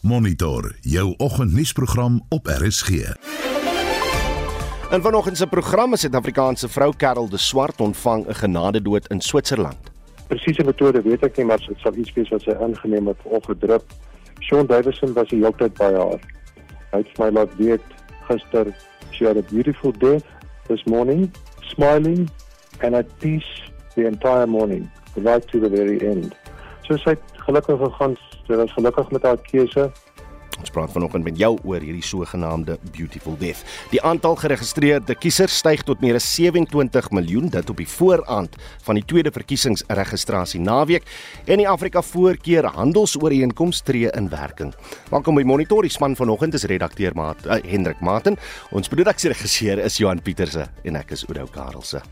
Monitor 0.00 0.74
jou 0.80 1.14
oggendnuusprogram 1.16 2.20
op 2.28 2.46
RSG. 2.46 2.88
In 4.90 5.02
vanoggend 5.02 5.36
se 5.36 5.46
program 5.46 5.92
is 5.92 6.00
Suid-Afrikaanse 6.00 6.68
vrou 6.68 6.92
Karel 6.96 7.28
de 7.28 7.36
Swart 7.36 7.80
ontvang 7.80 8.26
'n 8.26 8.34
genadedood 8.34 9.06
in 9.06 9.20
Switserland. 9.20 9.90
Presiese 10.26 10.64
metode 10.64 11.02
weet 11.02 11.22
ek 11.22 11.36
nie, 11.36 11.46
maar 11.46 11.58
dit 11.58 11.78
sal 11.78 11.94
iets 11.94 12.12
wees 12.12 12.28
wat 12.28 12.40
sy 12.40 12.50
aangeneem 12.50 13.06
het 13.06 13.18
of 13.22 13.44
gedruk. 13.44 13.82
Sean 14.38 14.66
Davison 14.66 15.12
was 15.12 15.28
die 15.28 15.38
hele 15.38 15.54
tyd 15.56 15.74
by 15.74 15.92
haar. 15.92 16.20
Hy 16.90 16.98
het 16.98 17.18
my 17.18 17.30
laat 17.30 17.56
weet 17.56 17.84
gister 18.28 18.74
she 19.10 19.26
had 19.26 19.36
a 19.36 19.42
beautiful 19.42 19.92
death 19.92 20.24
this 20.66 20.84
morning, 20.84 21.32
smiling 21.60 22.30
and 22.80 22.94
at 22.94 23.18
peace 23.18 23.70
the 23.94 24.06
entire 24.06 24.46
morning, 24.46 24.90
right 25.14 25.48
to 25.48 25.60
the 25.60 25.68
very 25.68 25.98
end. 26.00 26.34
So 26.88 26.96
sy 26.96 27.10
het 27.10 27.39
gelukkig 27.46 27.78
gegaan, 27.78 28.16
sy 28.46 28.58
was 28.60 28.72
gelukkig 28.72 29.10
met 29.10 29.22
haar 29.22 29.42
keuse. 29.50 29.90
Ons 30.60 30.72
praat 30.74 30.92
vanoggend 30.92 31.24
met 31.24 31.38
jou 31.40 31.54
oor 31.64 31.80
hierdie 31.80 32.04
sogenaamde 32.04 32.76
beautiful 32.92 33.36
death. 33.40 33.62
Die 33.94 34.00
aantal 34.04 34.36
geregistreerde 34.42 35.16
kiesers 35.16 35.56
styg 35.62 35.84
tot 35.88 36.02
meer 36.04 36.18
as 36.18 36.28
27 36.34 37.10
miljoen 37.16 37.48
dit 37.52 37.72
op 37.72 37.80
die 37.80 37.88
vooraand 37.88 38.58
van 38.84 39.00
die 39.00 39.06
tweede 39.08 39.32
verkiesingsregistrasie 39.32 40.60
naweek 40.60 41.08
en 41.46 41.62
die 41.62 41.68
Afrika 41.68 42.04
Voorkeur 42.04 42.68
Handelsooreenkoms 42.76 43.84
tree 43.88 44.12
in 44.12 44.28
werking. 44.32 44.74
Welkom 45.10 45.40
by 45.40 45.46
Monitor, 45.48 45.86
die 45.86 45.92
span 45.92 46.18
vanoggend 46.18 46.58
is 46.58 46.68
redakteur 46.68 47.16
Maat 47.16 47.46
uh, 47.46 47.62
Hendrik 47.64 48.04
Maten. 48.04 48.36
Ons 48.76 48.92
produksieregisseur 48.92 49.80
is 49.86 50.00
Johan 50.02 50.20
Pieterse 50.20 50.68
en 50.84 51.00
ek 51.00 51.16
is 51.16 51.24
Oudo 51.28 51.48
Karelse. 51.54 52.04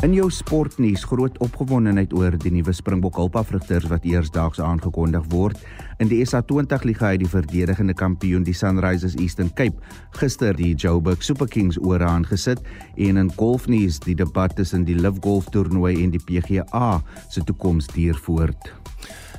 In 0.00 0.14
jou 0.16 0.30
sportnuus 0.32 1.02
groot 1.04 1.34
opgewondenheid 1.44 2.14
oor 2.16 2.32
die 2.40 2.48
nuwe 2.54 2.72
Springbok 2.72 3.18
hulpafrigters 3.20 3.84
wat 3.90 4.06
eersdaags 4.08 4.56
aangekondig 4.64 5.26
word. 5.28 5.60
In 6.00 6.08
die 6.08 6.22
SA20 6.24 6.86
liga 6.88 7.10
het 7.12 7.20
die 7.20 7.28
verdedigende 7.28 7.92
kampioen 7.92 8.46
die 8.46 8.56
Sunrisers 8.56 9.18
Eastern 9.20 9.52
Cape 9.58 9.76
gister 10.16 10.56
die 10.56 10.72
Joburg 10.72 11.20
Super 11.20 11.50
Kings 11.52 11.76
oor 11.84 12.00
aangesit 12.00 12.64
en 12.96 13.20
in 13.20 13.28
golfnuus 13.36 14.00
die 14.06 14.16
debat 14.16 14.56
tussen 14.56 14.88
die 14.88 14.96
Live 14.96 15.20
Golf 15.20 15.52
toernooi 15.52 15.98
en 16.00 16.16
die 16.16 16.24
PGA 16.24 17.02
se 17.28 17.44
toekoms 17.44 17.92
duur 17.92 18.16
voort. 18.24 18.72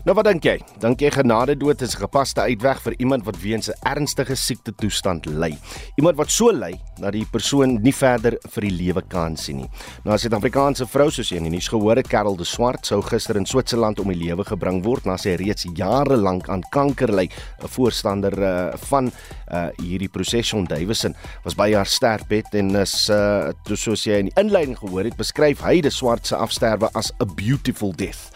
Nou 0.02 0.16
wat 0.17 0.25
dink 0.25 0.41
jy? 0.41 0.55
Dink 0.81 1.03
jy 1.03 1.11
genade 1.13 1.53
dood 1.61 1.81
is 1.85 1.94
'n 1.94 2.02
gepaste 2.02 2.41
uitweg 2.41 2.80
vir 2.81 2.94
iemand 2.97 3.23
wat 3.23 3.38
weens 3.38 3.69
'n 3.69 3.77
ernstige 3.85 4.35
siekte 4.35 4.73
toestand 4.73 5.25
ly? 5.25 5.55
Iemand 5.95 6.17
wat 6.17 6.31
so 6.31 6.49
ly 6.52 6.73
dat 6.99 7.11
die 7.11 7.25
persoon 7.31 7.80
nie 7.83 7.94
verder 7.94 8.35
vir 8.49 8.61
die 8.61 8.72
lewe 8.72 9.03
kan 9.07 9.38
sien 9.38 9.57
nie. 9.57 9.69
Nou 10.03 10.16
'n 10.16 10.17
Suid-Afrikaanse 10.17 10.88
vrou 10.88 11.11
soos 11.11 11.29
jy 11.29 11.38
in 11.38 11.44
die 11.44 11.52
nuus 11.52 11.67
gehoor 11.67 11.95
het, 11.95 12.07
Karel 12.07 12.35
de 12.35 12.44
Swart, 12.44 12.85
sou 12.85 13.02
gister 13.02 13.35
in 13.35 13.45
Switserland 13.45 13.99
om 13.99 14.07
die 14.07 14.17
lewe 14.17 14.44
gebring 14.44 14.83
word 14.83 15.05
na 15.05 15.17
sy 15.17 15.35
reeds 15.35 15.67
jare 15.75 16.17
lank 16.17 16.49
aan 16.49 16.63
kanker 16.72 17.13
ly. 17.13 17.29
'n 17.61 17.67
Voorstander 17.67 18.33
uh, 18.39 18.77
van 18.77 19.11
uh, 19.53 19.67
hierdie 19.77 20.09
Procession 20.09 20.66
Davison 20.66 21.16
was 21.44 21.53
by 21.53 21.73
haar 21.73 21.85
sterfbed 21.85 22.55
en 22.55 22.75
is 22.75 23.09
uh, 23.09 23.52
soos 23.66 24.03
jy 24.03 24.17
in 24.17 24.25
die 24.25 24.41
inleiding 24.41 24.77
gehoor 24.77 25.03
het, 25.03 25.16
beskryf 25.16 25.61
hy 25.61 25.79
de 25.81 25.91
Swart 25.91 26.25
se 26.25 26.35
afsterwe 26.35 26.89
as 26.94 27.11
a 27.22 27.25
beautiful 27.25 27.94
death. 27.95 28.31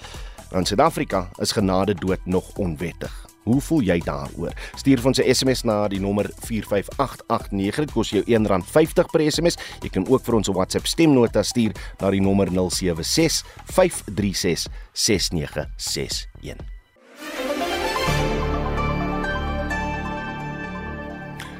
In 0.51 0.65
Suid-Afrika 0.65 1.29
is 1.35 1.51
genade 1.51 1.93
dood 1.93 2.19
nog 2.25 2.57
onwettig. 2.57 3.25
Hoe 3.45 3.61
voel 3.61 3.81
jy 3.85 3.99
daaroor? 4.01 4.53
Stuur 4.75 4.99
vir 4.99 5.07
ons 5.07 5.19
'n 5.19 5.33
SMS 5.33 5.63
na 5.63 5.87
die 5.87 5.99
nommer 5.99 6.29
45889. 6.45 7.85
Dit 7.85 7.91
kos 7.91 8.09
jou 8.09 8.23
R1.50 8.25 9.11
per 9.11 9.31
SMS. 9.31 9.57
Jy 9.81 9.89
kan 9.89 10.07
ook 10.07 10.23
vir 10.23 10.35
ons 10.35 10.49
'n 10.49 10.53
WhatsApp 10.53 10.87
stemnota 10.87 11.43
stuur 11.43 11.71
na 11.99 12.09
die 12.09 12.21
nommer 12.21 12.49
076 12.49 13.45
536 13.65 14.67
6961. 14.93 16.74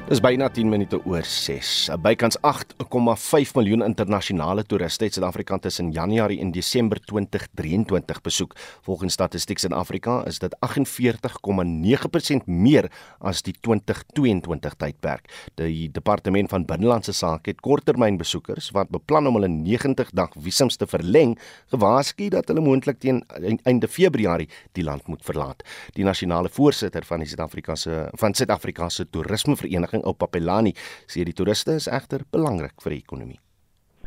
Dis 0.06 0.20
byna 0.22 0.46
10 0.54 0.68
minute 0.70 1.00
oor 1.02 1.24
6. 1.26 1.88
Bykans 1.98 2.36
8,5 2.46 3.56
miljoen 3.58 3.82
internasionale 3.82 4.62
toeriste 4.62 5.02
het 5.08 5.16
Suid-Afrika 5.16 5.56
tussen 5.58 5.88
Januarie 5.90 6.38
en 6.38 6.52
Desember 6.54 7.00
2023 7.02 8.20
besoek. 8.22 8.54
Volgens 8.86 9.16
Statistiek 9.18 9.58
Suid-Afrika 9.58 10.20
is 10.30 10.38
dit 10.38 10.54
48,9% 10.62 12.46
meer 12.46 12.86
as 13.18 13.42
die 13.42 13.56
2022 13.58 14.76
tydperk. 14.78 15.26
Die 15.58 15.90
Departement 15.90 16.54
van 16.54 16.68
Binnelandse 16.70 17.10
Sake 17.10 17.50
het 17.50 17.64
korttermynbesoekers 17.66 18.70
wat 18.78 18.94
beplan 18.94 19.26
om 19.26 19.40
hulle 19.40 19.50
90-dag 19.50 20.38
visums 20.38 20.78
te 20.78 20.86
verleng, 20.86 21.34
gewaarsku 21.74 22.30
dat 22.30 22.46
hulle 22.54 22.62
moontlik 22.62 23.02
teen 23.02 23.24
einde 23.66 23.90
Februarie 23.90 24.46
die 24.78 24.86
land 24.86 25.10
moet 25.10 25.26
verlaat. 25.26 25.66
Die 25.98 26.06
nasionale 26.06 26.46
voorsitter 26.46 27.02
van 27.10 27.26
die 27.26 27.30
Suid-Afrika 27.34 27.74
se 27.74 28.06
van 28.22 28.38
Suid-Afrika 28.38 28.86
se 28.86 29.10
toerismevereniging 29.10 29.95
vereniging 29.96 30.04
Oupa 30.04 30.26
Pelani 30.26 30.74
sê 31.06 31.24
die 31.24 31.32
toeriste 31.32 31.76
is 31.76 31.88
egter 31.88 32.24
belangrik 32.32 32.82
vir 32.82 32.92
die 32.92 33.02
ekonomie. 33.02 33.40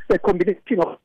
The 0.09 0.19
combination 0.19 0.81
of 0.81 0.97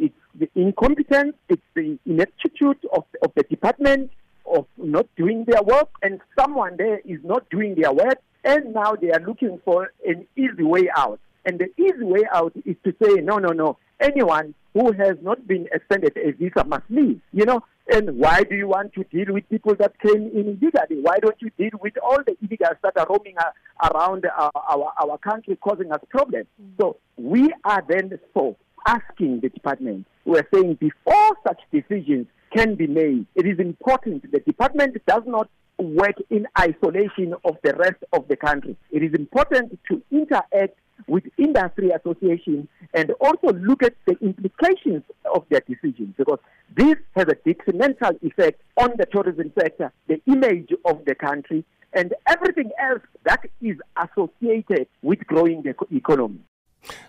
it's 0.00 0.14
the 0.38 0.48
incompetence, 0.54 1.34
it's 1.48 1.62
the 1.74 1.98
ineptitude 2.06 2.78
of, 2.92 3.04
of 3.22 3.32
the 3.34 3.42
department 3.50 4.10
of 4.46 4.66
not 4.76 5.06
doing 5.16 5.44
their 5.44 5.62
work 5.62 5.90
and 6.02 6.20
someone 6.38 6.76
there 6.76 7.00
is 7.04 7.18
not 7.24 7.48
doing 7.50 7.74
their 7.74 7.92
work 7.92 8.20
and 8.44 8.72
now 8.72 8.94
they 8.94 9.10
are 9.10 9.24
looking 9.26 9.58
for 9.64 9.90
an 10.06 10.26
easy 10.36 10.62
way 10.62 10.88
out. 10.96 11.18
And 11.44 11.58
the 11.58 11.70
easy 11.80 12.04
way 12.04 12.22
out 12.32 12.52
is 12.64 12.76
to 12.84 12.94
say, 13.02 13.20
no, 13.22 13.38
no, 13.38 13.48
no, 13.48 13.78
anyone 14.00 14.54
who 14.72 14.92
has 14.92 15.16
not 15.22 15.46
been 15.46 15.68
extended 15.72 16.16
a 16.16 16.32
visa 16.32 16.64
must 16.64 16.84
leave. 16.90 17.20
You 17.32 17.44
know, 17.44 17.64
And 17.88 18.18
why 18.18 18.42
do 18.42 18.56
you 18.56 18.66
want 18.66 18.94
to 18.94 19.04
deal 19.04 19.32
with 19.32 19.48
people 19.48 19.74
that 19.76 19.98
came 20.00 20.30
in 20.34 20.58
illegally? 20.60 21.00
Why 21.02 21.18
don't 21.20 21.40
you 21.40 21.50
deal 21.56 21.78
with 21.80 21.94
all 22.02 22.18
the 22.24 22.36
illegals 22.44 22.78
that 22.82 22.96
are 22.96 23.06
roaming 23.08 23.36
uh, 23.38 23.90
around 23.90 24.26
our, 24.26 24.50
our, 24.54 24.92
our 25.00 25.18
country 25.18 25.56
causing 25.56 25.92
us 25.92 26.00
problems? 26.08 26.46
Mm. 26.60 26.70
So 26.80 26.96
we 27.16 27.52
are 27.64 27.84
then 27.88 28.18
so 28.34 28.56
asking 28.86 29.40
the 29.40 29.50
department, 29.50 30.06
we're 30.24 30.46
saying 30.52 30.74
before 30.80 31.36
such 31.46 31.60
decisions 31.72 32.26
can 32.54 32.74
be 32.74 32.86
made, 32.86 33.26
it 33.34 33.46
is 33.46 33.58
important 33.58 34.30
the 34.32 34.40
department 34.40 34.96
does 35.06 35.22
not 35.26 35.48
work 35.78 36.16
in 36.30 36.46
isolation 36.58 37.34
of 37.44 37.56
the 37.62 37.74
rest 37.74 38.02
of 38.12 38.26
the 38.28 38.36
country. 38.36 38.76
It 38.90 39.02
is 39.02 39.12
important 39.14 39.78
to 39.90 40.02
interact 40.10 40.78
with 41.06 41.24
industry 41.36 41.90
associations 41.90 42.68
and 42.94 43.12
also 43.20 43.52
look 43.58 43.82
at 43.82 43.94
the 44.06 44.16
implications 44.20 45.02
of 45.34 45.44
their 45.50 45.60
decisions 45.60 46.14
because 46.16 46.38
this 46.74 46.96
has 47.14 47.26
a 47.28 47.36
detrimental 47.44 48.12
effect 48.22 48.60
on 48.76 48.92
the 48.96 49.06
tourism 49.06 49.52
sector, 49.58 49.92
the 50.08 50.20
image 50.26 50.70
of 50.84 51.04
the 51.04 51.14
country, 51.14 51.64
and 51.92 52.14
everything 52.26 52.70
else 52.80 53.02
that 53.24 53.40
is 53.60 53.76
associated 53.96 54.86
with 55.02 55.18
growing 55.26 55.62
the 55.62 55.74
economy. 55.94 56.40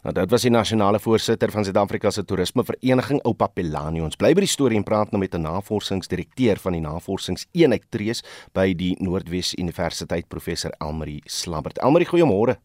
Nou 0.04 0.14
dit 0.16 0.32
was 0.32 0.46
die 0.46 0.52
nasionale 0.52 1.00
voorsitter 1.00 1.52
van 1.52 1.66
Suid-Afrika 1.66 2.12
se 2.12 2.24
toerismevereniging 2.26 3.22
Oupa 3.24 3.48
Pelani. 3.48 4.02
Ons 4.02 4.20
bly 4.20 4.34
by 4.34 4.46
die 4.46 4.52
storie 4.52 4.78
en 4.80 4.86
praat 4.88 5.12
nou 5.12 5.20
met 5.20 5.36
'n 5.36 5.42
navorsingsdirekteur 5.42 6.58
van 6.58 6.74
die 6.74 6.82
navorsingseenheid 6.82 7.86
Trees 7.90 8.24
by 8.54 8.74
die 8.74 8.96
Noordwes 9.00 9.54
Universiteit 9.58 10.28
professor 10.28 10.72
Elmarie 10.80 11.22
Slabbert. 11.26 11.78
Elmarie, 11.78 12.08
goeiemôre. 12.08 12.58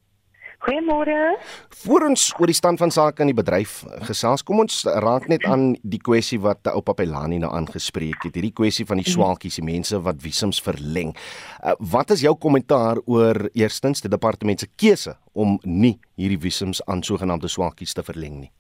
Goeiemôre. 0.63 1.35
Voor 1.83 2.05
ons 2.07 2.29
oor 2.39 2.47
die 2.47 2.55
stand 2.55 2.79
van 2.79 2.93
sake 2.95 3.25
in 3.25 3.33
die 3.33 3.35
bedryf 3.35 3.81
gesels, 4.07 4.45
kom 4.47 4.61
ons 4.63 4.85
raak 5.03 5.27
net 5.27 5.43
aan 5.51 5.73
die 5.83 5.99
kwessie 5.99 6.39
wat 6.39 6.71
Oupa 6.71 6.95
Pelani 6.95 7.41
nou 7.43 7.51
aangespreek 7.51 8.29
het, 8.29 8.39
hierdie 8.39 8.55
kwessie 8.55 8.87
van 8.87 9.01
die 9.03 9.09
mhm. 9.09 9.17
swaalkies, 9.17 9.59
die 9.59 9.67
mense 9.67 9.99
wat 10.07 10.23
visums 10.23 10.63
verleng. 10.63 11.11
Uh, 11.59 11.75
wat 11.91 12.15
is 12.15 12.23
jou 12.23 12.37
kommentaar 12.39 13.03
oor 13.11 13.49
eerstens 13.59 14.07
die 14.07 14.13
departement 14.13 14.63
se 14.63 14.71
keuse 14.79 15.17
om 15.35 15.59
nie 15.67 15.97
hierdie 16.15 16.39
visums 16.47 16.83
aan 16.87 17.03
sogenaamde 17.03 17.51
swaalkies 17.51 17.99
te 17.99 18.07
verleng 18.07 18.45
nie? 18.45 18.53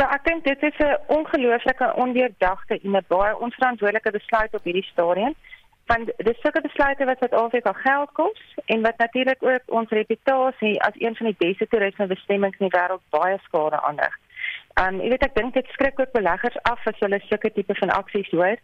Ja, 0.00 0.08
ek 0.16 0.24
dink 0.24 0.48
dit 0.48 0.62
is 0.64 0.78
'n 0.80 0.96
ongelooflike 1.12 1.92
ondeurdagte 1.94 2.80
en 2.80 2.96
'n 2.96 3.04
baie 3.08 3.36
onverantwoordelike 3.38 4.10
besluit 4.10 4.54
op 4.54 4.64
hierdie 4.64 4.88
stadium 4.92 5.36
van 5.90 6.04
dis 6.16 6.40
sulke 6.40 6.60
besluite 6.64 7.04
wat 7.04 7.18
Suid-Afrika 7.18 7.72
geld 7.72 8.12
kos 8.12 8.42
en 8.72 8.82
wat 8.82 8.98
natuurlik 8.98 9.42
ook 9.42 9.74
ons 9.78 9.90
reputasie 9.90 10.82
as 10.82 10.96
een 10.98 11.16
van 11.16 11.26
die 11.26 11.38
beste 11.38 11.66
toerismebestemmings 11.68 12.58
in 12.58 12.68
die 12.68 12.76
wêreld 12.78 13.02
baie 13.10 13.38
skade 13.46 13.80
aanrig. 13.80 14.14
Um 14.80 15.00
jy 15.00 15.10
weet 15.14 15.26
ek 15.28 15.34
dink 15.38 15.54
dit 15.54 15.74
skrik 15.76 16.00
ook 16.00 16.14
beleggers 16.16 16.56
af 16.70 16.86
as 16.90 17.02
hulle 17.04 17.20
sulke 17.28 17.52
tipe 17.52 17.76
van 17.80 17.92
aksies 17.94 18.30
hoor. 18.32 18.56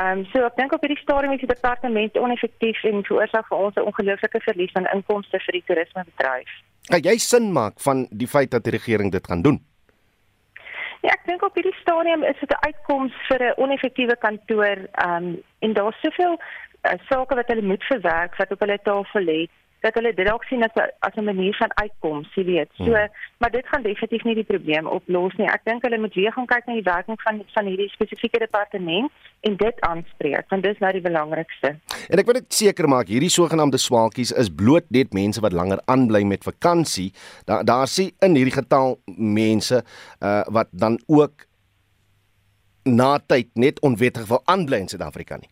Um 0.00 0.26
so 0.32 0.44
ek 0.46 0.58
dink 0.60 0.74
op 0.76 0.84
hierdie 0.84 1.00
stadium 1.02 1.34
is 1.34 1.42
die 1.42 1.50
departement 1.50 2.18
oneffektief 2.18 2.84
en 2.90 3.06
veroorsaak 3.08 3.48
vir 3.48 3.64
ons 3.66 3.76
'n 3.76 3.88
ongelooflike 3.92 4.40
verlies 4.48 4.74
aan 4.74 4.92
inkomste 4.94 5.40
vir 5.46 5.58
die 5.58 5.66
toerismebedryf. 5.66 6.52
Kan 6.90 7.02
jy 7.02 7.18
sin 7.18 7.52
maak 7.52 7.80
van 7.80 8.06
die 8.10 8.28
feit 8.28 8.50
dat 8.50 8.64
die 8.64 8.76
regering 8.78 9.10
dit 9.12 9.26
gaan 9.26 9.42
doen? 9.42 9.60
Ja, 11.00 11.14
ek 11.16 11.22
dink 11.24 11.42
op 11.42 11.54
hierdie 11.56 11.76
stadium 11.80 12.22
is 12.28 12.40
dit 12.40 12.50
'n 12.52 12.66
uitkoms 12.66 13.14
vir 13.28 13.40
'n 13.44 13.54
oneffektiewe 13.56 14.16
kantoor, 14.16 14.78
ehm 14.92 15.16
um, 15.16 15.42
en 15.58 15.72
daar's 15.72 16.00
soveel 16.00 16.36
uh, 16.36 16.92
sake 17.08 17.34
wat 17.34 17.48
hulle 17.48 17.62
moet 17.62 17.84
verwerk 17.84 18.36
wat 18.36 18.52
op 18.52 18.60
hulle 18.60 18.78
tafel 18.82 19.22
lê. 19.22 19.40
Dat 19.80 19.94
hulle 19.94 20.12
dit 20.14 20.26
dalk 20.26 20.44
sien 20.44 20.62
as 20.62 20.74
'n 20.74 20.90
as 20.98 21.14
'n 21.16 21.24
manier 21.24 21.56
van 21.56 21.72
uitkoms, 21.74 22.28
jy 22.34 22.44
weet. 22.44 22.70
So, 22.76 22.84
hmm. 22.84 23.08
maar 23.38 23.50
dit 23.50 23.66
gaan 23.66 23.82
definitief 23.82 24.24
nie 24.24 24.34
die 24.34 24.44
probleem 24.44 24.86
oplos 24.86 25.34
nie. 25.36 25.46
Ek 25.46 25.64
dink 25.64 25.82
hulle 25.82 25.98
moet 25.98 26.14
weer 26.14 26.32
gaan 26.32 26.46
kyk 26.46 26.66
na 26.66 26.72
die 26.74 26.82
werking 26.82 27.20
van 27.22 27.42
van 27.54 27.66
hierdie 27.66 27.88
spesifieke 27.88 28.38
departement 28.38 29.10
en 29.40 29.56
dit 29.56 29.80
aanspreek, 29.80 30.48
want 30.48 30.62
dis 30.62 30.78
nou 30.78 30.92
die 30.92 31.00
belangrikste. 31.00 31.76
En 32.08 32.18
ek 32.18 32.26
wil 32.26 32.34
net 32.34 32.52
seker 32.52 32.88
maak 32.88 33.08
hierdie 33.08 33.30
sogenaamde 33.30 33.78
swaalkies 33.78 34.32
is 34.32 34.54
bloot 34.54 34.84
net 34.90 35.12
mense 35.12 35.40
wat 35.40 35.52
langer 35.52 35.80
aanbly 35.84 36.22
met 36.22 36.44
vakansie. 36.44 37.12
Daar 37.44 37.64
daar 37.64 37.86
sien 37.86 38.12
in 38.18 38.34
hierdie 38.34 38.58
getal 38.62 39.00
mense 39.16 39.84
uh 40.20 40.42
wat 40.50 40.68
dan 40.72 41.00
ook 41.06 41.46
na 42.84 43.18
tyd 43.26 43.48
net 43.54 43.80
onwettig 43.80 44.26
wil 44.26 44.42
aanbly 44.44 44.78
in 44.78 44.88
Suid-Afrika 44.88 45.36
nie. 45.36 45.50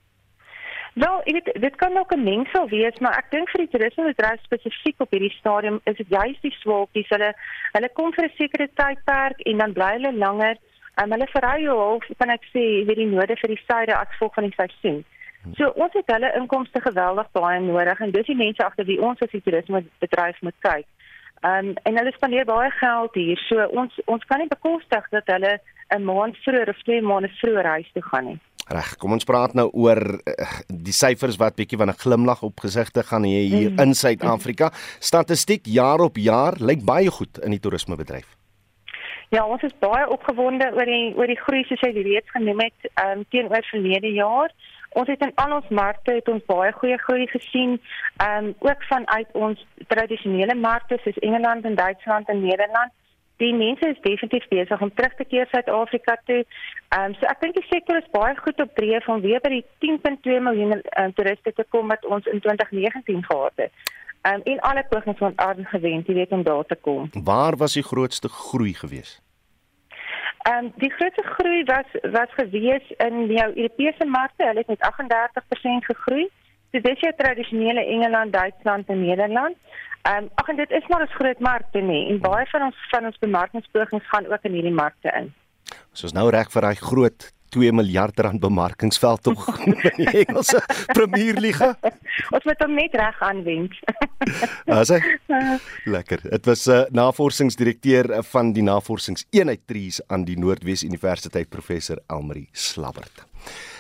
Wel, 0.98 1.20
ek 1.30 1.32
weet 1.32 1.60
dit 1.62 1.74
kan 1.76 1.98
ook 1.98 2.12
'n 2.14 2.22
mengsel 2.22 2.68
wees, 2.68 2.98
maar 2.98 3.16
ek 3.16 3.30
dink 3.30 3.50
vir 3.50 3.60
die 3.60 3.68
toerismebedryf 3.68 4.40
spesifiek 4.42 5.00
op 5.00 5.10
hierdie 5.10 5.36
stadium 5.38 5.80
is 5.84 5.96
dit 5.96 6.08
juist 6.08 6.42
die 6.42 6.56
swaalkies. 6.60 7.08
Hulle 7.08 7.34
hulle 7.72 7.90
kom 7.92 8.12
vir 8.12 8.24
'n 8.24 8.36
sekere 8.38 8.68
tydperk 8.74 9.40
en 9.40 9.58
dan 9.58 9.72
bly 9.72 9.92
hulle 9.92 10.12
langer. 10.12 10.56
Um, 11.02 11.10
hulle 11.10 11.26
verry 11.26 11.66
half, 11.66 12.04
kan 12.18 12.30
ek 12.30 12.44
sê, 12.54 12.64
weet 12.86 12.96
die 12.96 13.06
noorde 13.06 13.36
vir 13.36 13.48
die 13.54 13.62
suide 13.68 13.94
as 13.96 14.08
gevolg 14.08 14.34
van 14.34 14.44
die 14.44 14.56
seisoen. 14.56 15.04
So 15.56 15.68
ons 15.68 15.92
het 15.92 16.06
hulle 16.06 16.34
inkomste 16.34 16.80
geweldig 16.80 17.30
baie 17.32 17.60
nodig 17.60 18.00
en 18.00 18.10
dis 18.10 18.26
die 18.26 18.36
mense 18.36 18.64
agter 18.64 18.84
wie 18.84 19.00
ons 19.00 19.22
as 19.22 19.30
die 19.30 19.42
toerismebedryf 19.42 20.40
moet 20.40 20.58
kyk. 20.60 20.86
Um, 21.42 21.74
en 21.82 21.96
hulle 21.96 22.12
spandeer 22.12 22.44
baie 22.44 22.70
geld 22.70 23.14
hier. 23.14 23.38
So 23.48 23.66
ons 23.66 23.94
ons 24.04 24.24
kan 24.24 24.38
nie 24.38 24.48
bekostig 24.48 25.08
dat 25.10 25.26
hulle 25.26 25.60
'n 25.94 26.04
maand 26.04 26.36
vroeër 26.36 26.68
of 26.68 26.82
twee 26.82 27.02
maande 27.02 27.28
vroeër 27.28 27.66
huis 27.66 27.90
toe 27.92 28.02
gaan 28.02 28.24
nie. 28.24 28.38
Reg, 28.68 28.96
kom 29.00 29.14
ons 29.16 29.24
praat 29.24 29.54
nou 29.56 29.70
oor 29.72 29.98
uh, 30.28 30.46
die 30.68 30.92
syfers 30.92 31.38
wat 31.40 31.56
bietjie 31.56 31.78
van 31.80 31.88
'n 31.88 32.00
glimlag 32.02 32.42
op 32.44 32.60
gesigte 32.60 33.02
gaan 33.02 33.24
hê 33.24 33.40
hier 33.48 33.70
mm. 33.70 33.80
in 33.80 33.94
Suid-Afrika. 33.94 34.70
Statistiek 35.00 35.64
jaar 35.64 36.00
op 36.04 36.16
jaar 36.16 36.54
lyk 36.60 36.84
baie 36.84 37.10
goed 37.10 37.38
in 37.38 37.50
die 37.56 37.60
toerismebedryf. 37.60 38.28
Ja, 39.30 39.46
ons 39.46 39.62
is 39.62 39.72
baie 39.80 40.08
opgewonde 40.08 40.68
oor 40.76 40.84
die 40.84 41.16
oor 41.16 41.26
die 41.26 41.40
groei 41.40 41.64
soos 41.64 41.80
jy 41.80 41.92
reeds 41.96 42.30
genoem 42.30 42.60
het, 42.60 42.92
ehm 42.94 43.18
um, 43.18 43.24
teenoor 43.32 43.64
verlede 43.70 44.12
jaar. 44.12 44.52
Ons 45.00 45.08
het 45.08 45.20
in 45.20 45.32
al 45.34 45.52
ons 45.52 45.68
markte 45.68 46.12
het 46.12 46.28
ons 46.28 46.44
baie 46.44 46.72
goeie 46.72 46.98
groei 46.98 47.26
gesien, 47.26 47.80
ehm 48.16 48.44
um, 48.44 48.54
ook 48.58 48.84
vanuit 48.92 49.28
ons 49.32 49.66
tradisionele 49.86 50.54
markte 50.54 51.00
soos 51.04 51.18
Engeland 51.18 51.64
en 51.64 51.74
Duitsland 51.74 52.28
en 52.28 52.40
Nederland 52.44 52.92
die 53.38 53.54
mense 53.54 53.86
is 53.88 54.00
definitief 54.02 54.48
besig 54.50 54.80
om 54.82 54.90
terug 54.94 55.14
te 55.14 55.24
keer 55.24 55.46
Suid-Afrika 55.50 56.16
toe. 56.24 56.42
Ehm 56.88 57.04
um, 57.04 57.14
so 57.18 57.30
ek 57.30 57.40
dink 57.44 57.54
die 57.58 57.68
sektor 57.68 58.00
is 58.00 58.10
baie 58.14 58.34
goed 58.38 58.60
op 58.64 58.74
dreef 58.80 59.08
om 59.08 59.22
weer 59.22 59.42
by 59.44 59.52
die 59.58 59.64
10.2 59.84 60.40
miljoen 60.48 60.80
um, 60.80 61.14
toeriste 61.14 61.52
te 61.54 61.66
kom 61.74 61.94
wat 61.94 62.04
ons 62.06 62.26
in 62.32 62.42
2019 62.42 63.24
gehad 63.30 63.64
het. 63.64 63.94
Ehm 64.26 64.42
um, 64.42 64.42
en 64.54 64.60
alle 64.70 64.84
pogings 64.90 65.22
van 65.22 65.38
aard 65.46 65.64
gewend, 65.74 66.06
jy 66.06 66.18
weet 66.18 66.34
om 66.34 66.42
daar 66.42 66.66
te 66.66 66.78
kom. 66.88 67.10
Waar 67.24 67.56
was 67.56 67.78
die 67.78 67.86
grootste 67.86 68.28
groei 68.28 68.74
gewees? 68.74 69.20
Ehm 70.48 70.64
um, 70.64 70.72
die 70.82 70.90
grootste 70.90 71.22
groei 71.36 71.62
was 71.70 71.88
was 72.18 72.34
gewees 72.40 72.90
in 73.06 73.26
die 73.30 73.42
Europese 73.44 74.04
markte. 74.04 74.46
Hulle 74.50 74.64
het 74.66 74.74
met 74.74 74.90
38% 74.92 75.90
gegroei. 75.92 76.28
So 76.72 76.80
dis 76.84 77.00
jou 77.00 77.12
tradisionele 77.16 77.84
Engeland, 77.94 78.32
Duitsland 78.32 78.88
en 78.88 79.00
Nederland. 79.00 79.56
Ehm 80.02 80.24
um, 80.24 80.30
ag 80.34 80.48
en 80.48 80.56
dit 80.56 80.70
is 80.70 80.86
maar 80.88 81.02
'n 81.02 81.16
groot 81.18 81.40
markte 81.40 81.80
nie 81.80 82.08
en 82.10 82.20
baie 82.20 82.46
van 82.46 82.62
ons 82.62 82.76
van 82.90 83.04
ons 83.04 83.18
bemarkingspogings 83.18 84.08
gaan 84.08 84.26
ook 84.32 84.42
in 84.42 84.52
hierdie 84.52 84.78
markte 84.84 85.10
in. 85.20 85.34
Soos 85.92 86.12
nou 86.12 86.30
reg 86.30 86.50
vir 86.50 86.62
daai 86.62 86.74
groot 86.74 87.32
2 87.48 87.72
miljard 87.72 88.20
rand 88.20 88.40
bemarkingsveld 88.40 89.22
tog 89.22 89.46
in 89.64 89.76
die 90.00 90.24
Engelse 90.24 90.62
Premier 90.86 91.40
Liga. 91.40 91.76
Ons 92.34 92.44
moet 92.44 92.64
hom 92.64 92.74
net 92.74 92.94
reg 92.94 93.20
aanwend. 93.20 93.74
As 94.66 94.92
hy 94.92 95.00
lekker. 95.84 96.24
Dit 96.30 96.46
was 96.46 96.66
'n 96.66 96.70
uh, 96.70 96.84
navorsingsdirekteur 96.90 98.22
van 98.32 98.52
die 98.52 98.62
navorsingseenheid 98.62 99.66
Trees 99.66 100.00
aan 100.06 100.24
die 100.24 100.38
Noordwes 100.38 100.82
Universiteit 100.82 101.48
professor 101.48 101.98
Elmarie 102.06 102.48
Slabbert. 102.52 103.27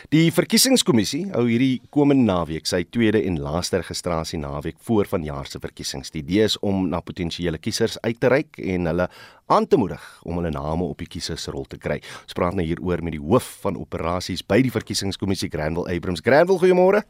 Die 0.08 0.30
verkiesingskommissie 0.32 1.26
hou 1.34 1.42
hierdie 1.50 1.82
komende 1.92 2.24
naweek 2.24 2.64
sy 2.64 2.78
tweede 2.88 3.20
en 3.28 3.34
laaste 3.44 3.82
registrasie 3.82 4.38
naweek 4.40 4.78
voor 4.86 5.10
vanjaar 5.10 5.50
se 5.50 5.60
verkiesings. 5.60 6.14
Die 6.14 6.22
idee 6.22 6.46
is 6.48 6.56
om 6.64 6.86
na 6.88 7.02
potensiële 7.04 7.60
kiesers 7.60 7.98
uit 8.06 8.16
te 8.16 8.30
reik 8.32 8.56
en 8.56 8.88
hulle 8.88 9.08
aan 9.52 9.68
te 9.68 9.76
moedig 9.76 10.06
om 10.24 10.40
hulle 10.40 10.54
name 10.54 10.88
op 10.88 11.04
die 11.04 11.10
kiesersrol 11.12 11.68
te 11.68 11.76
kry. 11.76 12.00
Ons 12.24 12.36
praat 12.38 12.56
nou 12.56 12.64
hieroor 12.64 13.04
met 13.04 13.18
die 13.18 13.22
hoof 13.22 13.50
van 13.66 13.76
operasies 13.76 14.40
by 14.48 14.62
die 14.64 14.72
verkiesingskommissie 14.72 15.52
Granville 15.52 15.92
Abrams. 15.92 16.24
Granville, 16.24 16.62
goeiemôre. 16.64 17.04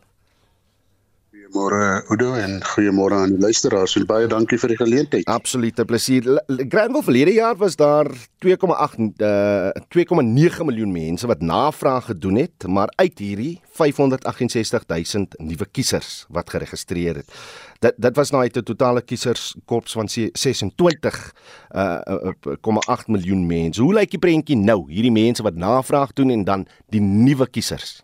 Goeiemôre 1.48 2.04
Udo 2.12 2.34
en 2.36 2.58
goeiemôre 2.60 3.16
aan 3.16 3.30
die 3.32 3.40
luisteraars 3.40 3.94
en 3.96 4.04
baie 4.06 4.26
dankie 4.28 4.58
vir 4.60 4.68
die 4.74 4.76
geleentheid. 4.76 5.28
Absolute 5.32 5.84
plesier. 5.88 6.26
Granville 6.68 7.02
verlede 7.06 7.32
jaar 7.32 7.56
was 7.56 7.76
daar 7.76 8.08
2,8 8.44 8.98
uh 9.24 9.70
2,9 9.88 10.66
miljoen 10.68 10.92
mense 10.92 11.26
wat 11.26 11.40
navraag 11.40 12.10
gedoen 12.10 12.36
het, 12.36 12.66
maar 12.66 12.92
uit 12.96 13.18
hierdie 13.18 13.60
568 13.72 14.84
000 14.88 15.26
nuwe 15.38 15.66
kiesers 15.72 16.26
wat 16.28 16.50
geregistreer 16.50 17.22
het. 17.22 17.32
Dit 17.80 17.96
dit 17.96 18.16
was 18.16 18.30
nou 18.30 18.42
uit 18.42 18.56
'n 18.56 18.62
totale 18.62 19.00
kieserskorps 19.00 19.92
van 19.92 20.08
26 20.08 21.32
uh 21.74 22.32
0,8 22.60 23.08
miljoen 23.08 23.46
mense. 23.46 23.82
Hoe 23.82 23.94
lyk 23.94 24.10
die 24.10 24.18
prentjie 24.20 24.56
nou? 24.56 24.84
Hierdie 24.88 25.12
mense 25.12 25.42
wat 25.42 25.54
navraag 25.54 26.12
doen 26.12 26.30
en 26.30 26.44
dan 26.44 26.66
die 26.88 27.00
nuwe 27.00 27.48
kiesers. 27.48 28.02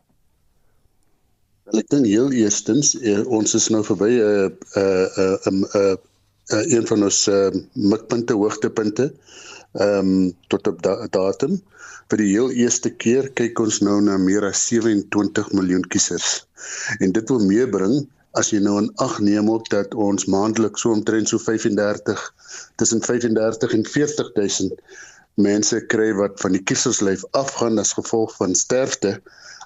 Ek 1.72 1.87
dink 1.88 2.05
heel 2.05 2.32
eerstens 2.37 2.90
uh, 3.00 3.22
ons 3.32 3.55
is 3.56 3.70
nou 3.72 3.81
verby 3.88 4.11
'n 4.20 4.50
'n 5.50 5.62
'n 5.64 5.96
een 6.76 6.87
van 6.90 7.05
ons 7.06 7.20
uh, 7.32 7.49
mikpunte 7.72 8.34
hoogtepunte 8.37 9.06
ehm 9.84 10.11
um, 10.11 10.34
tot 10.52 10.69
op 10.69 10.82
da 10.84 10.93
datum. 11.16 11.55
Vir 12.12 12.20
die 12.20 12.28
heel 12.34 12.50
eerste 12.52 12.90
keer 13.05 13.31
kyk 13.40 13.62
ons 13.64 13.81
nou 13.81 13.96
na 14.05 14.19
meer 14.20 14.44
as 14.44 14.66
27 14.69 15.49
miljoen 15.56 15.87
kiesers. 15.88 16.44
En 17.00 17.16
dit 17.16 17.32
wil 17.32 17.40
meebring 17.49 17.96
as 18.37 18.52
jy 18.52 18.60
nou 18.60 18.76
in 18.82 18.90
ag 19.06 19.17
neem 19.25 19.49
op 19.49 19.64
dat 19.72 19.96
ons 20.08 20.28
maandeliks 20.28 20.84
so 20.84 20.93
omtrent 20.93 21.32
so 21.32 21.40
35 21.40 22.28
tussen 22.76 23.00
35 23.00 23.72
en 23.78 23.88
40000 23.96 24.76
mense 25.49 25.81
kry 25.96 26.12
wat 26.20 26.37
van 26.44 26.52
die 26.52 26.62
kieserslyf 26.62 27.25
afgaan 27.32 27.81
as 27.81 27.96
gevolg 27.96 28.37
van 28.37 28.55
sterfte 28.55 29.17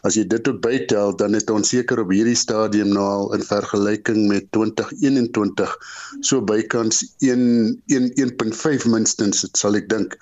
As 0.06 0.14
jy 0.18 0.24
dit 0.30 0.48
ook 0.48 0.60
bytel, 0.62 1.14
dan 1.18 1.34
het 1.34 1.50
ons 1.50 1.72
seker 1.72 2.02
op 2.02 2.12
hierdie 2.14 2.36
stadium 2.38 2.92
nou 2.94 3.06
al 3.06 3.32
in 3.36 3.44
vergelyking 3.46 4.26
met 4.30 4.46
2021 4.56 5.74
so 6.20 6.42
bykans 6.44 7.02
1 7.24 7.42
1 7.94 8.12
1.5 8.28 8.86
minstens, 8.92 9.44
sal 9.58 9.78
ek 9.78 9.90
dink, 9.90 10.18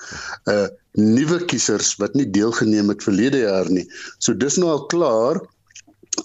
uh 0.53 0.67
nuwe 0.97 1.43
kiesers 1.45 1.91
wat 2.01 2.15
nie 2.17 2.25
deelgeneem 2.33 2.89
het 2.89 3.05
verlede 3.05 3.43
jaar 3.43 3.69
nie. 3.69 3.85
So 4.17 4.33
dis 4.33 4.57
nou 4.57 4.71
al 4.73 4.87
klaar. 4.93 5.43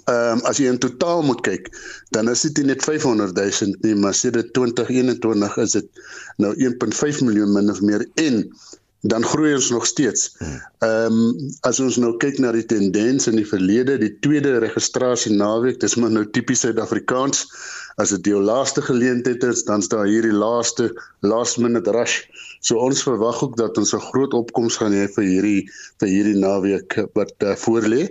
Ehm 0.08 0.40
um, 0.40 0.42
as 0.48 0.62
jy 0.62 0.70
in 0.72 0.80
totaal 0.80 1.26
moet 1.28 1.42
kyk, 1.44 1.68
dan 2.16 2.32
is 2.32 2.46
dit 2.46 2.62
nie 2.62 2.72
net 2.72 2.86
500 2.88 3.36
000 3.36 3.76
nie, 3.84 3.96
maar 4.00 4.16
sedert 4.16 4.54
2021 4.56 5.58
is 5.66 5.76
dit 5.76 6.06
nou 6.40 6.54
1.5 6.56 7.20
miljoen 7.28 7.52
min 7.58 7.74
of 7.74 7.82
meer 7.84 8.06
en 8.24 8.46
dan 9.02 9.24
groei 9.26 9.54
ons 9.54 9.70
nog 9.70 9.86
steeds. 9.86 10.36
Ehm 10.80 11.18
um, 11.18 11.52
as 11.66 11.80
ons 11.80 11.98
nou 11.98 12.14
kyk 12.22 12.38
na 12.40 12.52
die 12.54 12.66
tendens 12.66 13.28
in 13.28 13.40
die 13.40 13.48
verlede, 13.48 13.98
die 13.98 14.14
tweede 14.22 14.60
registrasie 14.62 15.34
naweek, 15.34 15.80
dis 15.82 15.98
maar 15.98 16.14
nou 16.14 16.26
tipies 16.30 16.62
Suid-Afrikaans. 16.66 17.48
As 18.02 18.14
dit 18.14 18.32
jou 18.32 18.42
laaste 18.42 18.82
geleentheid 18.82 19.44
is, 19.44 19.66
dan 19.68 19.82
is 19.84 19.90
daar 19.92 20.08
hierdie 20.08 20.34
laaste 20.34 20.92
last 21.26 21.58
minute 21.58 21.92
rush. 21.92 22.22
So 22.62 22.78
ons 22.78 23.02
verwag 23.04 23.42
ook 23.44 23.58
dat 23.58 23.78
ons 23.78 23.94
'n 23.94 24.06
groot 24.12 24.34
opkoms 24.38 24.78
gaan 24.78 24.94
hê 24.94 25.08
vir 25.16 25.26
hierdie 25.26 25.62
vir 26.00 26.10
hierdie 26.10 26.38
naweek 26.38 26.98
wat 27.18 27.34
uh, 27.44 27.56
voorlê. 27.58 28.08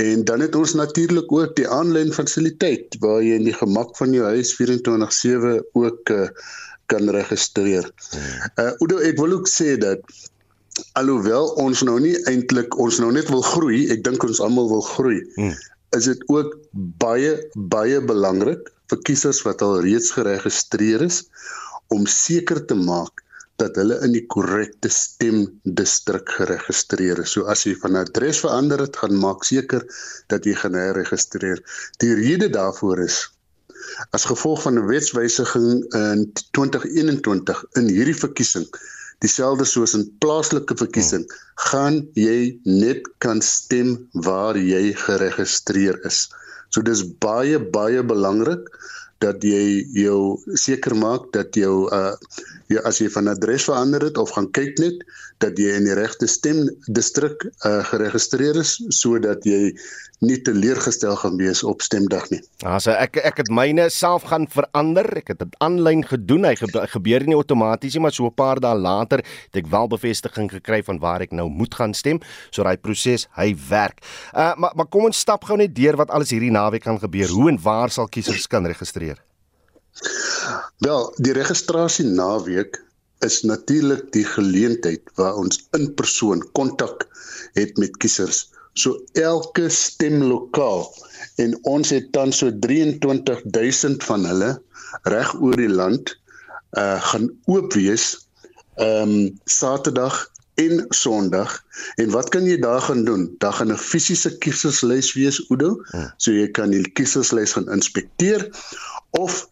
En 0.00 0.24
dan 0.24 0.40
het 0.40 0.54
ons 0.54 0.74
natuurlik 0.74 1.32
ook 1.32 1.56
die 1.56 1.68
aanlyn 1.68 2.12
fasiliteit 2.12 2.96
waar 3.00 3.22
jy 3.22 3.36
in 3.36 3.44
die 3.44 3.58
gemak 3.60 3.96
van 3.96 4.12
jou 4.12 4.24
huis 4.24 4.56
24/7 4.56 5.60
ook 5.72 6.10
uh, 6.10 6.28
kan 6.92 7.08
registreer. 7.16 7.88
Uh 8.60 8.70
Udo, 8.84 9.00
ek 9.02 9.18
wil 9.20 9.38
ook 9.38 9.50
sê 9.50 9.74
dat 9.80 10.04
alhoewel 10.98 11.50
ons 11.60 11.82
nou 11.84 11.98
nie 12.00 12.14
eintlik 12.30 12.76
ons 12.80 13.00
nou 13.02 13.10
net 13.12 13.28
wil 13.32 13.44
groei, 13.44 13.84
ek 13.92 14.04
dink 14.06 14.24
ons 14.24 14.40
almal 14.44 14.70
wil 14.70 14.84
groei. 14.94 15.20
Hmm. 15.36 15.56
Is 15.96 16.08
dit 16.08 16.22
ook 16.32 16.54
baie 17.02 17.34
baie 17.72 18.00
belangrik 18.00 18.70
vir 18.92 19.02
kiesers 19.08 19.42
wat 19.46 19.64
al 19.64 19.80
reeds 19.84 20.12
geregistreer 20.16 21.04
is 21.04 21.24
om 21.92 22.08
seker 22.08 22.62
te 22.68 22.76
maak 22.78 23.20
dat 23.60 23.76
hulle 23.78 23.98
in 24.04 24.14
die 24.16 24.24
korrekte 24.32 24.90
stemdistrik 24.92 26.30
geregistreer 26.38 27.20
is. 27.22 27.34
So 27.36 27.46
as 27.52 27.66
jy 27.68 27.74
van 27.82 28.00
adres 28.00 28.40
verander 28.42 28.80
het, 28.82 28.96
gaan 28.98 29.18
maak 29.20 29.44
seker 29.46 29.84
dat 30.32 30.48
jy 30.48 30.56
gaan 30.58 30.78
herregistreer. 30.78 31.60
Die 32.02 32.14
rede 32.18 32.48
daarvoor 32.52 33.04
is 33.04 33.20
as 34.16 34.24
gevolg 34.30 34.62
van 34.62 34.78
'n 34.78 34.86
wetswysiging 34.86 35.84
in 35.98 36.26
2021 36.58 37.64
in 37.80 37.88
hierdie 37.88 38.18
verkiesing 38.24 38.66
dieselfde 39.22 39.64
soos 39.64 39.94
in 39.94 40.06
plaaslike 40.24 40.76
verkiesing 40.76 41.24
hmm. 41.24 41.42
gaan 41.70 41.98
jy 42.18 42.58
net 42.66 43.06
kan 43.24 43.42
stem 43.42 43.96
waar 44.26 44.58
jy 44.58 44.92
geregistreer 45.04 45.98
is. 46.08 46.26
So 46.70 46.82
dis 46.82 47.04
baie 47.22 47.60
baie 47.76 48.02
belangrik 48.02 48.66
dat 49.22 49.44
jy 49.46 49.86
jou 49.94 50.38
seker 50.58 50.96
maak 50.98 51.30
dat 51.36 51.54
jou 51.54 51.86
uh 51.94 52.14
jy 52.72 52.82
as 52.88 53.00
jy 53.02 53.08
van 53.12 53.28
adres 53.32 53.66
verander 53.68 54.04
het 54.08 54.18
of 54.20 54.32
gaan 54.36 54.48
kyk 54.56 54.78
net 54.82 55.04
dat 55.44 55.58
jy 55.58 55.74
in 55.78 55.88
die 55.88 55.96
regte 55.98 56.28
stemdistrik 56.30 57.44
uh 57.68 57.82
geregistreer 57.90 58.58
is 58.60 58.78
sodat 59.02 59.46
jy 59.48 59.74
nie 60.22 60.38
teleurgestel 60.46 61.16
gaan 61.18 61.36
wees 61.40 61.64
op 61.66 61.82
stemdag 61.82 62.28
nie. 62.30 62.40
Also 62.62 62.94
ek 62.94 63.18
ek 63.26 63.42
het 63.42 63.50
myne 63.50 63.88
self 63.90 64.28
gaan 64.30 64.46
verander. 64.50 65.08
Ek 65.18 65.32
het 65.34 65.40
dit 65.42 65.56
aanlyn 65.64 66.04
gedoen. 66.06 66.46
Hy 66.46 66.54
gebeur 66.94 67.26
nie 67.26 67.38
outomaties 67.38 67.96
nie, 67.98 68.04
maar 68.06 68.14
so 68.14 68.26
'n 68.30 68.34
paar 68.34 68.60
dae 68.62 68.74
later 68.74 69.18
het 69.18 69.56
ek 69.64 69.66
wel 69.66 69.88
bevestiging 69.88 70.50
gekry 70.50 70.82
van 70.82 70.98
waar 70.98 71.22
ek 71.22 71.32
nou 71.32 71.48
moet 71.48 71.74
gaan 71.74 71.94
stem. 71.94 72.20
So 72.50 72.62
daai 72.62 72.76
proses, 72.76 73.26
hy 73.34 73.54
werk. 73.68 73.98
Uh 74.34 74.54
maar 74.56 74.72
maar 74.76 74.86
kom 74.86 75.04
ons 75.04 75.18
stap 75.18 75.44
gou 75.44 75.56
net 75.56 75.74
deur 75.74 75.96
wat 75.96 76.10
alles 76.10 76.30
hierdie 76.30 76.50
naweek 76.50 76.82
kan 76.82 76.98
gebeur. 76.98 77.28
Hoe 77.28 77.48
en 77.50 77.58
waar 77.62 77.90
sal 77.90 78.08
kiesers 78.08 78.46
kan 78.46 78.66
registreer? 78.66 79.18
Wel, 80.78 81.12
die 81.16 81.32
registrasie 81.36 82.06
naweek 82.06 82.80
is 83.26 83.42
natuurlik 83.42 84.08
die 84.12 84.24
geleentheid 84.26 85.12
waar 85.14 85.38
ons 85.38 85.60
in 85.78 85.94
persoon 85.94 86.42
kontak 86.58 87.06
het 87.58 87.78
met 87.78 87.96
kiesers. 88.02 88.48
So 88.74 88.98
elke 89.12 89.68
stemlokaal 89.68 90.88
en 91.44 91.54
ons 91.68 91.92
het 91.92 92.10
dan 92.16 92.32
so 92.32 92.50
23000 92.66 94.04
van 94.04 94.26
hulle 94.26 94.50
reg 95.02 95.34
oor 95.40 95.56
die 95.60 95.70
land 95.70 96.16
uh 96.80 96.96
gaan 97.12 97.28
oop 97.52 97.74
wees 97.76 98.14
um, 98.80 99.38
Saterdag 99.44 100.32
en 100.54 100.86
Sondag. 100.88 101.64
En 102.00 102.10
wat 102.10 102.28
kan 102.28 102.44
jy 102.44 102.58
daar 102.60 102.80
gaan 102.80 103.04
doen? 103.04 103.34
Daar 103.38 103.52
gaan 103.52 103.72
'n 103.72 103.78
fisiese 103.78 104.38
kieserslys 104.38 105.12
wees, 105.12 105.48
Oudo. 105.48 105.84
Ja. 105.92 106.14
So 106.16 106.32
jy 106.32 106.50
kan 106.50 106.70
die 106.70 106.90
kieserslys 106.92 107.52
gaan 107.52 107.68
inspekteer 107.68 108.48
of 109.10 109.48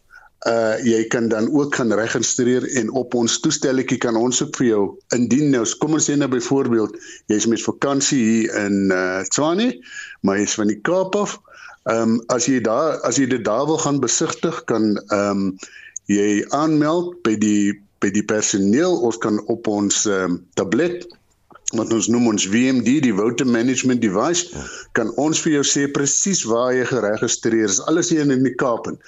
uh 0.49 0.73
jy 0.81 1.03
kan 1.13 1.27
dan 1.29 1.51
ook 1.53 1.75
gaan 1.75 1.93
registreer 1.93 2.65
en 2.79 2.89
op 2.97 3.13
ons 3.13 3.39
toestelletjie 3.39 3.97
kan 4.01 4.15
ons 4.17 4.41
ook 4.41 4.55
vir 4.57 4.67
jou 4.67 4.83
indien 5.17 5.51
nou 5.53 5.61
kom 5.83 5.93
ons 5.93 6.09
sê 6.09 6.15
nou 6.17 6.29
byvoorbeeld 6.31 6.97
jy's 7.29 7.45
met 7.45 7.61
vakansie 7.61 8.21
hier 8.23 8.55
in 8.65 8.89
uh 8.89 9.21
Tshwane 9.29 9.69
maar 10.21 10.41
jy's 10.41 10.57
van 10.57 10.73
die 10.73 10.81
Kaap 10.81 11.15
af 11.15 11.37
ehm 11.89 12.17
um, 12.17 12.17
as 12.33 12.45
jy 12.49 12.61
daar 12.61 12.97
as 13.05 13.17
jy 13.17 13.29
dit 13.29 13.45
daar 13.45 13.65
wil 13.69 13.77
gaan 13.77 14.01
besigtig 14.01 14.63
kan 14.65 14.97
ehm 14.97 15.45
um, 15.45 15.55
jy 16.09 16.41
aanmeld 16.57 17.21
by 17.25 17.37
die 17.37 17.77
by 18.01 18.09
die 18.13 18.25
personeel. 18.25 18.97
Ons 19.05 19.19
kan 19.21 19.39
op 19.53 19.67
ons 19.69 20.05
ehm 20.09 20.37
um, 20.37 20.37
tablet 20.59 21.05
wat 21.79 21.93
ons 21.95 22.09
noem 22.11 22.27
ons 22.33 22.47
VMD 22.51 22.97
die 23.05 23.13
voter 23.15 23.47
management 23.47 24.01
device 24.03 24.63
kan 24.97 25.11
ons 25.21 25.41
vir 25.43 25.57
jou 25.59 25.63
sê 25.67 25.85
presies 25.91 26.43
waar 26.49 26.73
jy 26.75 26.85
geregistreer 26.89 27.69
is. 27.69 27.81
Alles 27.91 28.11
hier 28.13 28.25
in 28.25 28.45
die 28.47 28.55
Kaap 28.63 28.89
en 28.91 28.99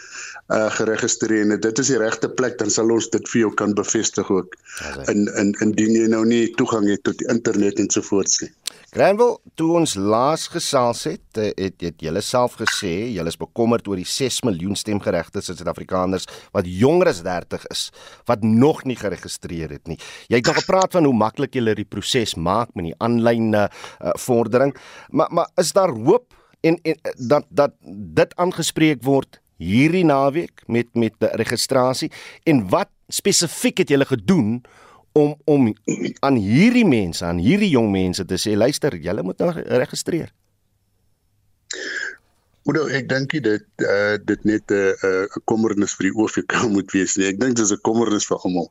uh 0.54 0.70
geregistreer 0.78 1.46
en 1.46 1.56
dit 1.56 1.80
is 1.80 1.92
die 1.94 2.00
regte 2.02 2.30
plek 2.30 2.58
dan 2.60 2.72
sal 2.74 2.92
ons 2.92 3.10
dit 3.14 3.30
vir 3.32 3.46
jou 3.46 3.52
kan 3.62 3.76
bevestig 3.78 4.30
ook. 4.32 4.58
In 5.12 5.28
in 5.42 5.54
indien 5.66 5.96
jy 6.02 6.08
nou 6.12 6.24
nie 6.28 6.46
toegang 6.60 6.90
het 6.92 7.04
tot 7.08 7.20
die 7.22 7.30
internet 7.32 7.80
en 7.80 7.90
so 7.94 8.04
voort 8.06 8.42
nie. 8.42 8.52
Granville, 8.94 9.40
toe 9.58 9.72
ons 9.80 9.96
laas 9.98 10.44
gesels 10.54 11.00
het, 11.08 11.38
eh, 11.42 11.50
het 11.58 11.82
het 11.82 12.04
julle 12.06 12.22
self 12.22 12.60
gesê 12.60 13.10
julle 13.10 13.32
is 13.32 13.40
bekommerd 13.42 13.88
oor 13.90 13.98
die 13.98 14.06
6 14.06 14.44
miljoen 14.46 14.78
stemgeregtes 14.78 15.50
Suid-Afrikaners 15.50 16.28
wat 16.54 16.70
jonger 16.70 17.10
as 17.10 17.24
30 17.26 17.66
is 17.74 17.88
wat 18.30 18.44
nog 18.46 18.84
nie 18.86 18.96
geregistreer 18.96 19.74
het 19.74 19.90
nie. 19.90 19.98
Jy 20.30 20.38
het 20.38 20.46
nog 20.46 20.60
gepraat 20.62 20.94
van 20.94 21.10
hoe 21.10 21.14
maklik 21.14 21.58
julle 21.58 21.74
die 21.74 21.90
proses 21.90 22.36
maak 22.36 22.70
met 22.76 22.92
die 22.92 22.96
aanlyn 23.02 23.56
uh, 23.58 23.66
vordering, 24.22 24.76
maar 25.10 25.34
maar 25.34 25.50
is 25.58 25.74
daar 25.74 25.90
hoop 25.90 26.38
en, 26.62 26.78
en 26.84 27.02
dat 27.18 27.50
dat 27.50 27.74
dit 28.22 28.36
aangespreek 28.36 29.02
word 29.02 29.42
hierdie 29.58 30.06
naweek 30.06 30.68
met 30.68 30.94
met 30.94 31.18
die 31.18 31.34
registrasie 31.42 32.12
en 32.46 32.68
wat 32.70 32.94
spesifiek 33.10 33.82
het 33.82 33.90
julle 33.90 34.06
gedoen 34.06 34.62
om 35.14 35.36
om 35.46 35.74
aan 36.20 36.36
hierdie 36.36 36.86
mense, 36.86 37.26
aan 37.26 37.42
hierdie 37.42 37.70
jong 37.74 37.92
mense 37.94 38.26
te 38.26 38.40
sê 38.42 38.56
luister, 38.58 38.98
julle 38.98 39.24
moet 39.24 39.40
nou 39.40 39.52
registreer. 39.54 40.34
Oor 42.64 42.78
ek 42.96 43.10
dink 43.12 43.34
dit 43.44 43.84
uh 43.84 44.16
dit 44.24 44.46
net 44.48 44.72
'n 44.72 44.76
uh, 44.76 44.92
'n 44.96 45.26
uh, 45.28 45.42
kommernis 45.52 45.96
vir 46.00 46.08
die 46.08 46.16
OFK 46.16 46.54
moet 46.76 46.94
wees 46.96 47.18
nie. 47.20 47.28
Ek 47.28 47.40
dink 47.42 47.58
dit 47.58 47.66
is 47.66 47.74
'n 47.76 47.84
kommernis 47.84 48.28
vir 48.30 48.40
almal. 48.48 48.70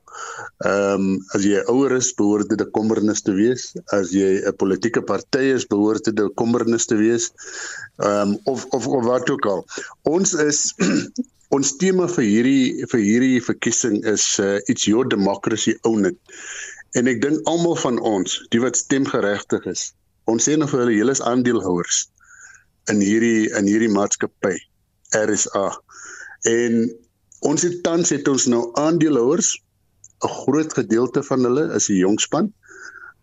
Ehm 0.65 0.95
um, 0.95 1.19
as 1.37 1.45
jy 1.45 1.61
ouer 1.69 1.93
is, 1.99 2.09
behoort 2.17 2.49
dit 2.49 2.63
'n 2.65 2.73
kommernis 2.79 3.21
te 3.27 3.37
wees. 3.37 3.77
As 3.93 4.15
jy 4.17 4.41
'n 4.41 4.57
politieke 4.57 5.03
party 5.05 5.45
is, 5.59 5.69
behoort 5.69 6.09
dit 6.09 6.17
'n 6.19 6.33
kommernis 6.41 6.89
te 6.89 6.97
wees. 6.97 7.29
Ehm 8.01 8.33
um, 8.33 8.39
of, 8.55 8.65
of 8.73 8.89
of 8.89 9.05
wat 9.05 9.29
ook 9.31 9.47
al. 9.47 9.61
Ons 10.09 10.33
is 10.35 10.73
ons 11.53 11.75
tema 11.81 12.09
vir 12.09 12.25
hierdie 12.25 12.87
vir 12.91 13.03
hierdie 13.05 13.41
verkiesing 13.45 14.01
is 14.09 14.25
uh, 14.41 14.59
it's 14.73 14.89
your 14.89 15.05
democracy 15.05 15.75
own 15.89 16.09
it. 16.09 16.17
En 16.97 17.09
ek 17.09 17.21
dink 17.25 17.49
almal 17.49 17.77
van 17.81 17.99
ons, 18.05 18.39
die 18.53 18.61
wat 18.61 18.79
stemgeregtig 18.81 19.67
is, 19.69 19.91
ons 20.29 20.49
sê 20.49 20.57
nou 20.57 20.69
vir 20.71 20.85
hulle, 20.85 20.97
julle 20.97 21.17
is 21.17 21.25
aandeelhouers 21.29 22.07
in 22.93 23.01
hierdie 23.05 23.51
in 23.59 23.69
hierdie 23.69 23.93
maatskappy 23.93 24.57
RSA. 25.17 25.69
En 26.51 26.81
ons 27.49 27.67
het 27.67 27.79
tans 27.85 28.15
het 28.15 28.29
ons 28.33 28.49
nou 28.51 28.65
aandeelhouers 28.81 29.53
'n 30.23 30.33
groot 30.45 30.73
gedeelte 30.79 31.23
van 31.27 31.45
hulle 31.49 31.69
is 31.77 31.89
die 31.91 32.01
jong 32.01 32.21
span. 32.21 32.53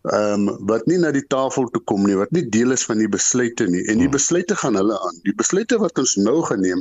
Ehm 0.08 0.48
um, 0.48 0.66
wat 0.66 0.86
nie 0.88 0.96
na 0.96 1.10
die 1.12 1.26
tafel 1.28 1.66
toe 1.68 1.82
kom 1.84 2.06
nie, 2.08 2.16
wat 2.16 2.30
nie 2.32 2.46
deel 2.48 2.72
is 2.72 2.86
van 2.88 3.02
die 3.02 3.08
besluite 3.08 3.66
nie. 3.68 3.82
En 3.84 4.00
die 4.00 4.08
hmm. 4.08 4.16
besluite 4.16 4.56
gaan 4.56 4.78
hulle 4.80 4.96
aan. 4.96 5.18
Die 5.26 5.34
besluite 5.36 5.76
wat 5.82 5.98
ons 6.00 6.14
nou 6.16 6.40
geneem 6.48 6.80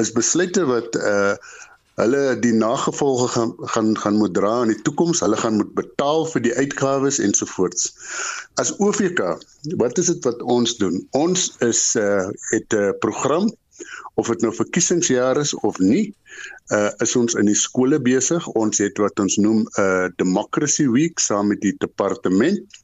is 0.00 0.12
besluite 0.16 0.64
wat 0.70 0.96
uh 0.96 1.36
hulle 1.94 2.22
die 2.42 2.54
nagevolge 2.58 3.28
gaan 3.30 3.52
gaan 3.70 3.92
gaan 4.02 4.16
moet 4.18 4.32
dra 4.34 4.54
in 4.62 4.72
die 4.72 4.80
toekoms. 4.86 5.20
Hulle 5.22 5.36
gaan 5.36 5.60
moet 5.60 5.74
betaal 5.76 6.24
vir 6.32 6.42
die 6.46 6.54
uitgawes 6.56 7.20
ensovoorts. 7.22 7.92
As 8.58 8.72
OVK, 8.80 9.20
wat 9.82 10.00
is 10.00 10.08
dit 10.10 10.24
wat 10.26 10.40
ons 10.42 10.74
doen? 10.80 10.96
Ons 11.12 11.52
is 11.68 11.84
uh 12.00 12.32
het 12.50 12.72
'n 12.72 12.96
program 13.04 13.52
of 14.14 14.32
dit 14.32 14.40
nou 14.40 14.54
verkiesingsjaar 14.54 15.36
is 15.36 15.54
of 15.54 15.78
nie, 15.78 16.14
uh 16.72 16.90
is 17.04 17.16
ons 17.16 17.34
in 17.34 17.46
die 17.46 17.58
skole 17.58 18.00
besig. 18.00 18.46
Ons 18.56 18.78
het 18.78 18.98
wat 18.98 19.20
ons 19.20 19.36
noem 19.36 19.60
'n 19.64 19.82
uh, 19.82 20.08
democracy 20.16 20.86
week 20.88 21.18
saam 21.18 21.48
met 21.48 21.60
die 21.60 21.76
departement 21.78 22.80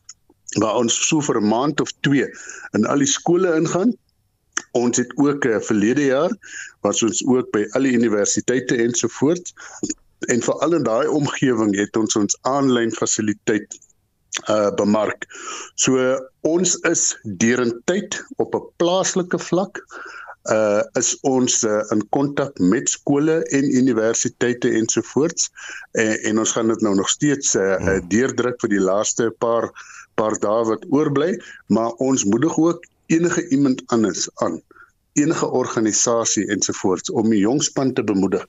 waar 0.58 0.76
ons 0.76 1.08
so 1.08 1.20
vir 1.20 1.40
'n 1.40 1.48
maand 1.48 1.80
of 1.80 1.92
2 2.00 2.28
in 2.72 2.84
al 2.84 2.98
die 2.98 3.12
skole 3.18 3.56
ingaan 3.56 3.96
Ons 4.72 4.96
het 4.96 5.12
ook 5.16 5.44
uh, 5.44 5.60
verlede 5.60 6.04
jaar 6.04 6.30
was 6.80 7.02
ons 7.02 7.22
ook 7.26 7.50
by 7.54 7.64
al 7.74 7.88
die 7.88 7.96
universiteite 7.98 8.76
ensovoorts 8.76 9.54
en 10.30 10.42
veral 10.44 10.76
in 10.78 10.84
daai 10.86 11.08
omgewing 11.08 11.74
het 11.78 11.96
ons 11.96 12.16
ons 12.16 12.36
aanlyn 12.48 12.92
fasiliteit 12.94 13.78
uh 14.48 14.70
bemark. 14.78 15.26
So 15.74 15.98
ons 16.46 16.76
is 16.86 17.02
deurentyd 17.42 18.20
op 18.38 18.54
'n 18.54 18.68
plaaslike 18.78 19.38
vlak 19.38 19.82
uh 20.48 20.80
is 20.96 21.18
ons 21.28 21.62
uh, 21.68 21.82
in 21.92 22.00
kontak 22.16 22.58
met 22.58 22.88
skole 22.88 23.42
en 23.52 23.76
universiteite 23.76 24.70
ensovoorts 24.72 25.50
en, 25.92 26.16
en 26.30 26.38
ons 26.38 26.52
gaan 26.56 26.68
dit 26.72 26.80
nou 26.80 26.94
nog 26.96 27.10
steeds 27.12 27.54
uh, 27.54 27.76
uh 27.76 27.98
deurdruk 28.08 28.56
vir 28.62 28.72
die 28.72 28.80
laaste 28.80 29.28
paar 29.38 29.68
paar 30.16 30.36
dae 30.40 30.64
wat 30.68 30.86
oorbly, 30.92 31.34
maar 31.68 31.92
ons 32.04 32.24
moedig 32.24 32.56
ook 32.58 32.84
enige 33.12 33.48
iemand 33.48 33.82
anders 33.86 34.28
aan 34.44 34.60
enige 35.12 35.46
organisasie 35.46 36.46
ensovoorts 36.48 37.10
om 37.10 37.30
die 37.30 37.40
jongspan 37.40 37.92
te 37.92 38.04
bemoedig. 38.04 38.44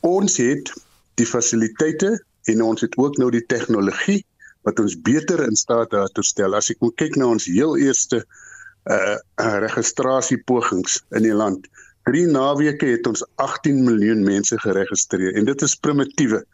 Ons 0.00 0.36
het 0.36 0.72
die 1.14 1.26
fasiliteite 1.26 2.16
en 2.50 2.62
ons 2.62 2.80
het 2.80 2.96
ook 2.96 3.18
nou 3.18 3.30
die 3.30 3.46
tegnologie 3.46 4.24
wat 4.62 4.80
ons 4.80 4.96
beter 5.00 5.42
in 5.44 5.56
staat 5.56 5.90
daartoe 5.90 6.24
stel. 6.24 6.54
As 6.54 6.70
ek 6.70 6.82
kyk 6.96 7.16
na 7.16 7.30
ons 7.34 7.46
heel 7.50 7.76
eerste 7.76 8.22
uh 8.22 8.42
registrasie 9.64 10.38
pogings 10.44 11.00
in 11.16 11.24
die 11.24 11.34
land. 11.34 11.68
Drie 12.04 12.26
naweke 12.28 12.86
het 12.86 13.06
ons 13.08 13.24
18 13.40 13.84
miljoen 13.84 14.24
mense 14.24 14.58
geregistreer 14.60 15.36
en 15.38 15.48
dit 15.48 15.62
is 15.62 15.76
primitiewe 15.76 16.44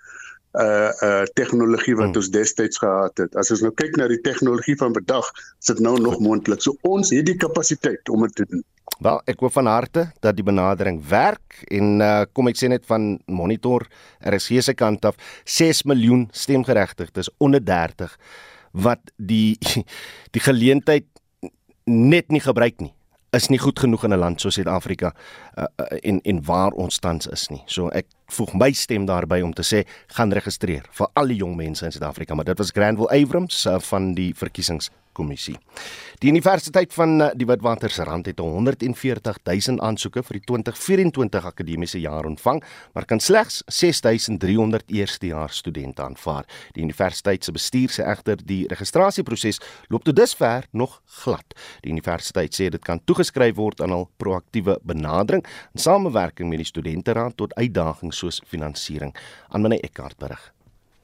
uh 0.59 0.91
uh 1.07 1.23
tegnologie 1.39 1.95
wat 1.95 2.11
hmm. 2.11 2.17
ons 2.19 2.31
destyds 2.35 2.79
gehad 2.83 3.19
het. 3.23 3.37
As 3.39 3.51
ons 3.55 3.63
nou 3.63 3.71
kyk 3.75 3.95
na 3.99 4.09
die 4.11 4.21
tegnologie 4.23 4.75
van 4.79 4.95
vandag, 4.95 5.29
is 5.61 5.71
dit 5.71 5.79
nou 5.79 5.95
nog 6.03 6.19
moontlik. 6.19 6.63
So 6.63 6.75
ons 6.83 7.13
het 7.15 7.27
die 7.27 7.39
kapasiteit 7.39 8.11
om 8.11 8.27
dit 8.27 8.35
te 8.35 8.47
doen. 8.51 8.65
Wel, 9.01 9.21
ek 9.31 9.41
hoop 9.41 9.55
van 9.55 9.71
harte 9.71 10.09
dat 10.21 10.37
die 10.37 10.45
benadering 10.45 10.99
werk 11.09 11.63
en 11.71 12.03
uh 12.03 12.25
kom 12.35 12.51
ek 12.51 12.59
sê 12.59 12.71
net 12.71 12.87
van 12.91 13.15
monitor 13.27 13.87
RSG 14.27 14.63
se 14.67 14.75
kant 14.75 15.07
af 15.07 15.19
6 15.45 15.85
miljoen 15.87 16.27
stemgeregtigdes 16.35 17.31
onder 17.39 17.63
30 17.63 18.19
wat 18.73 19.15
die 19.17 19.59
die 20.35 20.43
geleentheid 20.43 21.07
net 21.87 22.31
nie 22.31 22.41
gebruik 22.41 22.81
nie 22.81 22.95
is 23.37 23.49
nie 23.51 23.59
goed 23.59 23.79
genoeg 23.79 24.05
in 24.05 24.13
'n 24.13 24.19
land 24.19 24.41
soos 24.41 24.55
Suid-Afrika 24.55 25.13
uh, 25.57 25.65
uh, 25.65 25.99
en 26.03 26.21
en 26.21 26.45
waar 26.45 26.73
ons 26.73 26.99
tans 26.99 27.27
is 27.27 27.49
nie. 27.49 27.63
So 27.67 27.89
ek 27.89 28.07
voeg 28.27 28.55
my 28.55 28.73
stem 28.73 29.07
daarby 29.07 29.41
om 29.43 29.53
te 29.53 29.63
sê 29.63 29.85
gaan 30.07 30.33
registreer 30.33 30.87
vir 30.91 31.09
al 31.15 31.27
die 31.27 31.37
jong 31.37 31.57
mense 31.57 31.85
in 31.85 31.93
Suid-Afrika, 31.93 32.35
maar 32.35 32.45
dit 32.45 32.59
was 32.59 32.71
Granville 32.71 33.11
Abrams 33.23 33.67
uh, 33.67 33.79
van 33.79 34.15
die 34.15 34.35
verkiesings 34.35 34.91
Kommissie. 35.21 35.59
Die 36.21 36.29
Universiteit 36.29 36.93
van 36.97 37.21
eh, 37.21 37.31
die 37.37 37.47
Witwatersrand 37.49 38.29
het 38.29 38.41
140 38.41 39.39
000 39.45 39.81
aansoeke 39.85 40.23
vir 40.25 40.39
die 40.39 40.45
2024 40.49 41.49
akademiese 41.49 42.01
jaar 42.01 42.29
ontvang, 42.29 42.61
maar 42.95 43.09
kan 43.09 43.21
slegs 43.21 43.63
6300 43.67 44.93
eerstejaars 44.93 45.63
studente 45.65 46.05
aanvaar. 46.05 46.49
Die 46.77 46.85
universiteit 46.85 47.45
se 47.45 47.55
bestuur 47.57 47.93
sê 47.97 48.07
egter 48.09 48.41
die 48.45 48.63
registrasieproses 48.69 49.61
loop 49.89 50.05
tot 50.09 50.17
dusver 50.17 50.69
nog 50.73 51.01
glad. 51.23 51.57
Die 51.85 51.93
universiteit 51.93 52.57
sê 52.57 52.71
dit 52.73 52.85
kan 52.85 53.01
toegeskryf 53.05 53.57
word 53.57 53.81
aan 53.81 53.97
hul 53.97 54.09
proaktiewe 54.21 54.79
benadering 54.85 55.45
in 55.75 55.85
samewerking 55.89 56.53
met 56.53 56.65
die 56.65 56.71
studenteraad 56.73 57.37
tot 57.41 57.57
uitdagings 57.57 58.21
soos 58.21 58.41
finansiering. 58.49 59.17
Aan 59.49 59.65
my 59.65 59.81
Eckart 59.81 60.19
berig. 60.21 60.51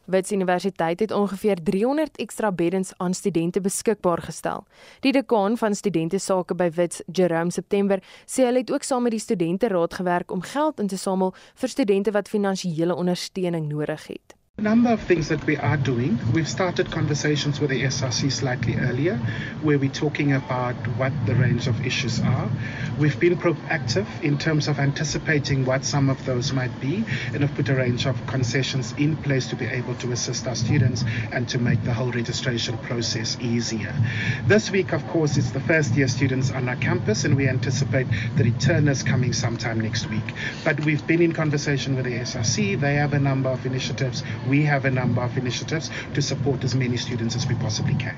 Wits 0.06 0.32
Universiteit 0.32 1.00
het 1.00 1.10
ongeveer 1.10 1.62
300 1.62 2.16
ekstra 2.16 2.52
beddens 2.52 2.92
aan 2.96 3.14
studente 3.14 3.60
beskikbaar 3.60 4.22
gestel. 4.22 4.64
Die 5.00 5.12
dekaan 5.12 5.56
van 5.56 5.74
studente 5.74 6.18
sake 6.18 6.54
by 6.54 6.70
Wits, 6.70 7.02
Jerome 7.12 7.50
September, 7.50 8.02
sê 8.26 8.46
hulle 8.46 8.62
het 8.62 8.72
ook 8.72 8.86
saam 8.86 9.02
met 9.02 9.16
die 9.16 9.20
studenteraad 9.20 9.94
gewerk 9.94 10.30
om 10.30 10.42
geld 10.42 10.80
in 10.80 10.86
te 10.86 10.98
samel 10.98 11.34
vir 11.54 11.68
studente 11.68 12.10
wat 12.10 12.28
finansiële 12.28 12.94
ondersteuning 12.94 13.68
nodig 13.68 14.06
het. 14.06 14.35
A 14.58 14.62
number 14.62 14.88
of 14.88 15.02
things 15.02 15.28
that 15.28 15.44
we 15.44 15.58
are 15.58 15.76
doing. 15.76 16.18
We've 16.32 16.48
started 16.48 16.90
conversations 16.90 17.60
with 17.60 17.68
the 17.68 17.82
SRC 17.82 18.32
slightly 18.32 18.76
earlier, 18.76 19.16
where 19.60 19.78
we're 19.78 19.90
talking 19.90 20.32
about 20.32 20.76
what 20.96 21.12
the 21.26 21.34
range 21.34 21.66
of 21.66 21.84
issues 21.84 22.20
are. 22.20 22.48
We've 22.98 23.20
been 23.20 23.36
proactive 23.36 24.06
in 24.22 24.38
terms 24.38 24.66
of 24.66 24.78
anticipating 24.78 25.66
what 25.66 25.84
some 25.84 26.08
of 26.08 26.24
those 26.24 26.54
might 26.54 26.80
be, 26.80 27.04
and 27.34 27.42
have 27.42 27.54
put 27.54 27.68
a 27.68 27.74
range 27.74 28.06
of 28.06 28.16
concessions 28.26 28.94
in 28.96 29.18
place 29.18 29.46
to 29.50 29.56
be 29.56 29.66
able 29.66 29.94
to 29.96 30.10
assist 30.12 30.46
our 30.46 30.54
students 30.54 31.04
and 31.32 31.46
to 31.50 31.58
make 31.58 31.84
the 31.84 31.92
whole 31.92 32.10
registration 32.10 32.78
process 32.78 33.36
easier. 33.42 33.94
This 34.46 34.70
week, 34.70 34.94
of 34.94 35.06
course, 35.08 35.36
it's 35.36 35.50
the 35.50 35.60
first 35.60 35.94
year 35.96 36.08
students 36.08 36.50
on 36.50 36.66
our 36.70 36.76
campus, 36.76 37.26
and 37.26 37.36
we 37.36 37.46
anticipate 37.46 38.06
the 38.36 38.44
returners 38.44 39.02
coming 39.02 39.34
sometime 39.34 39.82
next 39.82 40.08
week. 40.08 40.24
But 40.64 40.82
we've 40.86 41.06
been 41.06 41.20
in 41.20 41.32
conversation 41.32 41.94
with 41.94 42.06
the 42.06 42.20
SRC. 42.20 42.80
They 42.80 42.94
have 42.94 43.12
a 43.12 43.18
number 43.18 43.50
of 43.50 43.66
initiatives 43.66 44.22
we 44.48 44.62
have 44.64 44.84
a 44.84 44.90
number 44.90 45.22
of 45.22 45.36
initiatives 45.36 45.90
to 46.14 46.22
support 46.22 46.64
as 46.64 46.74
many 46.74 46.96
students 46.96 47.36
as 47.36 47.46
we 47.46 47.54
possibly 47.56 47.94
can. 47.94 48.16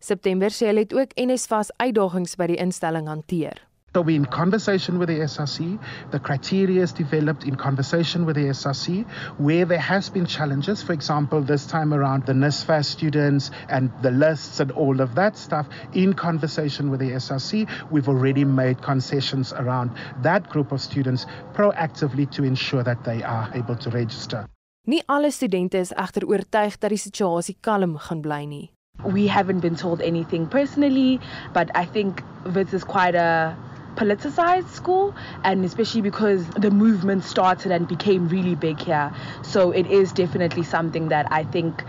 September 0.00 0.50
sê 0.54 0.68
hulle 0.70 0.84
het 0.84 0.92
ook 0.94 1.14
NSFAS 1.18 1.72
uitdagings 1.82 2.36
by 2.36 2.46
die 2.52 2.60
instelling 2.62 3.08
hanteer. 3.10 3.66
So 3.96 4.02
we're 4.02 4.16
in 4.16 4.26
conversation 4.26 4.98
with 4.98 5.08
the 5.08 5.20
SRC. 5.20 5.78
The 6.10 6.18
criteria 6.18 6.82
is 6.82 6.92
developed 6.92 7.44
in 7.44 7.56
conversation 7.56 8.26
with 8.26 8.36
the 8.36 8.48
SRC. 8.52 9.06
Where 9.38 9.64
there 9.64 9.78
has 9.78 10.10
been 10.10 10.26
challenges, 10.26 10.82
for 10.82 10.92
example, 10.92 11.40
this 11.40 11.64
time 11.64 11.94
around 11.94 12.26
the 12.26 12.34
NSFAS 12.34 12.84
students 12.84 13.50
and 13.70 13.90
the 14.02 14.10
lists 14.10 14.60
and 14.60 14.70
all 14.72 15.00
of 15.00 15.14
that 15.14 15.38
stuff, 15.38 15.66
in 15.94 16.12
conversation 16.12 16.90
with 16.90 17.00
the 17.00 17.12
SRC, 17.12 17.66
we've 17.90 18.10
already 18.10 18.44
made 18.44 18.82
concessions 18.82 19.54
around 19.54 19.92
that 20.20 20.50
group 20.50 20.72
of 20.72 20.82
students 20.82 21.24
proactively 21.54 22.30
to 22.32 22.44
ensure 22.44 22.82
that 22.82 23.02
they 23.02 23.22
are 23.22 23.50
able 23.54 23.76
to 23.76 23.88
register. 23.88 24.46
Nie 24.86 25.02
alle 25.06 25.30
studente 25.30 25.78
is 25.82 25.90
egter 25.98 26.22
oortuig 26.30 26.76
dat 26.78 26.92
die 26.94 26.98
situasie 26.98 27.56
kalm 27.60 27.96
gaan 27.98 28.20
bly 28.22 28.44
nie. 28.46 28.70
We 29.02 29.24
haven't 29.26 29.60
been 29.60 29.74
told 29.74 30.00
anything 30.00 30.46
personally, 30.48 31.18
but 31.52 31.72
I 31.74 31.86
think 31.92 32.22
this 32.54 32.72
is 32.72 32.84
quite 32.84 33.18
a 33.18 33.56
politicized 33.96 34.70
school 34.70 35.12
and 35.42 35.64
especially 35.64 36.02
because 36.02 36.46
the 36.60 36.70
movement 36.70 37.24
started 37.24 37.72
and 37.72 37.88
became 37.88 38.28
really 38.28 38.54
big 38.54 38.78
here. 38.78 39.10
So 39.42 39.72
it 39.72 39.90
is 39.90 40.12
definitely 40.12 40.62
something 40.62 41.08
that 41.08 41.26
I 41.32 41.44
think 41.50 41.82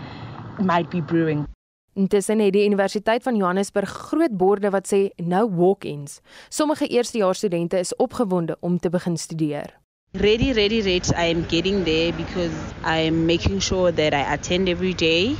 might 0.58 0.90
be 0.90 1.00
brewing. 1.00 1.46
Intussen 1.94 2.38
het 2.42 2.52
die 2.52 2.66
Universiteit 2.66 3.22
van 3.22 3.36
Johannesburg 3.36 3.90
groot 4.10 4.36
borde 4.36 4.70
wat 4.70 4.90
sê 4.90 5.08
no 5.16 5.46
walk-ins. 5.46 6.18
Sommige 6.48 6.86
eerstejaarsstudente 6.86 7.78
is 7.78 7.96
opgewonde 7.96 8.56
om 8.60 8.78
te 8.78 8.90
begin 8.90 9.16
studeer. 9.16 9.78
Ready, 10.14 10.54
ready, 10.54 10.80
ready. 10.80 11.14
I'm 11.14 11.44
getting 11.44 11.84
there 11.84 12.14
because 12.14 12.54
I'm 12.82 13.26
making 13.26 13.58
sure 13.58 13.92
that 13.92 14.14
I 14.14 14.32
attend 14.32 14.66
every 14.70 14.94
day 14.94 15.36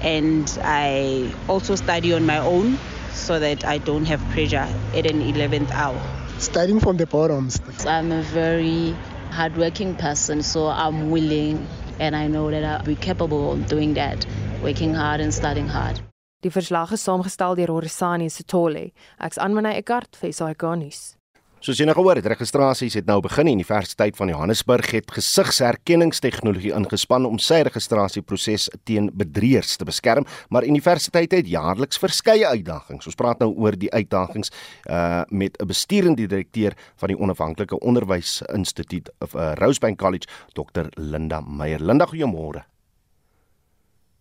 and 0.00 0.58
I 0.60 1.32
also 1.48 1.76
study 1.76 2.12
on 2.12 2.26
my 2.26 2.38
own 2.38 2.78
so 3.12 3.38
that 3.38 3.64
I 3.64 3.78
don't 3.78 4.06
have 4.06 4.20
pressure 4.30 4.66
at 4.96 5.06
an 5.06 5.22
11th 5.22 5.70
hour. 5.70 6.00
Starting 6.38 6.80
from 6.80 6.96
the 6.96 7.06
bottoms. 7.06 7.60
I'm 7.86 8.10
a 8.10 8.22
very 8.22 8.96
hardworking 9.30 9.94
person, 9.94 10.42
so 10.42 10.66
I'm 10.66 11.12
willing 11.12 11.64
and 12.00 12.16
I 12.16 12.26
know 12.26 12.50
that 12.50 12.64
I'll 12.64 12.84
be 12.84 12.96
capable 12.96 13.52
of 13.52 13.68
doing 13.68 13.94
that, 13.94 14.26
working 14.64 14.94
hard 14.94 15.20
and 15.20 15.32
studying 15.32 15.68
hard. 15.68 16.00
Die 16.42 16.50
verslag 16.50 16.90
is 16.92 17.02
saamgestel 17.02 17.54
deur 17.54 17.68
Horisani 17.68 18.28
Sithole. 18.30 18.92
Ek's 19.20 19.38
Anmanay 19.38 19.76
Eckart 19.76 20.16
vir 20.16 20.32
SAK 20.32 20.74
nuus. 20.74 21.17
Soos 21.58 21.80
jy 21.80 21.88
nou 21.88 21.94
gehoor 21.96 22.20
het, 22.20 22.26
registrasies 22.30 22.94
het 22.94 23.08
nou 23.08 23.16
begin. 23.24 23.48
Die 23.48 23.56
Universiteit 23.56 24.14
van 24.14 24.30
Johannesburg 24.30 24.92
het 24.94 25.10
gesigsherkenningstegnologie 25.10 26.70
ingespan 26.76 27.26
om 27.26 27.40
sy 27.42 27.64
registrasieproses 27.66 28.68
teen 28.86 29.08
bedrieërs 29.18 29.74
te 29.80 29.88
beskerm, 29.88 30.26
maar 30.54 30.68
universiteite 30.68 31.40
het 31.40 31.50
jaarliks 31.50 31.98
verskeie 31.98 32.46
uitdagings. 32.46 33.10
Ons 33.10 33.18
praat 33.18 33.42
nou 33.42 33.50
oor 33.58 33.74
die 33.74 33.90
uitdagings 33.90 34.54
uh 34.86 35.26
met 35.28 35.58
'n 35.58 35.66
besturende 35.66 36.26
direkteur 36.26 36.76
van 36.96 37.08
die 37.08 37.18
onafhanklike 37.18 37.78
onderwysinstituut 37.80 39.10
of 39.18 39.34
uh, 39.34 39.52
Rosebank 39.54 39.98
College, 39.98 40.26
Dr 40.54 40.86
Linda 40.94 41.40
Meyer. 41.40 41.82
Linda, 41.82 42.06
goeiemôre. 42.06 42.77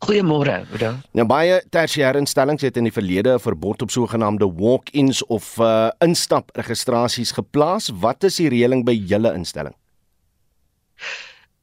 Goeiemôre, 0.06 0.62
Oudo. 0.72 0.92
Nou 1.18 1.26
baie 1.26 1.58
tersiêre 1.74 2.20
instellings 2.22 2.62
het 2.62 2.76
in 2.78 2.86
die 2.86 2.94
verlede 2.94 3.34
'n 3.34 3.42
verbod 3.42 3.82
op 3.82 3.90
sogenaamde 3.90 4.46
walk-ins 4.46 5.26
of 5.26 5.58
uh 5.58 5.90
instap 6.00 6.50
registrasies 6.54 7.32
geplaas. 7.32 7.90
Wat 7.90 8.24
is 8.24 8.36
die 8.36 8.50
reëling 8.50 8.86
by 8.86 8.94
julle 8.94 9.34
instelling? 9.34 9.74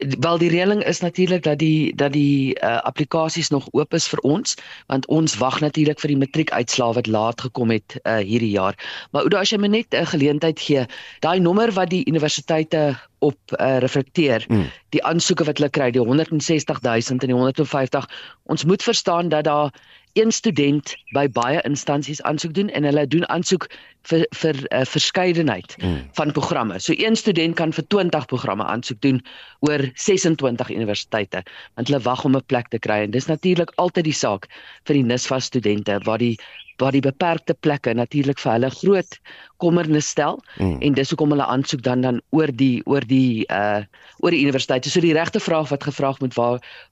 Wel 0.04 0.38
die 0.38 0.50
reëling 0.50 0.82
is 0.84 1.00
natuurlik 1.00 1.42
dat 1.42 1.58
die 1.58 1.94
dat 1.94 2.12
die 2.12 2.54
uh 2.60 2.80
applikasies 2.82 3.48
nog 3.48 3.68
oop 3.72 3.94
is 3.94 4.08
vir 4.08 4.20
ons 4.20 4.56
want 4.86 5.06
ons 5.06 5.36
wag 5.40 5.60
natuurlik 5.60 6.00
vir 6.00 6.12
die 6.12 6.18
matriekuitslae 6.20 6.96
wat 6.98 7.06
laat 7.06 7.40
gekom 7.40 7.70
het 7.70 7.96
uh 8.02 8.16
hierdie 8.20 8.50
jaar. 8.50 8.76
Maar 9.10 9.22
Oudo, 9.22 9.38
as 9.40 9.50
jy 9.50 9.58
my 9.58 9.70
net 9.72 9.94
'n 9.94 10.06
geleentheid 10.06 10.60
gee, 10.60 10.86
daai 11.20 11.40
nommer 11.40 11.72
wat 11.72 11.90
die 11.90 12.04
universiteite 12.06 12.96
op 13.18 13.38
uh, 13.56 13.78
reflekteer 13.78 14.44
mm. 14.48 14.66
die 14.88 15.04
aansoeke 15.04 15.44
wat 15.48 15.58
hulle 15.58 15.70
kry 15.70 15.90
die 15.90 16.04
160000 16.04 17.22
en 17.22 17.28
die 17.32 17.36
150 17.36 18.08
ons 18.42 18.64
moet 18.64 18.82
verstaan 18.82 19.28
dat 19.28 19.44
daar 19.44 19.72
een 20.14 20.32
student 20.32 20.94
by 21.14 21.26
baie 21.34 21.60
instansies 21.66 22.22
aansoek 22.22 22.54
doen 22.54 22.70
en 22.70 22.86
hulle 22.86 23.06
doen 23.10 23.26
aansoek 23.28 23.66
vir 24.10 24.26
vir 24.36 24.54
'n 24.60 24.66
uh, 24.70 24.84
verskeidenheid 24.86 25.76
mm. 25.82 26.00
van 26.18 26.32
programme. 26.32 26.78
So 26.78 26.92
een 26.96 27.16
student 27.16 27.56
kan 27.56 27.72
vir 27.72 27.86
20 27.88 28.26
programme 28.26 28.64
aansoek 28.64 29.00
doen 29.00 29.22
oor 29.60 29.90
26 29.94 30.70
universiteite 30.70 31.42
want 31.74 31.88
hulle 31.88 32.02
wag 32.02 32.24
om 32.24 32.36
'n 32.36 32.46
plek 32.46 32.68
te 32.68 32.78
kry 32.78 33.02
en 33.04 33.10
dis 33.10 33.26
natuurlik 33.26 33.72
altyd 33.76 34.04
die 34.04 34.18
saak 34.24 34.46
vir 34.84 34.94
die 34.94 35.04
NSFAS 35.04 35.44
studente 35.44 35.98
waar 36.04 36.18
die 36.18 36.38
waar 36.78 36.92
die 36.92 37.02
beperkte 37.02 37.54
plekke 37.54 37.94
natuurlik 37.94 38.38
vir 38.38 38.52
hulle 38.52 38.70
groot 38.70 39.18
kommernis 39.56 40.08
stel 40.08 40.42
mm. 40.58 40.78
en 40.80 40.94
dis 40.94 41.10
hoekom 41.10 41.30
hulle 41.30 41.46
aansoek 41.46 41.82
dan 41.82 42.00
dan 42.00 42.22
oor 42.30 42.50
die 42.52 42.82
oor 42.86 43.02
die 43.06 43.46
uh 43.50 43.82
oor 44.22 44.30
die 44.30 44.42
universiteite. 44.42 44.90
So 44.90 45.00
die 45.00 45.14
regte 45.14 45.40
vraag 45.40 45.68
wat 45.68 45.84
gevra 45.84 46.14
moet 46.20 46.34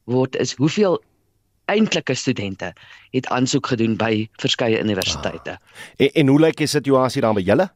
word 0.05 0.37
is 0.37 0.55
hoeveel 0.59 1.01
eintlike 1.73 2.15
studente 2.15 2.73
het 3.11 3.29
aansoek 3.33 3.73
gedoen 3.73 3.97
by 4.01 4.27
verskeie 4.43 4.81
universiteite. 4.81 5.57
Ah. 5.59 5.87
En, 5.97 6.13
en 6.23 6.33
hoe 6.33 6.41
lyk 6.41 6.61
die 6.61 6.71
situasie 6.71 7.25
dan 7.25 7.39
by 7.39 7.45
julle? 7.47 7.71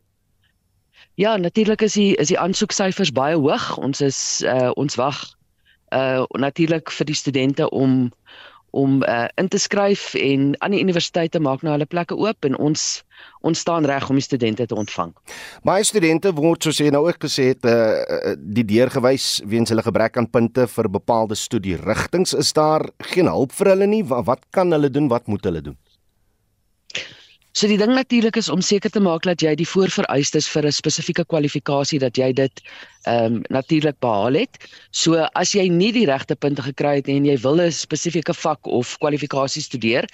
Ja, 1.17 1.37
natuurlik 1.37 1.81
is 1.83 1.97
die 1.97 2.13
is 2.21 2.29
die 2.29 2.39
aansoeksyfers 2.39 3.13
baie 3.17 3.37
hoog. 3.41 3.77
Ons 3.81 4.01
is 4.05 4.21
uh 4.45 4.71
ons 4.77 4.99
wag 5.01 5.23
uh 5.97 6.25
natuurlik 6.37 6.93
vir 6.93 7.09
die 7.09 7.17
studente 7.17 7.71
om 7.71 8.13
om 8.71 9.03
uh, 9.03 9.27
in 9.41 9.49
te 9.49 9.59
skryf 9.59 10.15
en 10.15 10.55
aan 10.59 10.75
die 10.75 10.83
universiteite 10.83 11.41
maak 11.41 11.63
nou 11.63 11.73
hulle 11.77 11.89
plekke 11.89 12.17
oop 12.17 12.49
en 12.49 12.59
ons 12.59 12.87
ons 13.47 13.59
staan 13.59 13.87
reg 13.89 14.09
om 14.11 14.19
die 14.19 14.25
studente 14.25 14.67
te 14.67 14.77
ontvang. 14.77 15.13
Baie 15.65 15.85
studente 15.87 16.33
word 16.37 16.67
soos 16.67 16.81
jy 16.83 16.91
nou 16.93 17.07
ook 17.07 17.23
gesê 17.25 17.53
het 17.55 17.65
uh, 17.65 18.35
die 18.37 18.67
deurgewys 18.67 19.41
weens 19.49 19.73
hulle 19.73 19.85
gebrek 19.87 20.19
aan 20.21 20.29
punte 20.31 20.67
vir 20.69 20.91
bepaalde 20.93 21.39
studierigtinge. 21.39 22.37
Is 22.37 22.53
daar 22.57 22.85
geen 23.13 23.31
hulp 23.31 23.55
vir 23.57 23.73
hulle 23.73 23.89
nie? 23.89 24.03
Wat 24.05 24.45
kan 24.51 24.75
hulle 24.75 24.91
doen? 24.93 25.09
Wat 25.09 25.31
moet 25.31 25.49
hulle 25.49 25.63
doen? 25.71 25.79
So 27.57 27.71
die 27.71 27.79
ding 27.81 27.95
natuurlik 27.97 28.37
is 28.37 28.51
om 28.53 28.61
seker 28.61 28.93
te 28.93 29.01
maak 29.01 29.25
dat 29.25 29.41
jy 29.41 29.55
die 29.57 29.69
voorvereistes 29.69 30.45
vir 30.53 30.67
'n 30.69 30.77
spesifieke 30.77 31.25
kwalifikasie 31.25 31.99
dat 31.99 32.19
jy 32.21 32.29
dit 32.37 32.61
ehm 33.07 33.37
um, 33.37 33.43
natuurlik 33.49 33.97
behaal 34.03 34.35
het. 34.35 34.59
So 34.91 35.15
as 35.39 35.53
jy 35.55 35.69
nie 35.71 35.93
die 35.93 36.07
regte 36.07 36.35
punte 36.35 36.63
gekry 36.63 36.97
het 36.99 37.09
en 37.09 37.25
jy 37.25 37.37
wil 37.39 37.61
'n 37.63 37.73
spesifieke 37.73 38.35
vak 38.35 38.67
of 38.67 38.99
kwalifikasie 38.99 39.63
studeer, 39.63 40.05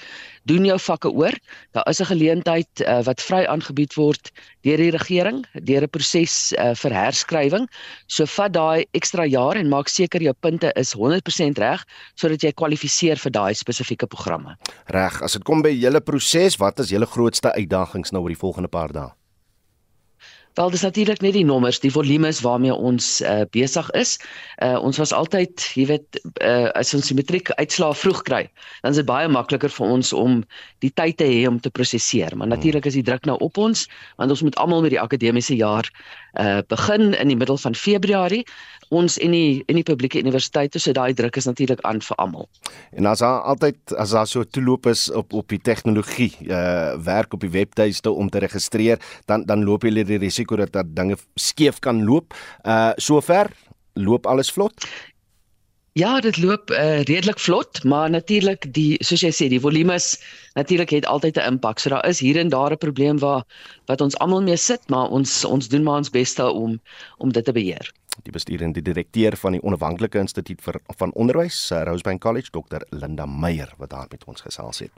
doen 0.44 0.64
jou 0.64 0.78
vakke 0.78 1.10
oor. 1.10 1.32
Daar 1.72 1.88
is 1.88 2.00
'n 2.00 2.12
geleentheid 2.12 2.68
uh, 2.80 3.02
wat 3.02 3.20
vry 3.20 3.44
aangebied 3.44 3.94
word 3.94 4.30
deur 4.60 4.76
die 4.76 4.90
regering 4.90 5.46
deur 5.54 5.82
'n 5.82 5.88
proses 5.88 6.52
uh, 6.52 6.74
vir 6.74 6.92
herskrywing. 6.92 7.66
So 8.06 8.26
vat 8.26 8.52
daai 8.52 8.84
ekstra 8.92 9.26
jaar 9.26 9.56
en 9.56 9.68
maak 9.68 9.88
seker 9.88 10.22
jou 10.22 10.34
punte 10.40 10.70
is 10.76 10.94
100% 10.94 11.58
reg 11.58 11.84
sodat 12.14 12.42
jy 12.42 12.52
kwalifiseer 12.52 13.16
vir 13.16 13.30
daai 13.30 13.54
spesifieke 13.54 14.06
programme. 14.06 14.56
Reg, 14.86 15.22
as 15.22 15.32
dit 15.32 15.42
kom 15.42 15.62
by 15.62 15.72
julle 15.72 16.00
proses, 16.00 16.56
wat 16.56 16.78
is 16.78 16.90
julle 16.90 17.06
grootste 17.32 17.52
uitdagings 17.56 18.12
nou 18.12 18.22
oor 18.22 18.32
die 18.32 18.38
volgende 18.38 18.68
paar 18.68 18.92
dae? 18.92 19.10
Wel 20.54 20.68
dis 20.68 20.82
natuurlik 20.84 21.22
net 21.24 21.32
die 21.32 21.46
nommers, 21.48 21.78
die 21.80 21.90
volumes 21.90 22.42
waarmee 22.44 22.74
ons 22.74 23.22
uh, 23.24 23.46
besig 23.56 23.86
is. 23.96 24.18
Uh, 24.60 24.76
ons 24.84 24.98
was 25.00 25.12
altyd, 25.16 25.64
jy 25.72 25.86
weet, 25.88 26.18
uh, 26.44 26.68
as 26.76 26.92
ons 26.92 27.08
die 27.08 27.16
matriek 27.16 27.48
uitslaa 27.56 27.94
vroeg 27.96 28.20
kry, 28.28 28.42
dan 28.82 28.92
is 28.92 29.00
dit 29.00 29.08
baie 29.08 29.30
makliker 29.32 29.72
vir 29.72 29.94
ons 29.94 30.12
om 30.12 30.42
die 30.84 30.92
tyd 30.92 31.16
te 31.16 31.24
hê 31.24 31.46
om 31.48 31.56
te 31.56 31.72
prosesseer. 31.72 32.36
Maar 32.36 32.52
natuurlik 32.52 32.84
is 32.84 32.98
die 33.00 33.06
druk 33.06 33.24
nou 33.24 33.38
op 33.40 33.56
ons, 33.56 33.86
want 34.20 34.36
ons 34.36 34.44
moet 34.44 34.60
almal 34.60 34.84
met 34.84 34.92
die 34.92 35.00
akademiese 35.00 35.56
jaar 35.56 35.88
uh, 36.36 36.60
begin 36.68 37.14
in 37.16 37.32
die 37.32 37.38
middel 37.40 37.56
van 37.56 37.72
Februarie 37.72 38.44
ons 38.92 39.16
en 39.24 39.34
die 39.34 39.62
en 39.70 39.78
die 39.78 39.86
publieke 39.86 40.20
universiteite 40.20 40.80
so 40.82 40.92
daai 40.96 41.14
druk 41.16 41.38
is 41.40 41.48
natuurlik 41.48 41.80
aan 41.88 42.02
vir 42.04 42.18
almal. 42.22 42.48
En 42.92 43.08
as 43.10 43.22
daar 43.24 43.40
altyd 43.52 43.94
as 43.96 44.14
daar 44.16 44.28
so 44.28 44.44
toeloop 44.44 44.86
is 44.92 45.08
op 45.10 45.32
op 45.32 45.48
die 45.52 45.60
tegnologie 45.60 46.32
uh 46.48 46.94
werk 47.04 47.32
op 47.32 47.40
die 47.40 47.52
webtuiste 47.52 48.10
om 48.10 48.28
te 48.30 48.42
registreer, 48.44 49.00
dan 49.26 49.46
dan 49.48 49.64
loop 49.64 49.84
jy 49.84 50.04
die 50.04 50.20
risiko 50.20 50.56
dat 50.56 50.72
dat 50.72 50.96
dinge 50.96 51.16
skeef 51.34 51.80
kan 51.80 52.04
loop. 52.04 52.36
Uh 52.64 52.92
sover 52.96 53.50
loop 53.94 54.26
alles 54.26 54.52
vlot. 54.52 54.86
Ja, 55.92 56.20
dit 56.24 56.38
loop 56.40 56.70
uh, 56.70 57.02
redelik 57.04 57.38
vlot, 57.38 57.82
maar 57.84 58.10
natuurlik 58.10 58.64
die 58.72 58.96
soos 59.04 59.20
jy 59.20 59.28
sê, 59.28 59.48
die 59.52 59.60
volumes 59.60 60.14
natuurlik 60.56 60.94
het 60.96 61.06
altyd 61.06 61.36
'n 61.36 61.52
impak. 61.52 61.78
So 61.78 61.90
daar 61.92 62.06
is 62.08 62.20
hier 62.20 62.38
en 62.40 62.48
daar 62.48 62.72
'n 62.72 62.80
probleem 62.80 63.18
waar 63.18 63.44
wat 63.86 64.00
ons 64.00 64.16
almal 64.16 64.42
mee 64.42 64.56
sit, 64.56 64.80
maar 64.88 65.08
ons 65.08 65.44
ons 65.44 65.68
doen 65.68 65.82
maar 65.82 66.00
ons 66.00 66.10
bes 66.10 66.38
om 66.40 66.80
om 67.18 67.32
dit 67.32 67.44
te 67.44 67.52
beheer 67.52 67.92
die 68.20 68.32
besturende 68.32 68.82
direkteur 68.84 69.36
van 69.40 69.56
die 69.56 69.60
Onafhanklike 69.64 70.20
Instituut 70.20 70.60
vir 70.62 70.78
van 70.98 71.12
Onderwys, 71.18 71.70
eh, 71.72 71.82
Rosebank 71.88 72.20
College, 72.20 72.50
Dr. 72.52 72.84
Linda 72.90 73.26
Meyer 73.26 73.72
wat 73.78 73.90
daar 73.90 74.06
met 74.10 74.24
ons 74.24 74.40
gesels 74.40 74.78
het. 74.84 74.92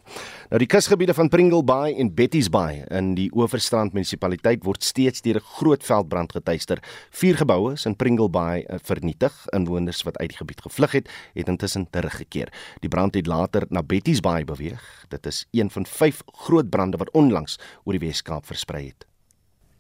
Nou 0.50 0.59
die 0.59 0.66
kusgebiede 0.66 1.14
van 1.14 1.29
Pringle 1.29 1.62
Bay 1.62 1.94
en 1.94 2.14
Betty's 2.14 2.50
Bay 2.50 2.85
in 2.90 3.14
die 3.14 3.31
Oeverstrand 3.35 3.94
munisipaliteit 3.94 4.64
word 4.64 4.83
steeds 4.83 5.22
deur 5.22 5.37
'n 5.37 5.48
groot 5.59 5.83
veldbrand 5.83 6.33
getuister. 6.33 6.79
Vier 7.11 7.37
geboue 7.37 7.72
is 7.72 7.87
in 7.87 7.96
Pringle 7.96 8.29
Bay 8.29 8.62
eh, 8.62 8.79
vernietig. 8.83 9.33
Inwoners 9.53 10.03
wat 10.03 10.18
uit 10.18 10.29
die 10.29 10.38
gebied 10.38 10.61
gevlug 10.61 10.92
het, 10.92 11.09
het 11.35 11.48
intussen 11.48 11.87
teruggekeer. 11.90 12.53
Die 12.81 12.88
brand 12.88 13.14
het 13.14 13.27
later 13.27 13.66
na 13.68 13.83
Betty's 13.83 14.20
Bay 14.20 14.44
beweeg. 14.44 15.07
Dit 15.09 15.27
is 15.27 15.46
een 15.53 15.70
van 15.70 15.87
vyf 15.87 16.22
groot 16.27 16.70
brande 16.70 16.96
wat 16.96 17.11
onlangs 17.11 17.59
oor 17.85 17.92
die 17.92 18.07
Wes-Kaap 18.07 18.46
versprei 18.46 18.87
het. 18.87 19.07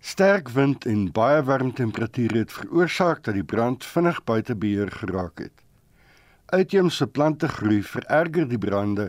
Sterk 0.04 0.50
wind 0.52 0.84
en 0.84 1.06
baie 1.16 1.40
warm 1.48 1.70
temperature 1.72 2.36
het 2.36 2.50
veroorsaak 2.52 3.22
dat 3.24 3.38
die 3.38 3.44
brand 3.52 3.84
vinnig 3.88 4.18
buite 4.28 4.54
beheer 4.54 4.90
geraak 4.92 5.40
het. 5.40 5.62
Uitheemse 6.52 7.06
plante 7.06 7.48
groei 7.48 7.78
vererger 7.82 8.44
die 8.50 8.58
brande 8.60 9.06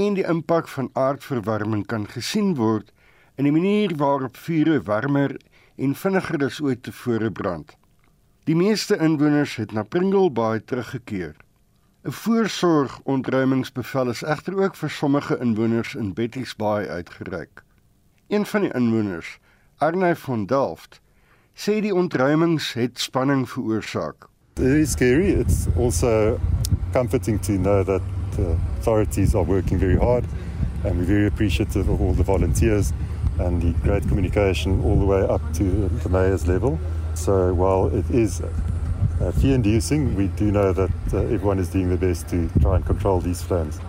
en 0.00 0.16
die 0.18 0.24
impak 0.26 0.66
van 0.72 0.88
aardverwarming 0.98 1.84
kan 1.92 2.08
gesien 2.10 2.56
word 2.58 2.90
in 3.38 3.46
die 3.46 3.54
manier 3.54 3.94
waarop 4.00 4.40
vure 4.48 4.80
warmer 4.88 5.36
en 5.78 5.94
vinniger 6.00 6.42
as 6.48 6.58
ooit 6.60 6.82
tevore 6.88 7.30
brand. 7.30 7.76
Die 8.50 8.58
meeste 8.58 8.98
inwoners 8.98 9.54
het 9.62 9.70
na 9.72 9.86
Pringle 9.86 10.30
Bay 10.30 10.58
teruggekeer. 10.58 11.36
'n 12.02 12.16
Voorsorg-ontruimingsbevel 12.24 14.10
is 14.10 14.26
egter 14.26 14.58
ook 14.58 14.74
vir 14.74 14.90
sommige 14.90 15.38
inwoners 15.38 15.94
in 15.94 16.12
Betty's 16.18 16.56
Bay 16.56 16.88
uitgereik. 16.88 17.62
Een 18.26 18.46
van 18.46 18.60
die 18.66 18.74
inwoners 18.74 19.38
Arne 19.82 20.14
van 20.14 20.46
Delft 20.46 21.00
sê 21.58 21.80
die 21.82 21.90
ontruimings 21.90 22.68
het 22.78 23.00
spanning 23.02 23.48
veroorsaak. 23.50 24.28
It 24.54 24.76
is 24.78 24.92
scary. 24.94 25.32
It's 25.32 25.66
also 25.76 26.38
comforting 26.92 27.40
to 27.42 27.58
know 27.58 27.82
that 27.82 28.02
the 28.36 28.54
authorities 28.78 29.34
are 29.34 29.42
working 29.42 29.80
very 29.80 29.96
hard 29.96 30.24
and 30.84 30.98
we're 30.98 31.10
very 31.10 31.26
appreciative 31.26 31.88
of 31.88 32.00
all 32.00 32.14
the 32.14 32.22
volunteers 32.22 32.92
and 33.40 33.60
the 33.60 33.72
great 33.82 34.06
communication 34.06 34.80
all 34.84 34.96
the 35.00 35.04
way 35.04 35.22
up 35.22 35.42
to 35.54 35.88
the 36.04 36.08
mayor's 36.08 36.46
level. 36.46 36.78
So 37.14 37.52
while 37.52 37.88
it 37.88 38.08
is 38.10 38.40
uh, 38.40 39.32
fear-inducing, 39.40 40.14
we 40.14 40.28
do 40.38 40.52
know 40.52 40.72
that 40.72 40.94
uh, 41.12 41.18
everyone 41.34 41.58
is 41.58 41.70
doing 41.70 41.88
their 41.88 41.98
best 41.98 42.28
to 42.28 42.48
try 42.60 42.76
and 42.76 42.86
control 42.86 43.18
these 43.18 43.42
flames. 43.42 43.80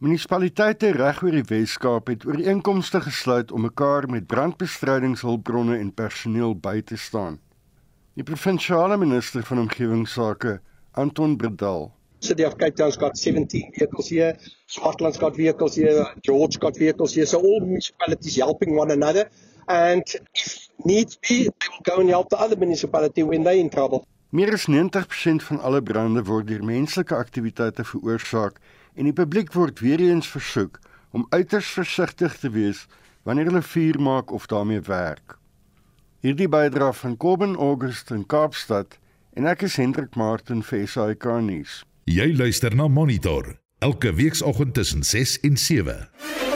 Munisipaliteite 0.00 0.94
reg 0.96 1.18
oor 1.20 1.34
die 1.36 1.42
Wes-Kaap 1.44 2.06
het 2.08 2.22
ooreenkomste 2.24 3.02
gesluit 3.04 3.50
om 3.52 3.66
mekaar 3.66 4.06
met 4.08 4.24
brandbestrydingshulpbronne 4.32 5.76
en 5.76 5.90
personeel 5.92 6.54
by 6.56 6.80
te 6.88 6.96
staan. 6.96 7.36
Die 8.16 8.24
provinsiale 8.24 8.96
minister 8.96 9.44
van 9.44 9.60
omgewingsake, 9.66 10.54
Anton 10.96 11.36
Bredal, 11.36 11.90
City 12.24 12.48
of 12.48 12.56
Cape 12.56 12.78
Town's 12.80 12.96
got 12.96 13.18
17 13.18 13.74
vehicles 13.76 14.08
here, 14.08 14.32
Scotland's 14.72 15.20
got 15.20 15.36
vehicles 15.36 15.76
here, 15.76 16.08
George 16.24 16.56
got 16.64 16.80
vehicles 16.80 17.12
here, 17.14 17.26
so 17.26 17.36
all 17.36 17.60
municipalities 17.60 18.40
helping 18.40 18.78
one 18.78 18.90
another 18.90 19.28
and 19.68 20.16
if 20.32 20.68
needs 20.82 21.18
be, 21.28 21.44
they 21.44 21.68
will 21.68 21.84
go 21.84 22.00
and 22.00 22.08
help 22.08 22.30
the 22.30 22.40
other 22.40 22.56
municipality 22.56 23.22
when 23.22 23.44
they're 23.44 23.60
in 23.60 23.68
trouble. 23.68 24.06
Meer 24.30 24.52
as 24.52 24.64
90% 24.64 25.44
van 25.44 25.60
alle 25.60 25.82
brande 25.82 26.24
word 26.24 26.48
deur 26.48 26.64
menslike 26.64 27.12
aktiwiteite 27.12 27.84
veroorsaak 27.84 28.60
en 28.94 29.08
die 29.08 29.16
publiek 29.16 29.52
word 29.52 29.80
weer 29.80 30.00
eens 30.00 30.28
versoek 30.28 30.80
om 31.10 31.26
uiters 31.30 31.66
versigtig 31.74 32.36
te 32.38 32.50
wees 32.50 32.86
wanneer 33.22 33.50
hulle 33.50 33.62
vuur 33.62 34.00
maak 34.00 34.30
of 34.32 34.46
daarmee 34.46 34.80
werk. 34.80 35.36
Hierdie 36.20 36.48
bydra 36.48 36.92
van 36.92 37.16
Kobben 37.16 37.56
August 37.56 38.10
in 38.10 38.26
Kaapstad 38.26 38.98
en 39.32 39.46
ek 39.46 39.64
is 39.68 39.78
Hendrik 39.80 40.16
Martin 40.16 40.62
vir 40.62 40.86
SAK 40.88 41.26
nuus. 41.44 41.80
Jy 42.10 42.32
luister 42.36 42.74
na 42.76 42.88
Monitor 42.88 43.54
elke 43.80 44.12
weekoggend 44.12 44.74
tussen 44.74 45.02
6 45.02 45.40
en 45.40 45.56
7. 45.56 46.49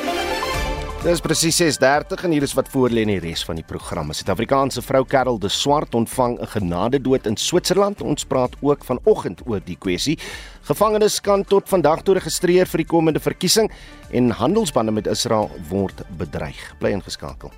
Dis 1.05 1.21
presies 1.21 1.59
6:30 1.61 2.23
en 2.25 2.33
hier 2.33 2.43
is 2.43 2.55
wat 2.57 2.69
voor 2.73 2.89
lê 2.89 3.03
in 3.05 3.11
die 3.13 3.19
res 3.21 3.43
van 3.45 3.59
die 3.59 3.65
program. 3.65 4.09
'n 4.09 4.15
Suid-Afrikaanse 4.17 4.81
vrou 4.83 5.05
Karel 5.05 5.39
de 5.39 5.49
Swart 5.49 5.95
ontvang 5.95 6.41
'n 6.41 6.47
genadedood 6.47 7.27
in 7.27 7.37
Switserland. 7.37 8.01
Ons 8.01 8.25
praat 8.25 8.57
ook 8.61 8.85
vanoggend 8.85 9.43
oor 9.47 9.61
die 9.65 9.77
kwessie. 9.77 10.19
Gevangenes 10.63 11.21
kan 11.21 11.45
tot 11.45 11.69
vandag 11.69 12.03
toe 12.03 12.15
registreer 12.15 12.67
vir 12.67 12.79
die 12.79 12.87
komende 12.87 13.21
verkiesing 13.21 13.71
en 14.13 14.31
handelsbande 14.31 14.93
met 14.93 15.07
Israel 15.07 15.51
word 15.69 16.03
bedreig. 16.17 16.75
Bly 16.79 16.91
ingeskakel. 16.91 17.51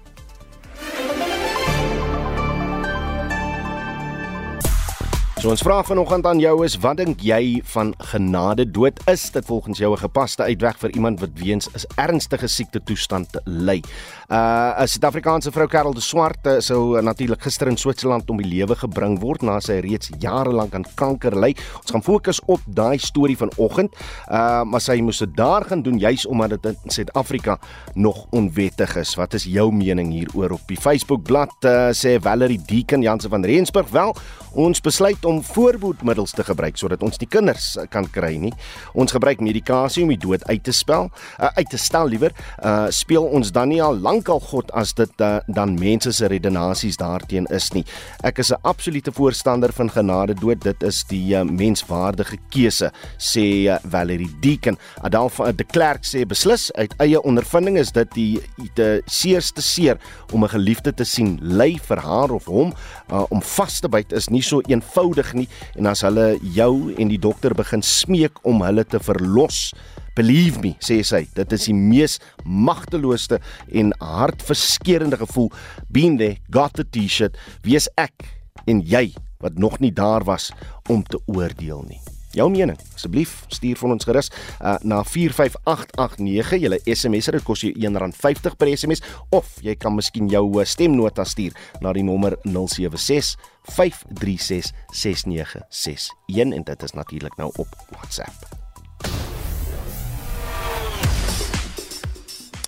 So 5.37 5.51
ons 5.53 5.61
vra 5.61 5.83
vanoggend 5.85 6.25
aan 6.25 6.39
jou 6.41 6.55
is 6.65 6.79
wat 6.81 6.97
dink 6.97 7.21
jy 7.21 7.59
van 7.75 7.91
genade 8.09 8.65
dood 8.73 8.97
is 9.13 9.27
dit 9.35 9.45
volgens 9.45 9.79
jou 9.79 9.93
'n 9.93 10.01
gepaste 10.01 10.43
uitweg 10.43 10.79
vir 10.79 10.91
iemand 10.97 11.21
wat 11.21 11.31
weens 11.35 11.69
'n 11.69 11.85
ernstige 12.01 12.49
siekte 12.49 12.81
toestand 12.81 13.29
ly. 13.45 13.83
Uh 14.31 14.81
'n 14.81 14.89
Suid-Afrikaanse 14.89 15.53
vrou 15.53 15.67
Karel 15.67 15.93
de 15.93 16.01
Swart 16.01 16.47
uh, 16.47 16.59
sou 16.61 16.97
uh, 16.97 17.03
natuurlik 17.03 17.43
gister 17.43 17.69
in 17.69 17.77
Switserland 17.77 18.31
om 18.31 18.37
die 18.37 18.49
lewe 18.49 18.75
gebring 18.77 19.21
word 19.21 19.43
na 19.43 19.61
sy 19.61 19.81
reeds 19.81 20.11
jare 20.19 20.53
lank 20.53 20.75
aan 20.75 20.87
kanker 20.95 21.37
ly. 21.37 21.55
Ons 21.83 21.91
gaan 21.91 22.03
fokus 22.03 22.41
op 22.47 22.61
daai 22.67 22.99
storie 22.99 23.37
vanoggend. 23.37 23.93
Uh 24.31 24.65
maar 24.65 24.81
sy 24.81 25.01
moes 25.01 25.19
dit 25.19 25.37
daar 25.37 25.65
gaan 25.65 25.83
doen 25.83 25.99
juis 25.99 26.27
omdat 26.27 26.63
dit 26.63 26.77
in 26.85 26.91
Suid-Afrika 26.91 27.59
nog 27.95 28.27
onwettig 28.31 28.97
is. 28.97 29.15
Wat 29.15 29.35
is 29.35 29.45
jou 29.45 29.73
mening 29.73 30.13
hieroor 30.13 30.51
op 30.51 30.67
die 30.67 30.81
Facebook 30.81 31.23
bladsy 31.23 31.67
uh, 31.67 31.93
sê 31.93 32.21
Valerie 32.21 32.61
Deeken 32.67 33.03
Jansen 33.03 33.31
van 33.31 33.45
Rensburg 33.45 33.91
wel 33.91 34.17
ons 34.57 34.81
besluit 34.81 35.26
om 35.27 35.43
voorbehoedmiddels 35.43 36.35
te 36.37 36.45
gebruik 36.47 36.79
sodat 36.79 37.03
ons 37.03 37.19
die 37.19 37.29
kinders 37.29 37.75
uh, 37.77 37.85
kan 37.91 38.07
kry 38.13 38.37
nie. 38.41 38.53
Ons 38.95 39.15
gebruik 39.17 39.43
medikasie 39.45 40.05
om 40.05 40.13
die 40.13 40.21
dood 40.21 40.45
uit 40.47 40.63
te 40.65 40.75
spel, 40.77 41.11
uh, 41.41 41.51
uit 41.59 41.71
te 41.71 41.81
stel 41.81 42.09
liewer. 42.13 42.35
Uh 42.63 42.87
speel 42.97 43.25
ons 43.35 43.51
dan 43.53 43.69
nie 43.73 43.81
al 43.83 43.97
lankal 43.99 44.39
God 44.41 44.71
as 44.79 44.93
dit 44.97 45.23
uh, 45.25 45.39
dan 45.53 45.75
mense 45.79 46.13
se 46.15 46.29
redenasies 46.31 46.99
daarteen 47.01 47.47
is 47.55 47.69
nie. 47.75 47.85
Ek 48.25 48.39
is 48.39 48.53
'n 48.53 48.61
absolute 48.63 49.13
voorstander 49.13 49.73
van 49.73 49.91
genade 49.91 50.35
dood. 50.35 50.63
Dit 50.63 50.83
is 50.83 51.05
die 51.11 51.35
uh, 51.35 51.43
menswaardige 51.43 52.39
keuse, 52.51 52.93
sê 53.19 53.67
uh, 53.67 53.79
Valerie 53.83 54.31
Deeken. 54.41 54.79
Adolf 55.03 55.41
uh, 55.41 55.51
de 55.53 55.65
Klerk 55.65 56.05
sê 56.05 56.27
beslis 56.27 56.73
uit 56.73 56.95
eie 56.99 57.23
ondervinding 57.23 57.79
is 57.79 57.93
dit 57.93 58.15
die 58.15 58.41
die 58.57 59.03
seerste 59.07 59.63
seer 59.63 59.99
om 60.33 60.45
'n 60.45 60.49
geliefde 60.49 60.95
te 60.95 61.05
sien 61.05 61.39
ly 61.43 61.79
vir 61.89 61.99
haar 61.99 62.31
of 62.31 62.45
hom 62.45 62.73
uh, 63.11 63.25
om 63.29 63.43
vas 63.43 63.81
te 63.81 63.89
byt 63.89 64.13
is 64.13 64.29
nie 64.29 64.43
so 64.43 64.61
eenvoudig 64.67 65.16
lig 65.17 65.33
nie 65.35 65.49
en 65.77 65.91
as 65.91 66.05
hulle 66.07 66.35
jou 66.57 66.93
en 66.97 67.13
die 67.13 67.21
dokter 67.21 67.57
begin 67.57 67.85
smeek 67.85 68.43
om 68.45 68.65
hulle 68.67 68.85
te 68.85 69.01
verlos 69.03 69.71
Believe 70.17 70.63
me, 70.65 70.73
sê 70.81 71.03
sy, 71.05 71.27
dit 71.37 71.51
is 71.53 71.67
die 71.69 71.77
mees 71.77 72.17
magtelooste 72.41 73.37
en 73.69 73.93
hartverskeurende 74.01 75.21
gevoel. 75.21 75.53
Been 75.93 76.17
there, 76.17 76.41
got 76.49 76.73
the 76.81 76.89
T-shirt. 76.89 77.37
Wie 77.69 77.77
is 77.77 77.91
ek 78.01 78.25
en 78.65 78.81
jy 78.81 79.11
wat 79.45 79.61
nog 79.61 79.77
nie 79.85 79.93
daar 79.93 80.25
was 80.25 80.55
om 80.89 81.05
te 81.05 81.21
oordeel 81.29 81.85
nie? 81.85 82.16
Jou 82.37 82.51
mening, 82.53 82.77
asseblief 82.93 83.47
stuur 83.49 83.79
vir 83.81 83.93
ons 83.95 84.05
gerus 84.05 84.29
uh, 84.61 84.75
na 84.85 85.01
45889. 85.09 86.59
Julle 86.61 86.79
SMS 86.85 87.31
dit 87.33 87.47
kos 87.47 87.63
jou 87.65 87.73
R1.50 87.73 88.59
per 88.61 88.69
SMS 88.75 89.01
of 89.33 89.55
jy 89.65 89.73
kan 89.81 89.97
miskien 89.97 90.29
jou 90.29 90.45
uh, 90.51 90.67
stemnota 90.69 91.25
stuur 91.25 91.57
na 91.81 91.95
die 91.97 92.05
nommer 92.05 92.37
076 92.45 93.39
536 93.73 94.75
6961 94.93 96.53
en 96.61 96.69
dit 96.69 96.87
is 96.87 96.95
natuurlik 97.01 97.41
nou 97.41 97.49
op 97.57 97.73
WhatsApp. 97.97 98.53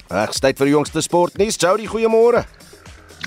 Ag, 0.08 0.32
tyd 0.32 0.56
vir 0.56 0.70
die 0.70 0.72
jongste 0.72 1.04
sportnuus. 1.04 1.60
Jody, 1.60 1.84
goeiemôre. 1.84 2.46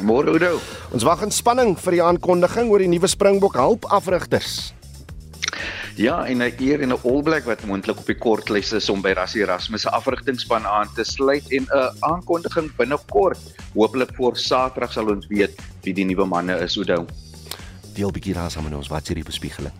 Môre 0.01 0.33
Oudo. 0.33 0.55
Ons 0.89 1.05
wag 1.05 1.21
in 1.21 1.29
spanning 1.29 1.75
vir 1.77 1.99
die 1.99 2.01
aankondiging 2.01 2.73
oor 2.73 2.81
die 2.81 2.89
nuwe 2.89 3.09
Springbok 3.11 3.61
hulpafrigters. 3.61 4.71
Ja, 5.95 6.25
en 6.25 6.37
'n 6.37 6.53
eer 6.59 6.81
en 6.81 6.89
'n 6.89 7.01
All 7.03 7.21
Black 7.21 7.45
wat 7.45 7.65
moontlik 7.65 7.99
op 7.99 8.05
die 8.05 8.17
kortlys 8.17 8.71
is 8.71 8.89
om 8.89 9.01
by 9.01 9.11
Rassie 9.11 9.41
Erasmus 9.41 9.81
se 9.81 9.89
afrigtingspan 9.89 10.65
aan 10.65 10.89
te 10.95 11.03
sluit 11.03 11.51
en 11.51 11.63
'n 11.63 11.95
aankondiging 11.99 12.75
binnekort. 12.75 13.39
Hooplik 13.73 14.15
voor 14.15 14.37
Saterdag 14.37 14.91
sal 14.91 15.09
ons 15.09 15.27
weet 15.27 15.51
wie 15.81 15.93
die 15.93 16.05
nuwe 16.05 16.25
manne 16.25 16.59
is, 16.59 16.77
Oudo. 16.77 17.05
Deel 17.93 18.11
bietjie 18.11 18.33
daar 18.33 18.51
saam 18.51 18.63
met 18.63 18.73
ons 18.73 18.87
wat 18.87 19.07
hierdie 19.07 19.25
bespiegeling. 19.25 19.73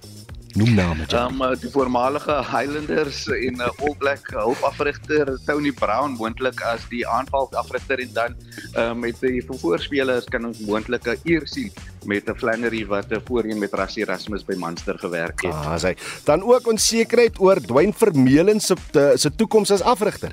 Noem 0.54 0.74
name. 0.76 1.06
Ehm 1.08 1.42
um, 1.42 1.54
die 1.60 1.70
voormalige 1.72 2.34
Highlanders 2.52 3.24
en 3.28 3.62
uh, 3.64 3.70
All 3.80 3.96
Black 3.98 4.28
hulpafrigter 4.36 5.32
Tony 5.46 5.72
Brown 5.72 6.18
moontlik 6.20 6.60
as 6.68 6.84
die 6.92 7.06
aanvalafrigter 7.08 8.04
en 8.04 8.12
dan 8.14 8.36
uh, 8.76 8.92
met 8.94 9.20
die 9.24 9.40
voorspelers 9.48 10.28
kan 10.34 10.46
ons 10.50 10.60
moontlik 10.68 11.08
'n 11.08 11.20
eer 11.24 11.48
sien 11.48 11.72
met 12.06 12.28
'n 12.28 12.36
Flannery 12.36 12.86
wat 12.86 13.08
voorheen 13.26 13.60
met 13.60 13.74
Rassie 13.74 14.04
Erasmus 14.04 14.44
by 14.44 14.56
Munster 14.58 15.00
gewerk 15.00 15.42
het. 15.42 15.54
Ah, 15.54 15.78
sy. 15.78 15.96
Dan 16.24 16.44
ook 16.44 16.68
onsekerheid 16.68 17.40
oor 17.40 17.62
Dwayne 17.62 17.94
Vermeulen 17.94 18.60
se 18.60 18.76
se 19.16 19.36
toekoms 19.36 19.72
as 19.72 19.82
afrigter. 19.82 20.32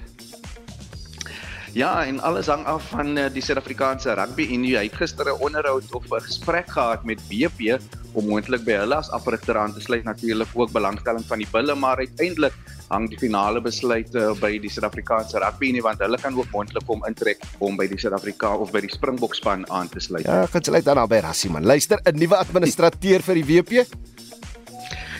Ja, 1.76 2.04
en 2.04 2.20
alles 2.20 2.46
hang 2.46 2.64
af 2.66 2.88
van 2.88 3.16
uh, 3.18 3.26
die 3.32 3.42
Suid-Afrikaanse 3.44 4.14
Rugby 4.16 4.48
Unie. 4.54 4.76
Hy 4.76 4.86
het 4.88 4.96
gister 4.96 5.28
'n 5.28 5.40
onderhoud 5.44 5.92
of 5.92 6.04
'n 6.08 6.20
gesprek 6.24 6.70
gehad 6.70 7.04
met 7.04 7.20
BP 7.28 7.76
om 8.12 8.26
moontlik 8.26 8.64
by 8.64 8.72
hulle 8.72 8.94
as 8.94 9.10
afrigter 9.10 9.56
aan 9.56 9.74
te 9.74 9.80
sluit. 9.80 10.04
Natuurlik 10.04 10.48
ook 10.54 10.72
belangstelling 10.72 11.24
van 11.26 11.38
die 11.38 11.48
bulle, 11.52 11.74
maar 11.74 11.96
uiteindelik 11.96 12.52
hang 12.88 13.08
die 13.08 13.18
finale 13.18 13.60
besluit 13.60 14.14
uh, 14.14 14.32
by 14.40 14.58
die 14.58 14.70
Suid-Afrikaanse 14.70 15.38
Rugby 15.38 15.68
Unie 15.68 15.82
want 15.82 15.98
hulle 15.98 16.18
kan 16.18 16.34
ook 16.34 16.50
moontlik 16.50 16.86
kom 16.86 17.04
intrek 17.04 17.42
om 17.58 17.76
by 17.76 17.86
die 17.86 17.98
Suid-Afrika 17.98 18.54
of 18.56 18.70
by 18.70 18.80
die 18.80 18.92
Springbok 18.92 19.34
span 19.34 19.70
aan 19.70 19.88
te 19.88 20.00
sluit. 20.00 20.24
Ja, 20.24 20.46
gaan 20.46 20.64
sluit 20.64 20.84
dan 20.84 21.08
by 21.08 21.20
Rassie 21.20 21.50
man. 21.50 21.66
Luister, 21.66 22.00
'n 22.04 22.16
nuwe 22.16 22.36
administrateur 22.36 23.22
vir 23.22 23.34
die 23.34 23.44
WP. 23.44 23.86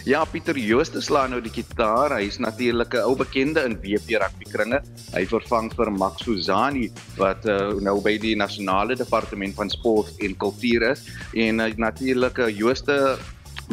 Ja, 0.08 0.22
Pieter 0.24 0.56
Jooste 0.56 1.02
slaan 1.04 1.34
nou 1.34 1.38
die 1.44 1.50
gitaar. 1.52 2.14
Hy 2.16 2.30
is 2.30 2.38
natuurlik 2.40 2.94
'n 2.96 3.04
ou 3.04 3.12
bekende 3.14 3.60
in 3.68 3.74
WP 3.76 4.16
rugby 4.16 4.46
kringe. 4.48 4.80
Hy 5.12 5.24
vervang 5.28 5.68
vir 5.76 5.90
Max 5.92 6.24
Suzani 6.24 6.88
wat 7.18 7.44
uh, 7.44 7.76
nou 7.76 8.00
by 8.00 8.16
die 8.16 8.32
nasionale 8.34 8.96
departement 8.96 9.54
van 9.54 9.68
sport 9.68 10.16
en 10.24 10.32
kultuur 10.34 10.92
is 10.92 11.04
en 11.34 11.60
uh, 11.60 11.68
natuurlik 11.76 12.38
uh, 12.38 12.48
Jooste 12.48 13.18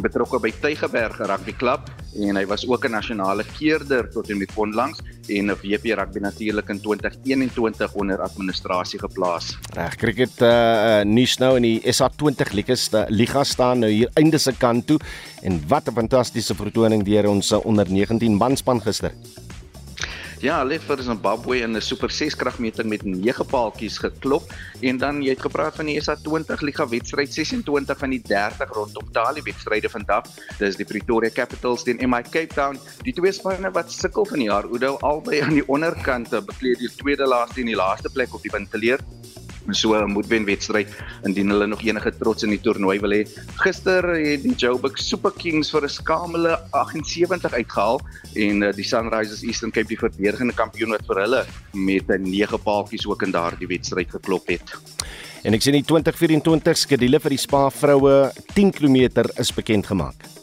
betrokke 0.04 0.38
by 0.38 0.52
Tygerberg 0.60 1.16
Rugby 1.24 1.56
Club 1.56 1.88
en 2.20 2.36
hy 2.36 2.44
was 2.44 2.68
ook 2.68 2.84
'n 2.84 2.92
nasionale 2.92 3.44
keerder 3.56 4.04
tot 4.12 4.28
en 4.28 4.36
met 4.36 4.52
onlangs 4.56 5.00
en 5.28 5.50
'n 5.50 5.56
WP 5.62 5.94
Rugby 5.98 6.18
natuurlik 6.18 6.68
in 6.68 6.80
2021 6.80 7.94
onder 7.94 8.20
administrasie 8.20 8.98
geplaas. 8.98 9.56
Reg, 9.74 9.96
cricket 9.96 10.42
uh, 10.42 11.00
nuus 11.04 11.38
nou 11.38 11.56
in 11.56 11.62
die 11.62 11.80
SA20 11.80 12.52
ligas 12.52 12.90
liga 13.08 13.44
staan 13.44 13.78
nou 13.78 13.90
hier 13.90 14.10
einde 14.14 14.38
se 14.38 14.52
kant 14.58 14.86
toe 14.86 14.98
en 15.42 15.60
wat 15.68 15.88
'n 15.88 15.94
fantastiese 15.94 16.54
vertoning 16.54 17.04
deur 17.04 17.28
ons 17.28 17.52
onder 17.52 17.86
19 17.90 18.34
manspan 18.34 18.80
gister. 18.80 19.12
Ja, 20.44 20.58
hulle 20.60 20.76
het 20.76 20.84
vir 20.84 21.00
Zimbabwe 21.00 21.62
in 21.64 21.76
'n 21.76 21.80
super 21.80 22.10
6 22.10 22.34
kragmeting 22.36 22.88
met 22.88 23.04
9 23.04 23.46
paaltjies 23.46 23.96
geklop 23.98 24.52
en 24.80 24.98
dan 24.98 25.22
jy 25.22 25.30
het 25.30 25.40
gepraat 25.40 25.76
van 25.76 25.86
die 25.86 25.96
SA20 25.96 26.60
Liga 26.60 26.88
wedstryd 26.88 27.32
26 27.32 27.98
van 27.98 28.10
die 28.10 28.20
30 28.20 28.68
rondom 28.70 29.12
Tali 29.12 29.40
wedstryde 29.42 29.88
vandag. 29.88 30.24
Dis 30.58 30.76
die 30.76 30.84
Pretoria 30.84 31.30
Capitals 31.30 31.82
teen 31.82 32.10
MI 32.10 32.22
Cape 32.22 32.54
Town. 32.54 32.78
Die 33.02 33.14
twee 33.14 33.32
spanne 33.32 33.70
wat 33.70 33.92
sukkel 33.92 34.26
van 34.26 34.38
die 34.38 34.48
jaar, 34.48 34.68
Oudo 34.68 34.96
albei 35.00 35.40
aan 35.40 35.54
die 35.54 35.68
onderkant 35.68 36.28
bekleed 36.28 36.78
die 36.78 36.92
tweede 36.96 37.26
laaste 37.26 37.60
en 37.60 37.66
die 37.66 37.76
laaste 37.76 38.10
plek 38.10 38.34
op 38.34 38.42
die 38.42 38.50
punteleer 38.50 39.00
so 39.74 39.94
'n 39.94 40.10
moedwen 40.10 40.44
wedstryd 40.44 40.88
indien 41.22 41.48
hulle 41.48 41.66
nog 41.66 41.82
enige 41.82 42.16
trots 42.18 42.42
in 42.42 42.50
die 42.50 42.60
toernooi 42.60 43.00
wil 43.00 43.10
hê. 43.10 43.26
Gister 43.56 44.04
het 44.14 44.42
die 44.42 44.54
Joburg 44.54 44.98
Super 44.98 45.32
Kings 45.32 45.70
vir 45.70 45.82
'n 45.82 45.88
skamele 45.88 46.58
78 46.70 47.52
uitgehaal 47.52 48.00
en 48.34 48.62
uh, 48.62 48.72
die 48.72 48.84
Sunrisers 48.84 49.42
Eastern 49.42 49.70
Cape 49.70 49.88
die 49.88 49.98
verdedigende 50.26 50.56
kampioen 50.58 50.94
wat 50.94 51.06
vir 51.06 51.20
hulle 51.22 51.42
met 51.72 52.10
'n 52.10 52.22
9 52.30 52.58
paaltjies 52.58 53.06
ook 53.06 53.22
in 53.22 53.30
daardie 53.30 53.66
wedstryd 53.66 54.10
geklop 54.10 54.46
het. 54.48 54.74
En 55.44 55.54
ek 55.54 55.62
sien 55.62 55.72
die 55.72 55.84
2024 55.84 56.76
skedule 56.76 57.20
vir 57.20 57.30
die 57.30 57.38
Spa 57.38 57.70
vroue 57.70 58.32
10 58.54 58.72
km 58.72 59.30
is 59.38 59.52
bekend 59.54 59.86
gemaak. 59.86 60.35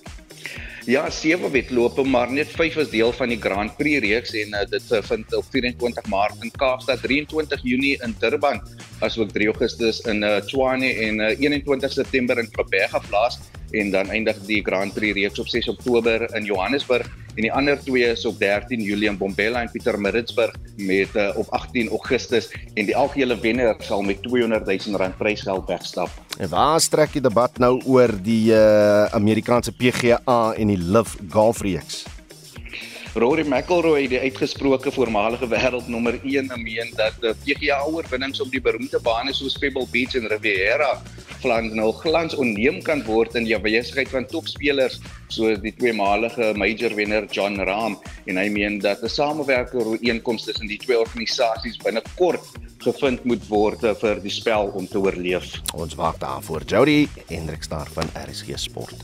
Ja, 0.84 1.06
sewe 1.10 1.48
wedlope, 1.48 2.04
maar 2.04 2.32
net 2.32 2.50
5 2.52 2.76
is 2.76 2.90
deel 2.92 3.14
van 3.16 3.32
die 3.32 3.40
Grand 3.40 3.72
Prix 3.78 4.02
reeks 4.04 4.34
en 4.36 4.50
uh, 4.52 4.66
dit 4.68 4.90
uh, 4.92 5.00
vind 5.08 5.36
op 5.36 5.46
24 5.54 6.10
Maart 6.12 6.44
in 6.44 6.52
Kaapstad, 6.52 7.00
23 7.06 7.62
Junie 7.64 7.94
in 8.04 8.16
Durban, 8.20 8.60
asook 9.00 9.32
3 9.32 9.48
Augustus 9.54 10.02
in 10.12 10.26
uh, 10.28 10.42
Tshwane 10.44 10.90
en 11.06 11.22
uh, 11.24 11.30
21 11.40 11.92
September 11.92 12.42
in 12.42 12.52
Kaapstad 12.52 13.08
plaas 13.08 13.40
en 13.72 13.94
dan 13.96 14.12
eindig 14.12 14.44
die 14.44 14.60
Grand 14.66 14.92
Prix 14.94 15.16
reeks 15.16 15.40
op 15.40 15.48
6 15.48 15.72
Oktober 15.72 16.28
in 16.36 16.52
Johannesburg 16.52 17.08
en 17.08 17.48
die 17.48 17.54
ander 17.54 17.80
twee 17.80 18.12
is 18.12 18.28
op 18.28 18.36
13 18.44 18.84
Julie 18.84 19.08
in 19.08 19.18
Bombela 19.18 19.64
en 19.64 19.72
Pietermaritzburg 19.72 20.52
met 20.84 21.16
uh, 21.16 21.32
op 21.40 21.48
18 21.64 21.96
Augustus 21.96 22.52
en 22.74 22.92
die 22.92 22.96
algehele 22.96 23.40
wenner 23.40 23.80
sal 23.80 24.04
met 24.04 24.20
200 24.28 24.68
000 24.68 25.00
rand 25.00 25.18
prysgeld 25.18 25.68
wegstap. 25.72 26.23
En 26.38 26.50
waar 26.50 26.82
strek 26.82 27.14
die 27.14 27.22
debat 27.22 27.58
nou 27.62 27.76
oor 27.86 28.10
die 28.26 28.54
uh, 28.56 29.06
Amerikaanse 29.14 29.72
PGA 29.72 30.54
en 30.58 30.74
die 30.74 30.80
LIV 30.82 31.16
Golf 31.30 31.62
reeks? 31.62 32.04
Rory 33.14 33.44
McIlroy, 33.46 34.08
die 34.10 34.18
uitgesproke 34.18 34.90
voormalige 34.92 35.46
wêreldnommer 35.46 36.16
1, 36.26 36.50
meen 36.58 36.90
dat 36.98 37.20
die 37.22 37.36
PGA 37.44 37.84
oorwinnings 37.86 38.42
op 38.42 38.50
die 38.50 38.62
beroemde 38.62 38.98
bane 39.06 39.36
soos 39.38 39.60
Pebble 39.62 39.86
Beach 39.92 40.18
en 40.18 40.26
Riviera 40.32 40.96
glans 41.44 41.76
nou 41.76 41.92
glans 42.00 42.34
onneem 42.40 42.80
kan 42.88 43.04
word 43.06 43.36
in 43.38 43.46
die 43.48 43.56
afwesigheid 43.58 44.10
van 44.10 44.26
topspelers 44.32 45.00
soos 45.34 45.60
die 45.64 45.74
tweemalige 45.76 46.54
major 46.60 46.96
wenner 46.98 47.28
John 47.36 47.60
Rahm 47.68 47.98
en 48.26 48.40
hy 48.40 48.48
meen 48.50 48.80
dat 48.82 49.04
'n 49.04 49.12
samewerking 49.12 49.82
ooreenkoms 49.84 50.46
tussen 50.48 50.68
die 50.68 50.80
twee 50.80 50.98
organisasies 50.98 51.78
binnekort 51.84 52.48
gevind 52.84 53.26
moet 53.28 53.44
word 53.50 53.86
vir 54.00 54.22
die 54.24 54.34
spel 54.34 54.72
om 54.76 54.88
te 54.88 55.02
oorleef. 55.02 55.50
Ons 55.74 55.98
wag 56.00 56.20
daarvoor. 56.22 56.68
Jody 56.68 57.08
Hendrik 57.28 57.64
Star 57.64 57.90
van 57.96 58.10
RSG 58.28 58.58
Sport. 58.60 59.04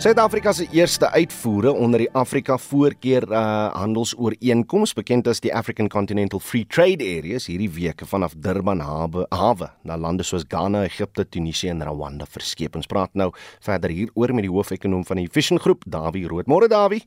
Suid-Afrika 0.00 0.52
se 0.52 0.64
eerste 0.72 1.10
uitvoere 1.10 1.72
onder 1.72 2.00
die 2.00 2.08
Afrika 2.16 2.56
Voorkeur 2.58 3.26
uh, 3.28 3.40
Handelsooreenkoms, 3.76 4.94
bekend 4.96 5.28
as 5.28 5.42
die 5.44 5.52
African 5.52 5.90
Continental 5.92 6.40
Free 6.40 6.64
Trade 6.64 7.04
Areas, 7.04 7.50
hierdie 7.52 7.68
week 7.74 8.00
vanaf 8.08 8.32
Durban 8.32 8.80
hawe, 8.80 9.26
hawe 9.28 9.68
na 9.84 10.00
lande 10.00 10.24
soos 10.24 10.48
Ghana, 10.48 10.86
Egipte, 10.88 11.28
Tunesië 11.28 11.74
en 11.74 11.84
Rwanda 11.84 12.24
verskep. 12.24 12.80
Ons 12.80 12.88
praat 12.88 13.12
nou 13.12 13.28
verder 13.60 13.92
hieroor 13.92 14.32
met 14.32 14.48
die 14.48 14.54
hoofekonoom 14.56 15.04
van 15.04 15.20
die 15.20 15.28
Vision 15.28 15.60
Groep, 15.60 15.84
Dawie 15.84 16.24
Rood. 16.32 16.48
Môre 16.48 16.72
Dawie. 16.72 17.04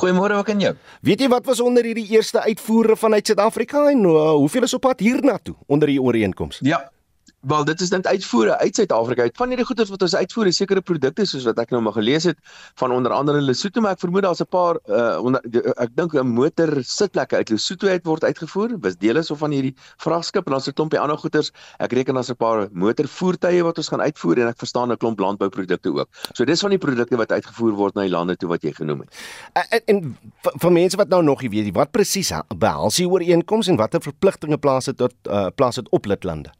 Goeiemôre 0.00 0.38
ook 0.40 0.48
aan 0.50 0.60
jou. 0.60 0.72
Weet 1.04 1.20
jy 1.20 1.28
wat 1.28 1.44
was 1.44 1.60
onder 1.60 1.84
hierdie 1.84 2.06
eerste 2.16 2.40
uitvoere 2.40 2.96
vanuit 2.96 3.26
Suid-Afrika 3.26 3.84
en 3.90 4.04
uh, 4.08 4.30
hoeveel 4.40 4.64
is 4.64 4.74
op 4.74 4.80
pad 4.86 5.00
hiernatoe 5.00 5.54
onder 5.66 5.88
die 5.88 6.00
ooreenkoms? 6.00 6.58
Ja, 6.64 6.80
Wel 7.40 7.64
dit 7.64 7.80
is 7.80 7.88
dan 7.88 8.04
uitvoere 8.04 8.58
uit 8.58 8.74
Suid-Afrika 8.74 9.22
uit. 9.22 9.36
Van 9.36 9.48
hierdie 9.48 9.64
goeder 9.64 9.86
wat 9.88 10.02
ons 10.02 10.14
uitvoer 10.14 10.46
is 10.50 10.58
sekere 10.60 10.80
produkte 10.84 11.24
soos 11.24 11.46
wat 11.48 11.58
ek 11.62 11.70
nou 11.72 11.78
maar 11.80 11.94
gelees 11.96 12.26
het 12.28 12.36
van 12.76 12.92
onder 12.92 13.14
andere 13.16 13.40
Lesotho 13.40 13.80
maar 13.80 13.96
ek 13.96 14.02
vermoed 14.02 14.26
daar's 14.26 14.42
'n 14.44 14.48
paar 14.52 14.76
uh, 14.84 15.16
onder, 15.24 15.40
ek 15.80 15.94
dink 15.96 16.12
'n 16.12 16.26
motor 16.28 16.68
sitplekke 16.84 17.36
uit 17.36 17.48
Lesotho 17.48 17.88
uit 17.88 18.04
word 18.04 18.24
uitgevoer. 18.24 18.76
Was 18.84 18.96
dele 19.00 19.22
so 19.22 19.34
van 19.40 19.50
hierdie 19.56 19.72
vragskip 19.96 20.46
en 20.46 20.52
daar's 20.52 20.68
'n 20.68 20.76
klompie 20.76 21.00
ander 21.00 21.16
goederes 21.16 21.50
ek 21.78 21.92
reken 21.92 22.14
daar's 22.14 22.28
'n 22.28 22.36
paar 22.36 22.68
motorvoertuie 22.72 23.64
wat 23.64 23.78
ons 23.78 23.88
gaan 23.88 24.00
uitvoer 24.00 24.38
en 24.38 24.48
ek 24.48 24.58
verstaan 24.58 24.92
'n 24.92 24.96
klomp 24.96 25.18
landbouprodukte 25.18 25.88
ook. 25.88 26.08
So 26.34 26.44
dis 26.44 26.60
van 26.60 26.70
die 26.70 26.78
produkte 26.78 27.16
wat 27.16 27.32
uitgevoer 27.32 27.72
word 27.72 27.94
na 27.94 28.02
die 28.02 28.10
lande 28.10 28.36
toe 28.36 28.48
wat 28.48 28.62
jy 28.62 28.72
genoem 28.72 29.00
het. 29.00 29.16
En, 29.70 29.80
en 29.86 30.16
vir 30.42 30.72
mense 30.72 30.96
wat 30.96 31.08
nou 31.08 31.22
nog 31.22 31.40
nie 31.40 31.50
weet 31.50 31.74
wat 31.74 31.90
presies 31.90 32.32
behels 32.56 32.96
hier 32.96 33.08
ooreenkomste 33.08 33.70
en 33.72 33.78
watter 33.78 34.00
verpligtinge 34.00 34.58
plaas 34.58 34.84
dit 34.84 34.96
tot 34.96 35.14
uh, 35.24 35.46
plaas 35.54 35.74
dit 35.74 35.88
op 35.88 36.04
lidlande 36.04 36.52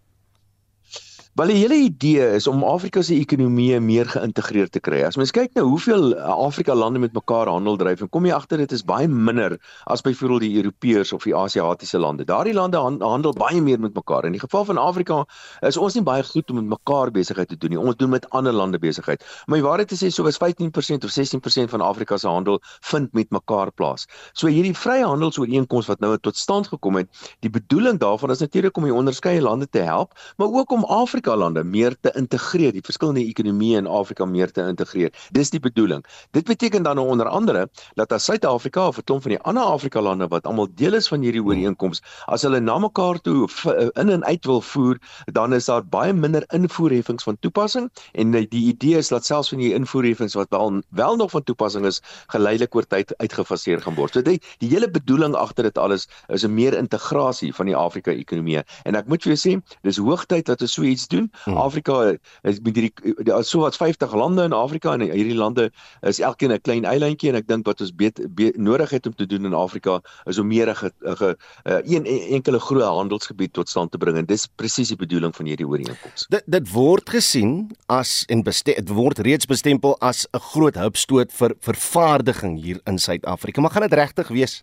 Wel 1.38 1.46
die 1.46 1.60
hele 1.60 1.76
idee 1.78 2.24
is 2.34 2.46
om 2.50 2.64
Afrika 2.66 3.02
se 3.06 3.14
ekonomie 3.14 3.78
meer 3.80 4.08
geïntegreerd 4.10 4.72
te 4.74 4.80
kry. 4.82 5.04
As 5.06 5.14
mens 5.16 5.30
kyk 5.30 5.52
nou 5.54 5.62
hoeveel 5.68 6.08
uh, 6.16 6.24
Afrika 6.26 6.74
lande 6.74 6.98
met 6.98 7.12
mekaar 7.14 7.46
handel 7.46 7.76
dryf, 7.78 8.00
kom 8.10 8.24
jy 8.26 8.32
agter 8.34 8.58
dit 8.58 8.72
is 8.74 8.82
baie 8.82 9.06
minder 9.06 9.54
as 9.86 10.02
byvoorbeeld 10.02 10.42
die 10.42 10.56
Europeërs 10.58 11.12
of 11.14 11.22
die 11.28 11.34
Asiatiese 11.38 12.00
lande. 12.02 12.26
Daardie 12.26 12.54
lande 12.56 12.80
handel 12.82 13.36
baie 13.38 13.62
meer 13.62 13.78
met 13.78 13.94
mekaar. 13.94 14.26
In 14.26 14.34
die 14.34 14.40
geval 14.42 14.66
van 14.72 14.80
Afrika 14.82 15.20
is 15.62 15.78
ons 15.78 15.94
nie 15.94 16.02
baie 16.02 16.24
goed 16.26 16.50
om 16.50 16.58
met 16.58 16.66
mekaar 16.72 17.14
besigheid 17.14 17.48
te 17.54 17.60
doen 17.62 17.76
nie. 17.76 17.78
Ons 17.78 18.00
doen 18.02 18.10
met 18.10 18.26
ander 18.34 18.52
lande 18.52 18.82
besigheid. 18.82 19.22
Maar 19.46 19.62
die 19.62 19.66
waarheid 19.68 19.94
is 19.94 20.02
so 20.10 20.26
was 20.26 20.40
15% 20.42 21.06
of 21.06 21.14
16% 21.14 21.70
van 21.76 21.86
Afrika 21.92 22.18
se 22.18 22.26
handel 22.26 22.58
vind 22.90 23.14
met 23.14 23.30
mekaar 23.30 23.70
plaas. 23.70 24.08
So 24.32 24.50
hierdie 24.50 24.74
vryhandelsooreenkoms 24.74 25.86
wat 25.94 26.02
nou 26.02 26.16
tot 26.18 26.36
stand 26.36 26.74
gekom 26.74 26.98
het, 26.98 27.08
die 27.38 27.54
bedoeling 27.54 28.02
daarvan 28.02 28.34
is 28.34 28.42
natuurlik 28.42 28.76
om 28.76 28.90
die 28.90 28.94
onderskeie 28.94 29.40
lande 29.40 29.70
te 29.70 29.86
help, 29.86 30.18
maar 30.36 30.50
ook 30.50 30.74
om 30.74 30.84
Afrika 30.84 31.19
Afrika 31.20 31.36
lande 31.36 31.64
meer 31.64 31.94
te 32.00 32.10
integreer, 32.16 32.72
die 32.72 32.80
verskillende 32.80 33.20
ekonomieë 33.20 33.82
in 33.82 33.86
Afrika 33.86 34.24
meer 34.24 34.48
te 34.56 34.62
integreer. 34.64 35.10
Dis 35.36 35.50
die 35.52 35.60
bedoeling. 35.60 36.00
Dit 36.32 36.46
beteken 36.48 36.82
dan 36.82 36.96
nou 36.96 37.10
onder 37.12 37.28
andere 37.28 37.66
dat 37.98 38.12
as 38.12 38.24
Suid-Afrika 38.24 38.86
of 38.88 38.96
'n 38.96 39.04
klomp 39.04 39.22
van 39.22 39.32
die 39.34 39.40
ander 39.40 39.62
Afrika 39.62 40.00
lande 40.00 40.28
wat 40.28 40.46
almal 40.46 40.68
deel 40.74 40.94
is 40.94 41.08
van 41.08 41.20
hierdie 41.20 41.42
ooreenkoms, 41.42 42.00
as 42.26 42.42
hulle 42.42 42.60
na 42.60 42.78
mekaar 42.78 43.20
toe 43.20 43.48
eh, 43.66 43.88
in 44.00 44.08
en 44.08 44.24
uit 44.24 44.44
wil 44.46 44.60
voer, 44.60 44.98
dan 45.32 45.52
is 45.52 45.64
daar 45.64 45.84
baie 45.84 46.12
minder 46.12 46.44
invoerheffings 46.54 47.22
van 47.22 47.36
toepassing 47.40 47.90
en 48.12 48.30
die 48.30 48.64
idee 48.72 48.96
is 48.96 49.08
dat 49.08 49.24
selfs 49.24 49.48
van 49.48 49.58
die 49.58 49.74
invoerheffings 49.74 50.34
wat 50.34 50.48
wel 50.50 50.82
wel 50.88 51.16
nog 51.16 51.30
van 51.30 51.42
toepassing 51.42 51.84
is, 51.84 52.00
geleidelik 52.26 52.74
oor 52.74 52.86
tyd 52.86 53.12
uitgefaseer 53.18 53.82
gaan 53.82 53.94
word. 53.94 54.12
So 54.12 54.22
die, 54.22 54.40
die 54.58 54.68
hele 54.68 54.90
bedoeling 54.90 55.34
agter 55.34 55.64
dit 55.64 55.78
alles 55.78 56.08
is 56.28 56.44
'n 56.44 56.54
meer 56.54 56.74
integrasie 56.74 57.54
van 57.54 57.66
die 57.66 57.76
Afrika 57.76 58.10
ekonomie. 58.10 58.62
En 58.84 58.94
ek 58.94 59.06
moet 59.06 59.22
vir 59.22 59.34
jou 59.34 59.40
sê, 59.40 59.62
dis 59.82 59.96
hoogtyd 59.96 60.46
dat 60.46 60.60
ons 60.60 60.72
so 60.72 60.82
iets 60.82 61.09
doen. 61.10 61.30
Hmm. 61.44 61.56
Afrika 61.56 62.14
is 62.42 62.60
met 62.60 62.76
hierdie 62.76 63.14
daar 63.26 63.42
is 63.44 63.50
so 63.50 63.60
wat 63.60 63.76
50 63.76 64.14
lande 64.14 64.44
in 64.48 64.52
Afrika 64.56 64.92
en 64.92 65.00
hierdie 65.00 65.36
lande 65.36 65.70
is 66.00 66.20
elkeen 66.20 66.52
'n 66.52 66.60
klein 66.60 66.84
eilandjie 66.84 67.30
en 67.30 67.36
ek 67.36 67.48
dink 67.48 67.66
wat 67.66 67.80
ons 67.80 67.94
bet, 67.94 68.20
bet, 68.34 68.56
nodig 68.56 68.90
het 68.90 69.06
om 69.06 69.14
te 69.14 69.26
doen 69.26 69.44
in 69.44 69.54
Afrika 69.54 70.00
is 70.24 70.38
om 70.38 70.46
meer 70.46 70.68
'n 70.68 71.36
een 71.84 72.06
enkele 72.06 72.58
groot 72.58 72.82
handelsgebied 72.82 73.52
tot 73.52 73.68
stand 73.68 73.90
te 73.90 73.98
bring 73.98 74.16
en 74.16 74.26
dis 74.26 74.46
presies 74.46 74.88
die 74.88 74.96
bedoeling 74.96 75.36
van 75.36 75.46
hierdie 75.46 75.66
ooreenkoms. 75.66 76.26
Dit 76.28 76.42
dit 76.46 76.72
word 76.72 77.10
gesien 77.10 77.70
as 77.86 78.24
en 78.28 78.42
dit 78.42 78.88
word 78.88 79.18
reeds 79.18 79.46
bestempel 79.46 79.96
as 80.00 80.26
'n 80.32 80.38
groot 80.38 80.74
hupstoot 80.74 81.32
vir 81.32 81.54
vervaardiging 81.60 82.62
hier 82.62 82.80
in 82.84 82.98
Suid-Afrika. 82.98 83.60
Maar 83.60 83.70
gaan 83.70 83.88
dit 83.88 83.98
regtig 83.98 84.28
wees 84.28 84.62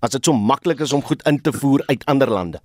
as 0.00 0.10
dit 0.10 0.24
so 0.24 0.32
maklik 0.32 0.80
is 0.80 0.92
om 0.92 1.02
goed 1.02 1.22
in 1.26 1.40
te 1.40 1.52
voer 1.52 1.82
uit 1.86 2.04
ander 2.04 2.30
lande? 2.30 2.60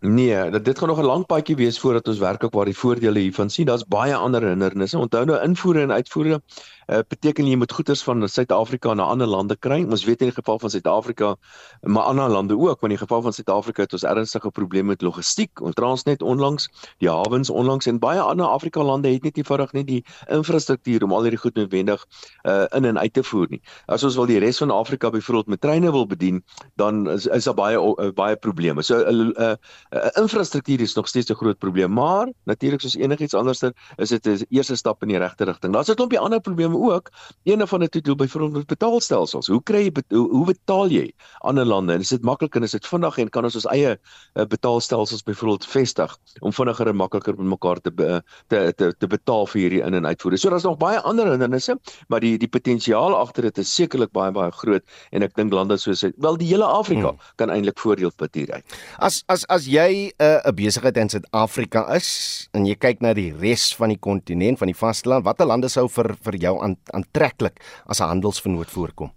Nee, 0.00 0.50
dit 0.50 0.64
dit 0.64 0.78
gaan 0.78 0.88
nog 0.88 0.98
'n 0.98 1.04
lang 1.04 1.26
paadjie 1.26 1.56
wees 1.56 1.80
voordat 1.80 2.08
ons 2.08 2.18
werklik 2.18 2.52
waar 2.52 2.64
die 2.64 2.76
voordele 2.76 3.18
hiervan 3.18 3.50
sien. 3.50 3.66
Daar's 3.66 3.86
baie 3.86 4.14
ander 4.14 4.42
hindernisse. 4.42 4.98
Onthou 4.98 5.24
nou 5.24 5.42
invoere 5.42 5.80
en 5.80 5.92
uitvoere 5.92 6.40
uh, 6.88 6.98
beteken 7.08 7.46
jy 7.46 7.56
moet 7.56 7.72
goederes 7.72 8.02
van 8.02 8.28
Suid-Afrika 8.28 8.94
na 8.94 9.02
ander 9.02 9.26
lande 9.26 9.56
kry. 9.56 9.82
Ons 9.84 10.04
weet 10.04 10.20
in 10.20 10.30
die 10.30 10.34
geval 10.34 10.58
van 10.58 10.70
Suid-Afrika, 10.70 11.34
maar 11.80 12.02
ander 12.02 12.28
lande 12.28 12.56
ook, 12.56 12.80
want 12.80 12.82
in 12.82 12.96
die 12.96 13.02
geval 13.02 13.22
van 13.22 13.32
Suid-Afrika 13.32 13.82
het 13.82 13.92
ons 13.92 14.04
ernstige 14.08 14.50
probleme 14.50 14.88
met 14.88 15.02
logistiek. 15.02 15.60
Ons 15.60 15.74
Transnet 15.74 16.22
onlangs, 16.22 16.68
die 16.98 17.10
hawens 17.10 17.50
onlangs 17.50 17.86
en 17.86 17.98
baie 17.98 18.20
ander 18.20 18.46
Afrika 18.46 18.82
lande 18.82 19.12
het 19.12 19.22
net 19.22 19.36
nie 19.36 19.44
vinnig 19.44 19.72
net 19.72 19.86
die 19.86 20.04
infrastruktuur 20.26 21.04
om 21.04 21.12
al 21.12 21.22
hierdie 21.22 21.40
goed 21.40 21.54
noodwendig 21.54 22.06
uh, 22.42 22.64
in 22.74 22.84
en 22.84 22.98
uit 22.98 23.12
te 23.12 23.22
voer 23.22 23.46
nie. 23.50 23.60
As 23.86 24.04
ons 24.04 24.16
wil 24.16 24.26
die 24.26 24.38
res 24.38 24.58
van 24.58 24.70
Afrika 24.70 25.10
byvoorbeeld 25.10 25.46
met 25.46 25.60
treine 25.60 25.90
wil 25.90 26.06
bedien, 26.06 26.42
dan 26.76 27.10
is, 27.10 27.26
is 27.26 27.44
daar 27.44 27.54
baie 27.54 27.78
uh, 27.78 28.10
baie 28.14 28.36
probleme. 28.36 28.82
So 28.82 29.04
'n 29.04 29.34
uh, 29.36 29.54
uh, 29.90 29.98
uh, 30.04 30.22
infrastruktuur 30.22 30.80
is 30.80 30.94
nog 30.94 31.08
steeds 31.08 31.30
'n 31.30 31.34
groot 31.34 31.58
probleem, 31.58 31.92
maar 31.92 32.32
natuurlik 32.44 32.80
soos 32.80 32.96
enigiets 32.96 33.34
anderster 33.34 33.72
is 33.96 34.08
dit 34.08 34.26
'n 34.26 34.46
eerste 34.48 34.76
stap 34.76 35.02
in 35.02 35.08
die 35.08 35.18
regte 35.18 35.44
rigting. 35.44 35.72
Daar's 35.72 35.88
'n 35.88 35.94
klompie 35.94 36.18
ander 36.18 36.40
probleme 36.40 36.76
ook. 36.76 37.10
Een 37.44 37.66
van 37.68 37.80
dit 37.80 38.04
doen 38.04 38.16
byvoorbeeld 38.16 38.66
betaalstelsels. 38.66 39.46
Hoe 39.46 39.62
kry 39.62 39.82
jy 39.84 39.92
hoe, 40.08 40.30
hoe 40.30 40.46
betaal 40.46 40.88
jy 40.88 41.12
ander 41.38 41.64
lande? 41.64 41.92
En 41.92 42.00
is 42.00 42.08
dit 42.08 42.22
maklik 42.22 42.54
en 42.54 42.62
is 42.62 42.70
dit 42.70 42.86
vinnig 42.86 43.18
en 43.18 43.28
kan 43.28 43.44
ons 43.44 43.54
ons 43.54 43.66
eie 43.66 43.98
uh, 44.34 44.44
betaalstelsels 44.44 45.22
byvoorbeeld 45.22 45.66
vestig 45.66 46.16
om 46.40 46.52
vinniger 46.52 46.88
en 46.88 46.96
makliker 46.96 47.36
met 47.36 47.46
mekaar 47.46 47.80
te, 47.80 48.22
te 48.46 48.72
te 48.76 48.94
te 48.98 49.06
betaal 49.06 49.46
vir 49.46 49.60
hierdie 49.60 49.82
in 49.82 49.94
en 49.94 50.06
uitvoere. 50.06 50.36
So 50.36 50.50
daar's 50.50 50.66
nog 50.66 50.78
baie 50.78 51.00
ander 51.00 51.30
hindernisse, 51.30 51.78
maar 52.08 52.20
die 52.20 52.38
die 52.38 52.48
potensiaal 52.48 53.16
agter 53.16 53.42
dit 53.42 53.58
is 53.58 53.74
sekerlik 53.74 54.12
baie 54.12 54.32
baie 54.32 54.50
groot 54.50 54.84
en 55.10 55.22
ek 55.22 55.36
dink 55.38 55.52
lande 55.52 55.76
soos 55.76 56.04
wel 56.16 56.36
die 56.40 56.48
hele 56.50 56.66
Afrika 56.66 57.12
hmm. 57.12 57.32
kan 57.36 57.50
eintlik 57.54 57.78
voordeel 57.78 58.12
put 58.16 58.34
hieruit. 58.34 58.78
As 58.98 59.22
as 59.28 59.46
as 59.48 59.68
jy 59.70 59.77
eh, 59.86 60.40
'n 60.44 60.48
uh, 60.48 60.52
besigheid 60.52 60.96
in 60.96 61.08
Suid-Afrika 61.08 61.94
is 61.94 62.48
en 62.52 62.66
jy 62.66 62.74
kyk 62.74 63.00
na 63.00 63.14
die 63.14 63.32
res 63.32 63.74
van 63.76 63.88
die 63.88 63.98
kontinent 63.98 64.58
van 64.58 64.66
die 64.66 64.76
vasteland, 64.76 65.24
watter 65.24 65.46
lande 65.46 65.68
sou 65.68 65.88
vir 65.88 66.16
vir 66.24 66.36
jou 66.36 66.62
aan 66.62 66.76
aantreklik 66.92 67.60
as 67.86 68.00
'n 68.00 68.08
handelsvernoot 68.08 68.70
voorkom. 68.70 69.10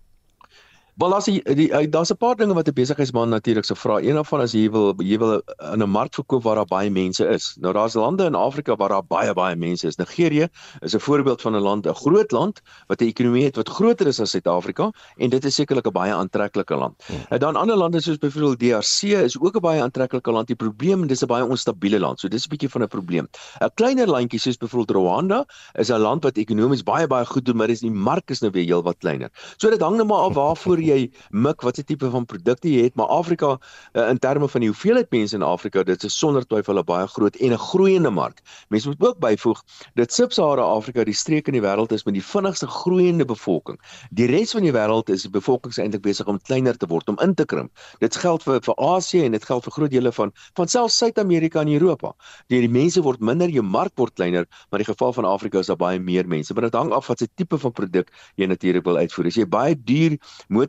Wel 0.99 1.13
as 1.15 1.25
jy 1.25 1.87
daar's 1.87 2.11
'n 2.11 2.17
paar 2.17 2.35
dinge 2.35 2.53
wat 2.53 2.67
'n 2.67 2.73
besigheidsman 2.73 3.29
natuurlik 3.29 3.65
sou 3.65 3.77
vra. 3.79 3.99
Een 3.99 4.15
daarvan 4.15 4.41
is 4.41 4.51
jy 4.51 4.69
wil 4.69 4.93
jy 4.99 5.17
wil 5.17 5.41
in 5.73 5.81
'n 5.81 5.89
mark 5.89 6.13
verkoop 6.13 6.43
waar 6.43 6.55
daar 6.55 6.65
baie 6.65 6.89
mense 6.89 7.25
is. 7.27 7.55
Nou 7.59 7.73
daar's 7.73 7.93
lande 7.93 8.25
in 8.25 8.35
Afrika 8.35 8.75
waar 8.75 8.89
daar 8.89 9.03
baie 9.07 9.33
baie 9.33 9.55
mense 9.55 9.87
is. 9.87 9.95
Nigerië 9.95 10.49
is 10.81 10.93
'n 10.93 10.99
voorbeeld 10.99 11.41
van 11.41 11.55
'n 11.55 11.61
land, 11.61 11.87
'n 11.87 11.93
groot 11.93 12.31
land 12.31 12.61
wat 12.87 13.01
'n 13.01 13.05
ekonomie 13.05 13.43
het 13.43 13.55
wat 13.55 13.69
groter 13.69 14.07
is 14.07 14.19
as 14.19 14.29
Suid-Afrika 14.29 14.91
en 15.17 15.29
dit 15.29 15.45
is 15.45 15.55
sekerlik 15.55 15.87
'n 15.87 15.91
baie 15.91 16.13
aantreklike 16.13 16.75
land. 16.75 17.03
Hmm. 17.05 17.15
En 17.29 17.39
dan 17.39 17.55
ander 17.55 17.75
lande 17.75 18.01
soos 18.01 18.17
byvoorbeeld 18.17 18.59
DRC 18.59 19.23
is 19.23 19.39
ook 19.39 19.55
'n 19.55 19.61
baie 19.61 19.81
aantreklike 19.81 20.31
land. 20.31 20.47
Die 20.47 20.55
probleem 20.55 21.07
dis 21.07 21.21
'n 21.21 21.27
baie 21.27 21.45
onstabiele 21.45 21.99
land. 21.99 22.19
So 22.19 22.27
dis 22.27 22.45
'n 22.45 22.49
bietjie 22.49 22.69
van 22.69 22.81
'n 22.81 22.87
probleem. 22.87 23.27
'n 23.59 23.71
Kleiner 23.73 24.07
landjie 24.07 24.39
soos 24.39 24.57
byvoorbeeld 24.57 24.97
Rwanda 24.97 25.45
is 25.73 25.89
'n 25.89 25.99
land 25.99 26.23
wat 26.23 26.37
ekonomies 26.37 26.83
baie 26.83 27.07
baie 27.07 27.25
goed 27.25 27.45
doen, 27.45 27.55
maar 27.55 27.67
dis 27.67 27.79
die 27.79 27.91
mark 27.91 28.29
is 28.29 28.41
nou 28.41 28.51
weer 28.51 28.65
heelwat 28.65 28.97
kleiner. 28.97 29.29
So 29.57 29.69
dit 29.69 29.81
hang 29.81 29.97
net 29.97 30.07
maar 30.07 30.17
af 30.17 30.33
waarvoor 30.33 30.80
jy 30.81 31.11
mik 31.29 31.61
watse 31.61 31.83
tipe 31.83 32.09
van 32.09 32.25
produkte 32.25 32.69
jy 32.71 32.83
het, 32.87 32.95
maar 32.95 33.07
Afrika 33.07 33.57
uh, 33.93 34.09
in 34.09 34.19
terme 34.19 34.47
van 34.47 34.61
die 34.61 34.69
hoeveelheid 34.69 35.09
mense 35.11 35.35
in 35.35 35.43
Afrika, 35.45 35.83
dit 35.83 36.03
is 36.03 36.17
sonder 36.17 36.45
twyfel 36.47 36.79
'n 36.79 36.85
baie 36.85 37.07
groot 37.07 37.35
en 37.35 37.53
'n 37.53 37.57
groeiende 37.57 38.09
mark. 38.09 38.41
Mense 38.69 38.87
moet 38.87 39.01
ook 39.07 39.19
byvoeg 39.19 39.63
dat 39.95 40.13
Sub-Sahara 40.13 40.61
Afrika 40.61 41.03
die 41.03 41.13
streek 41.13 41.47
in 41.47 41.53
die 41.53 41.61
wêreld 41.61 41.91
is 41.91 42.03
met 42.03 42.13
die 42.13 42.23
vinnigste 42.23 42.67
groeiende 42.67 43.25
bevolking. 43.25 43.79
Die 44.11 44.27
res 44.27 44.51
van 44.51 44.63
die 44.63 44.73
wêreld 44.73 45.09
is 45.09 45.21
die 45.21 45.31
bevolking 45.31 45.73
eintlik 45.77 46.01
besig 46.01 46.27
om 46.27 46.39
kleiner 46.41 46.77
te 46.77 46.87
word, 46.87 47.09
om 47.09 47.17
in 47.21 47.33
te 47.33 47.45
krimp. 47.45 47.71
Dit 47.99 48.15
geld 48.15 48.43
vir 48.43 48.61
vir 48.61 48.75
Asië 48.77 49.25
en 49.25 49.31
dit 49.31 49.45
geld 49.45 49.63
vir 49.63 49.71
groot 49.71 49.91
dele 49.91 50.11
van 50.11 50.31
van 50.55 50.67
selfs 50.67 50.97
Suid-Amerika 50.97 51.61
en 51.61 51.71
Europa. 51.73 52.13
Die, 52.47 52.59
die 52.59 52.69
mense 52.69 53.01
word 53.01 53.19
minder, 53.19 53.49
jou 53.49 53.63
mark 53.63 53.93
word 53.99 54.15
kleiner, 54.15 54.47
maar 54.69 54.79
die 54.83 54.89
geval 54.89 55.13
van 55.13 55.25
Afrika 55.25 55.59
is 55.59 55.67
daar 55.71 55.79
baie 55.79 55.99
meer 55.99 56.27
mense. 56.27 56.53
Maar 56.53 56.69
dit 56.69 56.77
hang 56.79 56.91
af 56.91 57.07
wat 57.07 57.19
se 57.23 57.27
tipe 57.35 57.57
van 57.57 57.71
produk 57.71 58.11
jy 58.39 58.47
natuurlik 58.49 58.85
wil 58.87 58.97
uitvoer. 58.97 59.31
As 59.31 59.39
jy 59.39 59.47
baie 59.47 59.75
duur 59.75 60.17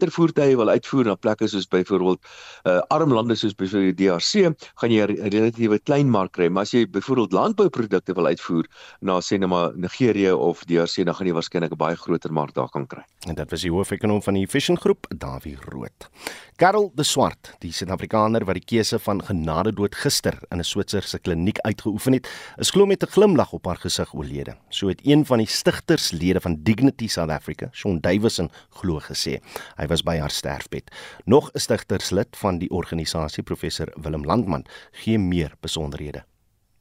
motorvoertuie 0.02 0.56
wil 0.58 0.70
uitvoer 0.72 1.06
na 1.06 1.14
plekke 1.14 1.46
soos 1.48 1.68
byvoorbeeld 1.70 2.18
uh, 2.66 2.80
arm 2.90 3.12
lande 3.14 3.36
soos 3.38 3.54
byvoorbeeld 3.54 3.96
die 3.96 4.08
DRC, 4.08 4.50
gaan 4.80 4.90
jy 4.90 5.06
'n 5.06 5.30
relatiewe 5.30 5.78
klein 5.78 6.10
mark 6.10 6.32
kry. 6.32 6.48
Maar 6.48 6.62
as 6.62 6.72
jy 6.72 6.86
byvoorbeeld 6.86 7.32
landbouprodukte 7.32 8.14
wil 8.14 8.26
uitvoer 8.26 8.66
na 9.00 9.20
sê 9.20 9.38
net 9.38 9.48
maar 9.48 9.70
Nigerië 9.76 10.32
of 10.32 10.64
DRC, 10.64 11.04
dan 11.04 11.14
gaan 11.14 11.26
jy 11.26 11.32
waarskynlik 11.32 11.72
'n 11.72 11.78
baie 11.78 11.96
groter 11.96 12.32
mark 12.32 12.54
daar 12.54 12.68
kan 12.68 12.86
kry. 12.86 13.04
En 13.28 13.34
dit 13.34 13.50
was 13.50 13.62
die 13.62 13.70
hoofekonoom 13.70 14.22
van 14.22 14.34
die 14.34 14.46
Vision 14.46 14.78
Groep, 14.78 15.06
Dawie 15.08 15.56
Rood. 15.68 16.10
Karel 16.56 16.92
de 16.94 17.02
Swart, 17.02 17.54
die 17.58 17.72
Suid-Afrikaner 17.72 18.44
wat 18.44 18.54
die 18.54 18.64
keuse 18.64 18.98
van 19.02 19.22
genade 19.24 19.72
dood 19.72 19.94
gister 19.94 20.36
in 20.50 20.58
'n 20.58 20.64
Switserse 20.64 21.18
kliniek 21.18 21.58
uitgeoefen 21.58 22.12
het, 22.12 22.28
is 22.58 22.70
glo 22.70 22.86
met 22.86 23.02
'n 23.02 23.10
glimlag 23.10 23.52
op 23.52 23.66
haar 23.66 23.76
gesig 23.76 24.14
oorlede. 24.14 24.56
So 24.68 24.88
het 24.88 25.00
een 25.02 25.26
van 25.26 25.38
die 25.38 25.46
stigterslede 25.46 26.40
van 26.40 26.62
Dignity 26.62 27.08
South 27.08 27.30
Africa, 27.30 27.68
Shaun 27.72 28.00
Davison, 28.00 28.50
glo 28.70 29.00
gesê. 29.00 29.40
Hy 29.76 29.86
was 29.92 30.02
by 30.02 30.16
haar 30.18 30.32
sterfbed. 30.32 30.90
Nog 31.24 31.50
'n 31.52 31.58
stigterslid 31.58 32.36
van 32.36 32.58
die 32.58 32.70
organisasie, 32.70 33.42
professor 33.42 33.88
Willem 34.02 34.24
Landman, 34.24 34.64
gee 34.90 35.18
meer 35.18 35.52
besonderhede. 35.60 36.24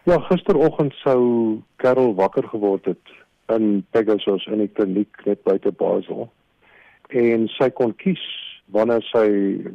Ja, 0.04 0.20
gisteroggend 0.20 0.94
sou 0.94 1.22
Karel 1.76 2.16
wakker 2.16 2.48
geword 2.48 2.86
het 2.86 3.06
in 3.48 3.86
Pegasus 3.92 4.46
in 4.46 4.62
'n 4.62 4.72
kliniek 4.74 5.26
net 5.26 5.44
buite 5.44 5.72
Basel. 5.72 6.32
En 7.08 7.48
sy 7.48 7.70
kon 7.70 7.96
kies 7.96 8.24
wanneer 8.66 9.02
sy 9.02 9.28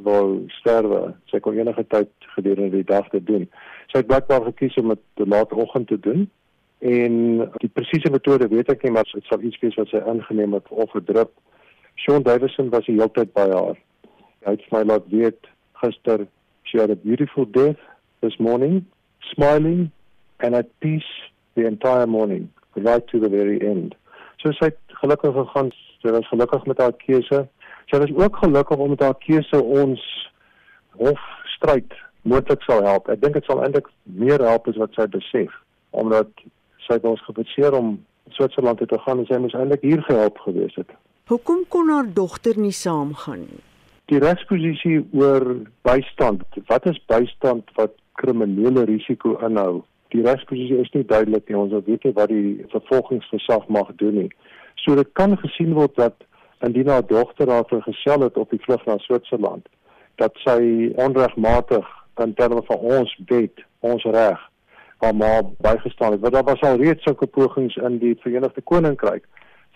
wil 0.03 0.43
sterwe. 0.47 1.15
Sy 1.25 1.41
kon 1.41 1.59
enige 1.59 1.87
tyd 1.87 2.09
gedurende 2.19 2.71
die 2.71 2.85
dag 2.85 3.09
dit 3.09 3.27
doen. 3.27 3.49
Sy 3.87 3.99
het 3.99 4.07
blykbaar 4.07 4.43
gekies 4.43 4.77
om 4.77 4.89
dit 4.89 5.29
laatoggend 5.29 5.89
te 5.89 6.01
doen. 6.01 6.31
En 6.79 7.39
die 7.57 7.73
presiese 7.73 8.11
metode 8.11 8.49
weet 8.49 8.71
ek 8.73 8.83
nie, 8.83 8.93
maar 8.93 9.09
dit 9.13 9.25
sal 9.25 9.41
iets 9.41 9.61
wees 9.61 9.75
wat 9.75 9.89
sy 9.89 9.97
ingeneem 9.97 10.53
het 10.53 10.69
of 10.69 10.95
'n 10.95 11.05
Shaun 11.97 12.23
Davison 12.23 12.71
was 12.71 12.85
die 12.87 12.97
hele 12.97 13.09
tyd 13.17 13.33
by 13.35 13.47
haar. 13.51 13.77
Hy 14.47 14.55
het 14.55 14.67
my 14.73 14.83
laat 14.87 15.07
weet 15.11 15.49
gister 15.83 16.27
she 16.67 16.79
had 16.79 16.91
a 16.91 16.97
beautiful 16.97 17.45
death 17.45 17.81
this 18.21 18.39
morning, 18.39 18.85
smiling 19.33 19.91
and 20.41 20.55
at 20.55 20.69
peace 20.81 21.11
the 21.55 21.67
entire 21.67 22.07
morning, 22.07 22.51
right 22.77 23.07
to 23.09 23.21
the 23.21 23.29
very 23.29 23.61
end. 23.67 23.95
So 24.43 24.53
sy 24.53 24.71
het 24.71 24.99
gelukkig 25.01 25.35
gegaan, 25.35 25.71
sy 26.03 26.13
was 26.15 26.29
gelukkig 26.31 26.67
met 26.67 26.83
haar 26.83 26.97
keuse. 27.01 27.47
Sy 27.91 28.01
was 28.03 28.13
ook 28.17 28.43
gelukkig 28.43 28.83
om 28.83 28.93
met 28.93 29.05
haar 29.07 29.17
keuse 29.23 29.63
ons 29.63 30.03
hofstryd 31.01 31.95
moontlik 32.23 32.63
sal 32.67 32.85
help. 32.85 33.09
Ek 33.09 33.23
dink 33.23 33.39
dit 33.39 33.49
sal 33.49 33.63
eintlik 33.65 33.89
meer 34.05 34.43
help 34.43 34.69
as 34.69 34.79
wat 34.83 34.95
sy 34.99 35.09
besef 35.13 35.55
omdat 35.97 36.29
sy 36.85 36.99
ons 37.09 37.23
geforseer 37.25 37.73
om 37.73 37.95
Switserland 38.37 38.79
toe 38.83 38.89
te 38.91 38.99
gaan 39.07 39.23
en 39.23 39.29
sy 39.29 39.39
moes 39.41 39.55
eintlik 39.57 39.85
hier 39.87 40.03
gehelp 40.05 40.39
gewees 40.45 40.75
het. 40.77 40.91
Hoekom 41.27 41.65
kon 41.67 41.89
haar 41.91 42.07
dogter 42.15 42.55
nie 42.55 42.71
saamgaan 42.71 43.41
nie? 43.49 43.63
Die 44.07 44.19
regsposisie 44.23 45.01
oor 45.19 45.43
bystand, 45.83 46.45
wat 46.69 46.85
is 46.87 47.01
bystand 47.11 47.73
wat 47.75 47.97
kriminele 48.21 48.85
risiko 48.87 49.33
inhou? 49.49 49.81
Die 50.15 50.23
regsposisie 50.23 50.77
is 50.85 50.93
nie 50.95 51.03
duidelik 51.11 51.49
nie. 51.51 51.57
Ons 51.59 51.75
weet 51.89 52.07
nie 52.07 52.13
wat 52.15 52.31
die 52.31 52.53
vervolgingsgesag 52.71 53.67
mag 53.75 53.91
doen 53.99 54.21
nie. 54.21 54.29
So 54.85 54.95
dit 54.95 55.11
kan 55.19 55.35
gesien 55.43 55.75
word 55.75 55.99
dat 55.99 56.23
indien 56.63 56.93
haar 56.95 57.03
dogter 57.11 57.51
haar 57.51 57.67
vergesel 57.73 58.29
het 58.29 58.39
op 58.39 58.55
die 58.55 58.63
vlug 58.63 58.87
na 58.87 58.95
Switserland, 59.03 59.67
dat 60.23 60.39
sy 60.45 60.93
onregmatig 60.95 61.89
in 62.23 62.37
terme 62.39 62.63
van 62.71 62.87
ons 63.01 63.17
wet, 63.33 63.67
ons 63.83 64.07
reg, 64.15 64.39
haar 65.03 65.19
ma 65.25 65.33
bygestaan 65.43 66.15
het. 66.15 66.23
Want 66.23 66.39
daar 66.39 66.47
was 66.53 66.63
al 66.63 66.79
reeds 66.79 67.03
sulke 67.03 67.27
pogings 67.27 67.75
in 67.83 67.99
die 67.99 68.15
Verenigde 68.23 68.63
Koninkryk 68.63 69.27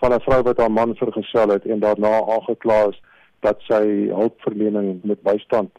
van 0.01 0.13
'n 0.13 0.25
vrou 0.27 0.41
wat 0.43 0.57
haar 0.57 0.71
man 0.71 0.95
vergesel 0.95 1.49
het 1.49 1.65
en 1.65 1.79
daarna 1.79 2.13
aangekla 2.35 2.87
is 2.89 3.01
dat 3.39 3.57
sy 3.69 3.83
hulpverlening 4.09 4.99
met 5.03 5.21
bystand 5.21 5.71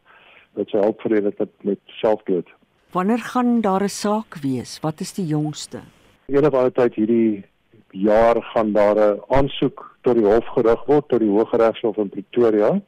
dat 0.55 0.69
sy 0.69 0.79
hulp 0.79 1.01
verleen 1.01 1.25
het 1.25 1.39
met, 1.39 1.53
met 1.61 1.79
selfdood. 1.87 2.49
Wanneer 2.93 3.19
gaan 3.19 3.61
daar 3.61 3.83
'n 3.83 3.89
saak 3.89 4.35
wees? 4.43 4.81
Wat 4.81 5.01
is 5.01 5.13
die 5.13 5.27
jongste? 5.27 5.81
Eendag 6.27 6.53
altyd 6.53 6.95
hierdie 6.95 7.45
jaar 7.91 8.43
gaan 8.43 8.73
daar 8.73 8.97
'n 8.97 9.21
aansoek 9.29 9.97
tot 10.01 10.15
die 10.15 10.25
hof 10.25 10.47
gerig 10.47 10.85
word 10.85 11.09
tot 11.09 11.21
die 11.21 11.31
Hooggeregshof 11.31 11.97
in 11.97 12.09
Pretoria. 12.09 12.81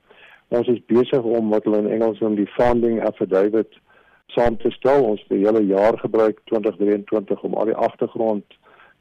Ons 0.48 0.68
is 0.68 0.86
besig 0.86 1.22
om 1.22 1.48
wat 1.48 1.64
hulle 1.64 1.78
in 1.78 1.90
Engels 1.90 2.20
noem 2.20 2.34
die 2.34 2.52
founding 2.56 3.04
affidavit 3.04 3.72
saam 4.26 4.56
te 4.56 4.70
stel. 4.70 5.04
Ons 5.04 5.20
het 5.20 5.28
die 5.28 5.46
hele 5.46 5.64
jaar 5.66 5.98
gebruik 5.98 6.40
2023 6.44 7.42
om 7.42 7.54
al 7.54 7.64
die 7.64 7.80
agtergrond 7.88 8.44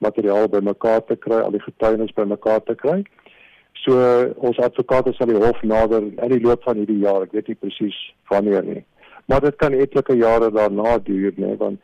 materiaal 0.04 0.50
bymekaar 0.52 1.04
te 1.08 1.18
kry, 1.20 1.40
al 1.42 1.56
die 1.56 1.64
getuienis 1.64 2.16
bymekaar 2.18 2.64
te 2.68 2.76
kry. 2.80 3.02
So 3.84 4.00
ons 4.48 4.60
advokate 4.64 5.16
sal 5.18 5.32
die 5.32 5.40
hof 5.42 5.60
nader 5.68 6.06
in 6.06 6.36
die 6.36 6.44
loop 6.44 6.64
van 6.68 6.80
hierdie 6.80 7.02
jaar, 7.04 7.26
ek 7.26 7.34
weet 7.36 7.52
nie 7.52 7.60
presies 7.64 7.98
wanneer 8.32 8.64
nie. 8.68 8.84
Maar 9.32 9.44
dit 9.48 9.58
kan 9.60 9.76
etlike 9.76 10.16
jare 10.20 10.52
daarna 10.52 10.98
duur, 11.04 11.34
nee, 11.40 11.56
want 11.60 11.82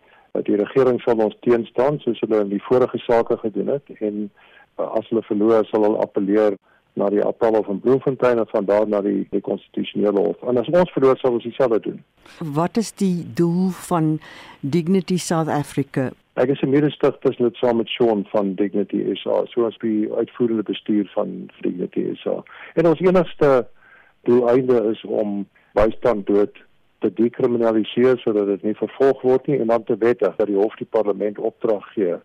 die 0.47 0.59
regering 0.59 0.99
sal 1.03 1.21
ons 1.23 1.37
teenstaan 1.45 1.99
soos 2.03 2.19
hulle 2.23 2.43
in 2.43 2.51
die 2.53 2.63
vorige 2.67 2.99
sake 3.05 3.37
gedoen 3.41 3.73
het 3.73 3.89
en 3.99 4.27
as 4.85 5.07
hulle 5.09 5.23
verloor 5.27 5.65
sal 5.67 5.83
hulle 5.87 6.03
appeleer 6.03 6.55
na 6.93 7.09
die 7.09 7.23
appel 7.23 7.63
van 7.63 7.79
Bloemfontein 7.79 8.37
en 8.37 8.47
van 8.47 8.65
daar 8.65 8.87
na 8.87 9.01
die 9.01 9.27
die 9.29 9.41
konstitusionele 9.41 10.19
hof. 10.19 10.41
En 10.41 10.57
as 10.57 10.69
ons 10.69 10.91
verloor 10.91 11.17
sal 11.17 11.37
ons 11.37 11.43
dieselfde 11.43 11.79
doen. 11.79 11.99
Wat 12.53 12.77
is 12.77 12.91
die 12.91 13.25
doel 13.33 13.69
van 13.69 14.19
Dignity 14.59 15.17
South 15.17 15.47
Africa? 15.47 16.09
Ek 16.33 16.49
is 16.49 16.61
'n 16.61 16.69
mede-stigter 16.69 17.35
lid 17.37 17.55
saam 17.55 17.77
met 17.77 17.89
Sean 17.89 18.25
van 18.31 18.55
Dignity 18.55 19.15
SA, 19.15 19.45
so 19.45 19.65
as 19.65 19.77
die 19.77 20.13
uitvoerende 20.13 20.63
bestuur 20.63 21.09
van 21.13 21.49
Dignity 21.61 22.15
SA. 22.15 22.43
En 22.73 22.87
ons 22.87 22.99
enigste 22.99 23.67
doeleinde 24.23 24.89
is 24.91 25.03
om 25.03 25.47
bystand 25.73 26.27
dood 26.27 26.55
te 26.99 27.13
dekriminaliseer 27.13 28.17
sodat 28.17 28.47
dit 28.47 28.63
nie 28.63 28.75
vervolg 28.75 29.21
word 29.21 29.47
nie 29.47 29.59
en 29.59 29.67
dan 29.67 29.83
te 29.83 29.97
wettig 29.97 30.35
dat 30.35 30.47
die 30.47 30.55
hof 30.55 30.75
die 30.75 30.87
parlement 30.89 31.37
opdrag 31.37 31.85
gee 31.93 32.15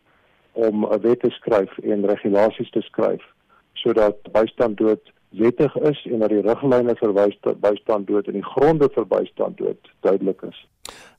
om 0.53 0.87
'n 0.87 1.01
wet 1.01 1.21
te 1.21 1.31
skryf 1.31 1.79
en 1.79 2.07
regulasies 2.07 2.71
te 2.71 2.81
skryf 2.81 3.34
sodat 3.85 4.33
bystand 4.33 4.81
dood 4.81 5.13
wettig 5.39 5.77
is 5.77 6.05
en 6.11 6.23
dat 6.25 6.33
die 6.33 6.43
riglyne 6.45 6.95
vir 7.01 7.13
bystand 7.67 8.09
dood 8.09 8.31
en 8.31 8.39
die 8.39 8.49
gronde 8.55 8.89
vir 8.97 9.07
bystand 9.11 9.59
dood 9.61 9.93
duidelik 10.07 10.43
is. 10.49 10.61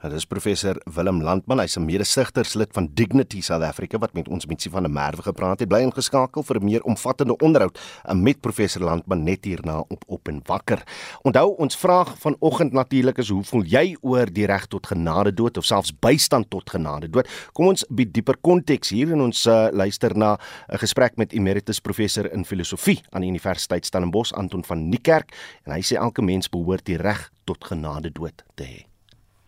Dit 0.05 0.13
is 0.13 0.28
professor 0.30 0.78
Willem 0.93 1.24
Landman, 1.26 1.59
hy's 1.63 1.78
'n 1.78 1.86
mede-stigterslid 1.86 2.70
van 2.74 2.89
Dignity 2.93 3.41
South 3.41 3.63
Africa 3.63 3.97
wat 3.97 4.13
met 4.13 4.28
ons 4.28 4.45
Mitsie 4.45 4.72
van 4.72 4.84
der 4.84 4.91
Merwe 4.91 5.22
gepraat 5.22 5.59
het. 5.59 5.70
Bly 5.70 5.82
ingeskakel 5.82 6.43
vir 6.43 6.59
'n 6.59 6.63
meer 6.63 6.84
omvattende 6.84 7.38
onderhoud 7.38 7.80
met 8.13 8.41
professor 8.41 8.84
Landman 8.84 9.24
net 9.24 9.45
hierna 9.45 9.80
op 9.80 10.03
op 10.07 10.28
en 10.28 10.41
wakker. 10.45 10.84
Onthou 11.24 11.55
ons 11.57 11.78
vraag 11.78 12.18
vanoggend 12.20 12.74
natuurlik 12.74 13.18
is 13.18 13.30
hoe 13.30 13.43
voel 13.43 13.63
jy 13.63 13.95
oor 14.01 14.26
die 14.26 14.45
reg 14.45 14.68
tot 14.68 14.88
genade 14.88 15.34
dood 15.34 15.57
of 15.57 15.66
selfs 15.66 15.91
bystand 15.99 16.49
tot 16.49 16.70
genade 16.70 17.09
dood? 17.09 17.28
Kom 17.53 17.68
ons 17.68 17.86
bied 17.89 18.13
dieper 18.13 18.38
konteks 18.41 18.89
hier 18.89 19.11
en 19.11 19.22
ons 19.22 19.45
uh, 19.45 19.68
luister 19.72 20.18
na 20.18 20.38
'n 20.70 20.78
gesprek 20.78 21.18
met 21.18 21.34
emeritus 21.34 21.80
professor 21.80 22.32
in 22.32 22.45
filosofie 22.45 23.01
aan 23.09 23.22
die 23.22 23.30
Universiteit 23.30 23.86
Stellenbosch 23.86 24.34
Anton 24.34 24.63
van 24.63 24.89
Niekerk 24.89 25.34
en 25.63 25.74
hy 25.74 25.82
sê 25.82 25.95
elke 25.95 26.22
mens 26.22 26.49
behoort 26.49 26.86
die 26.86 26.97
reg 26.97 27.32
tot 27.45 27.63
genade 27.63 28.11
dood 28.11 28.43
te 28.55 28.63
hê 28.63 28.95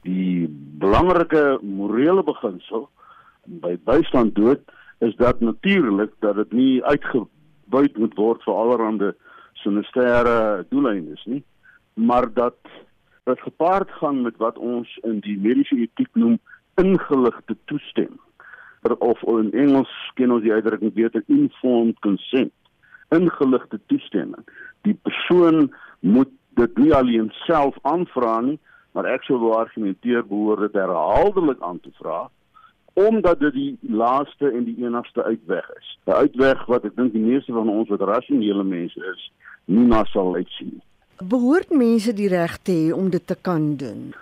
die 0.08 0.48
belangrike 0.82 1.60
morele 1.62 2.24
beginsel 2.24 2.88
by 3.64 3.76
bystand 3.88 4.36
dood 4.36 4.64
is 5.06 5.16
dat 5.20 5.40
natuurlik 5.40 6.16
dat 6.26 6.36
dit 6.42 6.52
nie 6.52 6.84
uitgebuit 6.84 7.98
moet 7.98 8.16
word 8.18 8.44
vir 8.48 8.60
allerlei 8.64 9.12
sinistere 9.64 10.66
doeleindes 10.72 11.24
nie 11.26 11.44
maar 11.98 12.34
dat 12.34 12.58
dit 13.24 13.40
gepaard 13.42 13.92
gaan 13.92 14.22
met 14.22 14.38
wat 14.38 14.58
ons 14.58 15.00
in 15.04 15.20
die 15.20 15.38
mediese 15.38 15.76
etiek 15.76 16.10
noem 16.14 16.38
ingeligte 16.76 17.58
toestemming. 17.66 18.22
Of 18.98 19.24
in 19.24 19.52
Engels 19.54 19.92
ken 20.16 20.32
ons 20.32 20.46
die 20.46 20.54
uitdrukking 20.54 20.94
beter 20.94 21.24
informed 21.26 22.00
consent 22.00 22.54
ingeligte 23.10 23.80
toestemming. 23.88 24.44
Die 24.82 24.94
persoon 25.04 25.74
moet 26.00 26.32
dit 26.60 26.78
nie 26.78 26.94
alleen 26.94 27.32
self 27.46 27.76
aanvra 27.82 28.40
nie 28.42 28.60
maar 28.92 29.06
ek 29.06 29.24
sou 29.24 29.38
wou 29.40 29.54
argumenteer 29.58 30.26
behoort 30.28 30.60
dit 30.60 30.74
herhaaldelik 30.82 31.62
aan 31.62 31.80
te 31.80 31.92
vra 32.00 32.28
omdat 32.98 33.40
dit 33.40 33.54
die 33.54 33.78
laaste 33.82 34.50
en 34.50 34.64
die 34.66 34.80
enigste 34.82 35.24
uitweg 35.24 35.66
is. 35.78 35.98
'n 36.06 36.12
Uitweg 36.12 36.66
wat 36.66 36.86
ek 36.86 36.96
dink 36.96 37.14
die 37.14 37.22
meeste 37.22 37.54
van 37.54 37.70
ons 37.70 37.90
wat 37.94 38.02
rasionele 38.02 38.64
mense 38.64 38.98
is, 39.14 39.32
nie 39.66 39.86
na 39.86 40.04
sal 40.10 40.34
uitsien. 40.36 40.82
Behoort 41.22 41.70
mense 41.70 42.14
die 42.14 42.28
reg 42.28 42.58
te 42.58 42.72
hê 42.72 42.94
om 42.94 43.10
dit 43.10 43.28
te 43.28 43.38
kan 43.42 43.76
doen? 43.76 44.14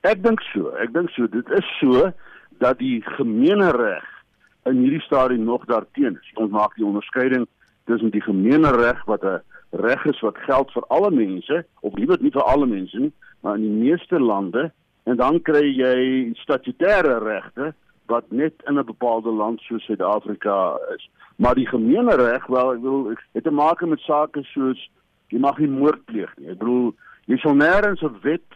Ek 0.00 0.22
dink 0.22 0.42
so. 0.52 0.72
Ek 0.82 0.92
dink 0.94 1.10
so. 1.10 1.26
Dit 1.26 1.50
is 1.50 1.70
so 1.78 2.10
dat 2.58 2.78
die 2.78 3.02
gemeene 3.18 3.70
reg 3.70 4.06
in 4.66 4.82
hierdie 4.82 5.02
stadium 5.06 5.44
nog 5.44 5.64
daarteen 5.70 6.18
is. 6.18 6.32
Ons 6.34 6.50
maak 6.50 6.74
die 6.74 6.86
onderskeiding 6.86 7.46
tussen 7.86 8.10
die 8.10 8.22
gemeene 8.22 8.70
reg 8.74 9.04
wat 9.06 9.22
'n 9.22 9.40
reg 9.70 10.04
is 10.06 10.20
wat 10.20 10.38
geld 10.46 10.70
vir 10.72 10.84
alle 10.88 11.10
mense 11.10 11.64
of 11.80 11.94
liewer 11.94 12.18
nie 12.20 12.30
vir 12.30 12.42
alle 12.42 12.66
mense 12.66 12.98
nie, 12.98 13.12
maar 13.46 13.54
in 13.54 13.62
die 13.62 13.90
meeste 13.90 14.18
lande 14.20 14.72
en 15.02 15.16
dan 15.16 15.36
kry 15.46 15.62
jy 15.70 15.98
statutêre 16.42 17.20
regte 17.22 17.68
wat 18.10 18.24
net 18.30 18.54
in 18.66 18.78
'n 18.78 18.84
bepaalde 18.84 19.30
land 19.30 19.60
soos 19.60 19.84
Suid-Afrika 19.84 20.78
is. 20.94 21.10
Maar 21.36 21.54
die 21.54 21.66
gemeene 21.66 22.16
reg, 22.16 22.46
wel 22.46 22.72
ek 22.74 22.80
wil 22.80 23.14
dit 23.32 23.44
te 23.44 23.50
maak 23.50 23.86
met 23.86 24.00
sake 24.00 24.42
soos 24.42 24.90
jy 25.28 25.38
mag 25.38 25.58
nie 25.58 25.68
moord 25.68 26.04
pleeg 26.04 26.32
nie. 26.36 26.50
Ek 26.50 26.58
bedoel 26.58 26.94
jy 27.26 27.36
sal 27.36 27.54
nêrens 27.54 28.02
'n 28.02 28.18
wet 28.22 28.50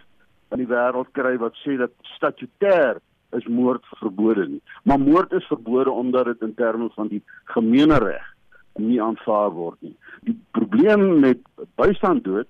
in 0.51 0.59
die 0.59 0.73
wêreld 0.75 1.13
kry 1.13 1.39
wat 1.39 1.55
sê 1.63 1.79
dat 1.79 1.93
statutêr 2.17 2.99
is 3.33 3.47
moord 3.47 3.87
verbode 4.03 4.49
nie. 4.49 4.63
Maar 4.83 4.99
moord 4.99 5.33
is 5.33 5.47
verbode 5.47 5.91
omdat 5.91 6.25
dit 6.25 6.43
in 6.43 6.55
terme 6.55 6.91
van 6.95 7.09
die 7.09 7.23
gemeene 7.45 7.99
reg 7.99 8.27
nie 8.75 9.03
aanvaar 9.03 9.51
word 9.51 9.83
nie. 9.83 9.97
Die 10.23 10.41
probleem 10.51 11.21
met 11.21 11.39
bystand 11.77 12.25
dood 12.25 12.49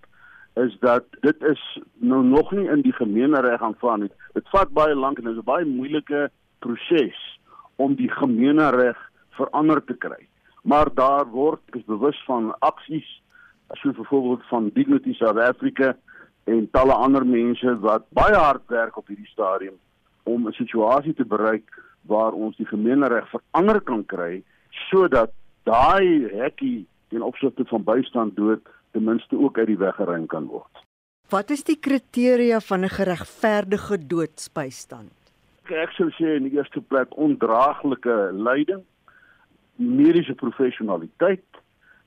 is 0.64 0.76
dat 0.80 1.04
dit 1.20 1.42
is 1.42 1.60
nou 1.94 2.22
nog 2.24 2.52
nie 2.52 2.68
in 2.68 2.82
die 2.82 2.92
gemeenereg 2.92 3.62
aanvaar 3.62 3.98
nie. 3.98 4.10
Dit 4.32 4.48
vat 4.54 4.72
baie 4.76 4.94
lank 4.94 5.18
en 5.18 5.24
dit 5.24 5.32
is 5.32 5.42
'n 5.42 5.50
baie 5.52 5.64
moeilike 5.64 6.30
proses 6.58 7.18
om 7.76 7.94
die 7.94 8.10
gemeenereg 8.10 8.98
verander 9.38 9.84
te 9.84 9.94
kry. 9.94 10.28
Maar 10.62 10.94
daar 10.94 11.26
word 11.26 11.60
is 11.76 11.84
bewus 11.84 12.22
van 12.26 12.54
aksies 12.58 13.22
soos 13.72 13.96
byvoorbeeld 13.96 14.42
van 14.48 14.70
Dignity 14.74 15.14
South 15.14 15.38
Africa 15.38 15.96
en 16.44 16.68
talle 16.70 16.92
ander 16.92 17.26
mense 17.26 17.78
wat 17.80 18.06
baie 18.08 18.34
hard 18.34 18.66
werk 18.66 18.96
op 18.96 19.06
hierdie 19.06 19.30
stadium 19.30 19.76
om 20.22 20.48
'n 20.48 20.52
situasie 20.52 21.14
te 21.14 21.24
bereik 21.24 21.82
waar 22.02 22.32
ons 22.32 22.56
die 22.56 22.66
gemeenereg 22.66 23.28
verander 23.30 23.80
kan 23.80 24.04
kry 24.06 24.42
sodat 24.90 25.30
daai 25.62 26.28
hekkie 26.32 26.86
ten 27.08 27.22
opsigte 27.22 27.64
van 27.64 27.84
bystand 27.84 28.36
dood 28.36 28.60
ten 28.90 29.04
minste 29.04 29.38
ook 29.38 29.58
uit 29.58 29.66
die 29.66 29.78
weg 29.78 29.94
geruim 29.94 30.26
kan 30.26 30.46
word. 30.46 30.84
Wat 31.30 31.50
is 31.50 31.62
die 31.64 31.78
kriteria 31.78 32.60
van 32.60 32.84
'n 32.84 32.88
geregverdige 32.88 33.98
doodsbystand? 34.06 35.12
Ek 35.70 35.90
sou 35.90 36.10
sê 36.10 36.36
in 36.36 36.48
die 36.48 36.56
eerste 36.58 36.80
plek 36.80 37.16
ondraaglike 37.16 38.30
lyding, 38.32 38.82
mediese 39.76 40.34
professionaliteit 40.34 41.44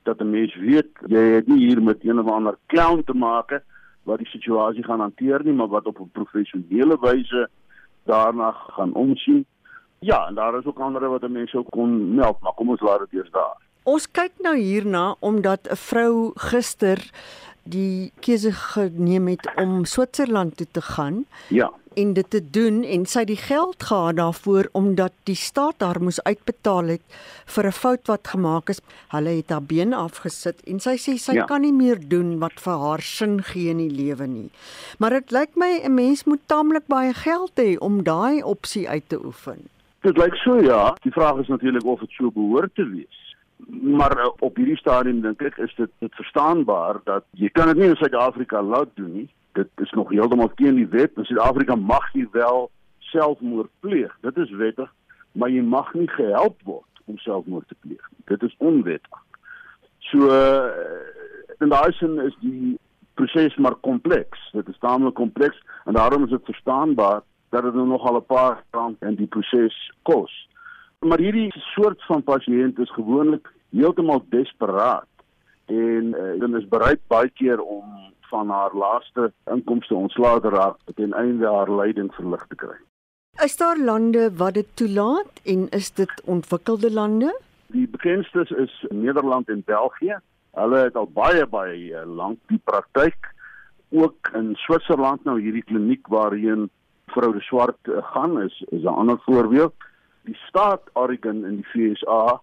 dat 0.02 0.20
'n 0.20 0.30
mens 0.30 0.54
weet 0.54 0.90
jy 1.06 1.24
het 1.36 1.46
nie 1.46 1.66
hier 1.66 1.82
met 1.82 2.04
een 2.04 2.20
of 2.20 2.28
ander 2.28 2.58
clown 2.66 3.02
te 3.04 3.14
maak 3.14 3.62
wat 4.02 4.18
die 4.18 4.28
situasie 4.28 4.84
gaan 4.84 5.00
hanteer 5.00 5.44
nie, 5.44 5.52
maar 5.52 5.68
wat 5.68 5.86
op 5.86 5.98
'n 6.00 6.10
professionele 6.12 6.96
wyse 7.00 7.48
daarna 8.04 8.50
gaan 8.52 8.92
omsien. 8.92 9.46
Ja, 9.98 10.26
en 10.26 10.34
daar 10.34 10.58
is 10.58 10.64
ook 10.64 10.78
ander 10.78 11.08
wat 11.08 11.28
mense 11.28 11.58
ook 11.58 11.70
kon 11.70 12.18
help, 12.18 12.40
maar 12.40 12.52
kom 12.52 12.68
ons 12.68 12.80
laat 12.80 12.98
dit 12.98 13.12
eers 13.12 13.30
daar. 13.30 13.56
Ons 13.84 14.06
kyk 14.16 14.32
nou 14.44 14.56
hierna 14.56 15.14
omdat 15.20 15.68
'n 15.70 15.76
vrou 15.76 16.32
gister 16.50 16.98
die 17.64 18.12
keuse 18.20 18.52
geneem 18.52 19.28
het 19.28 19.44
om 19.56 19.84
Switserland 19.84 20.56
toe 20.56 20.66
te 20.72 20.80
gaan. 20.82 21.24
Ja. 21.48 21.70
En 21.94 22.12
dit 22.12 22.30
te 22.30 22.40
doen 22.50 22.82
en 22.82 23.06
sy 23.06 23.18
het 23.18 23.28
die 23.28 23.36
geld 23.36 23.82
gehad 23.82 24.16
daarvoor 24.16 24.68
omdat 24.72 25.12
die 25.24 25.36
staat 25.36 25.74
haar 25.78 26.02
moes 26.02 26.22
uitbetaal 26.22 26.84
het 26.86 27.00
vir 27.46 27.66
'n 27.66 27.72
fout 27.72 28.06
wat 28.06 28.28
gemaak 28.28 28.68
is. 28.68 28.80
Hulle 29.08 29.28
het 29.36 29.50
haar 29.50 29.62
been 29.62 29.92
afgesit 29.92 30.60
en 30.66 30.80
sy 30.80 30.96
sê 30.96 31.16
sy 31.18 31.32
Ja. 31.32 31.44
kan 31.44 31.60
nie 31.60 31.72
meer 31.72 31.98
doen 32.08 32.38
wat 32.38 32.60
vir 32.60 32.78
haar 32.78 33.00
sin 33.02 33.42
gee 33.42 33.70
in 33.70 33.78
die 33.78 33.90
lewe 34.04 34.26
nie. 34.26 34.50
Maar 34.98 35.10
dit 35.10 35.30
lyk 35.30 35.56
my 35.56 35.80
'n 35.84 35.94
mens 35.94 36.24
moet 36.24 36.40
taamlik 36.46 36.86
baie 36.86 37.12
geld 37.14 37.52
hê 37.56 37.78
om 37.78 38.02
daai 38.02 38.42
opsie 38.42 38.88
uit 38.88 39.08
te 39.08 39.24
oefen. 39.24 39.68
Dit 40.02 40.16
lyk 40.16 40.34
so 40.34 40.60
ja. 40.60 40.94
Die 41.02 41.12
vraag 41.12 41.38
is 41.40 41.48
natuurlik 41.48 41.84
of 41.84 42.00
dit 42.00 42.10
so 42.10 42.30
behoort 42.30 42.74
te 42.74 42.84
wees. 42.88 43.23
Maar 43.66 44.18
uh, 44.18 44.30
op 44.38 44.56
hierdie 44.56 44.76
stadium 44.76 45.20
dink 45.20 45.42
ek 45.42 45.56
is 45.62 45.74
dit 45.74 45.90
dit 45.98 46.14
verstaanbaar 46.14 47.00
dat 47.04 47.24
jy 47.30 47.48
kan 47.48 47.70
dit 47.72 47.76
nie 47.76 47.90
in 47.92 47.96
Suid-Afrika 47.96 48.62
laat 48.62 48.90
doen 48.94 49.12
nie. 49.12 49.28
Dit 49.52 49.70
is 49.82 49.90
nog 49.90 50.10
heeltemal 50.10 50.50
teen 50.54 50.74
die 50.74 50.88
wet. 50.90 51.16
In 51.16 51.24
Suid-Afrika 51.24 51.74
mag 51.74 52.06
jy 52.12 52.26
wel 52.32 52.70
selfmoord 52.98 53.70
pleeg. 53.80 54.16
Dit 54.20 54.36
is 54.36 54.50
wettig, 54.50 54.90
maar 55.32 55.52
jy 55.52 55.62
mag 55.62 55.92
nie 55.94 56.08
gehelp 56.10 56.58
word 56.64 57.04
om 57.04 57.18
selfmoord 57.18 57.68
te 57.68 57.78
pleeg 57.80 58.02
nie. 58.10 58.24
Dit 58.32 58.42
is 58.42 58.56
onwettig. 58.58 59.20
So 60.10 60.28
uh, 60.28 60.68
in 61.60 61.70
daai 61.72 61.92
sin 61.98 62.18
is 62.24 62.34
die 62.42 62.74
proses 63.14 63.56
maar 63.56 63.76
kompleks. 63.86 64.50
Dit 64.52 64.68
is 64.68 64.80
taamlik 64.82 65.14
kompleks 65.14 65.60
en 65.84 65.94
daarom 65.94 66.24
is 66.24 66.34
dit 66.34 66.50
verstaanbaar 66.50 67.22
dat 67.54 67.62
dit 67.62 67.74
nou 67.74 67.86
nog 67.86 68.06
al 68.08 68.16
'n 68.16 68.26
paar 68.26 68.64
rand 68.70 69.02
in 69.02 69.14
die 69.14 69.26
proses 69.26 69.76
kos. 70.02 70.32
Maar 71.04 71.20
hierdie 71.20 71.50
soort 71.74 72.00
van 72.08 72.22
pasiënt 72.24 72.78
is 72.80 72.92
gewoonlik 72.96 73.50
heeltemal 73.76 74.22
desperaat 74.32 75.10
en 75.68 76.14
uh, 76.16 76.40
dan 76.40 76.56
is 76.56 76.68
bereid 76.68 77.00
baie 77.12 77.28
keer 77.28 77.60
om 77.60 77.84
van 78.30 78.48
haar 78.48 78.72
laaste 78.72 79.28
inkomste 79.52 79.94
ontslae 79.94 80.40
te 80.40 80.52
raak 80.54 80.80
ten 80.96 81.12
einde 81.12 81.46
haar 81.46 81.70
lyding 81.80 82.08
verlig 82.16 82.46
te 82.48 82.56
kry. 82.64 82.78
Is 83.44 83.56
daar 83.60 83.78
lande 83.78 84.30
wat 84.40 84.54
dit 84.54 84.70
toelaat 84.80 85.44
en 85.44 85.68
is 85.76 85.92
dit 85.92 86.22
ontwikkelde 86.24 86.92
lande? 86.92 87.32
Die 87.76 87.88
bekendstes 87.88 88.50
is 88.50 88.84
Nederland 88.88 89.48
en 89.48 89.62
België. 89.66 90.18
Hulle 90.56 90.84
het 90.88 90.96
al 90.96 91.10
baie 91.12 91.46
baie 91.46 91.76
uh, 91.92 92.04
lank 92.06 92.40
die 92.48 92.60
praktyk 92.64 93.32
ook 93.92 94.32
in 94.34 94.54
Switserland 94.64 95.24
nou 95.28 95.36
hierdie 95.40 95.66
kliniek 95.68 96.08
waarheen 96.08 96.70
vrou 97.12 97.34
de 97.36 97.44
Swart 97.44 97.92
uh, 97.92 98.00
gaan 98.14 98.40
is 98.42 98.62
is 98.70 98.82
'n 98.82 99.00
ander 99.02 99.20
voorbeeld. 99.28 99.74
Die 100.24 100.36
staat 100.48 100.88
Oregon 100.92 101.44
in 101.44 101.56
die 101.60 101.68
VSA 101.72 102.40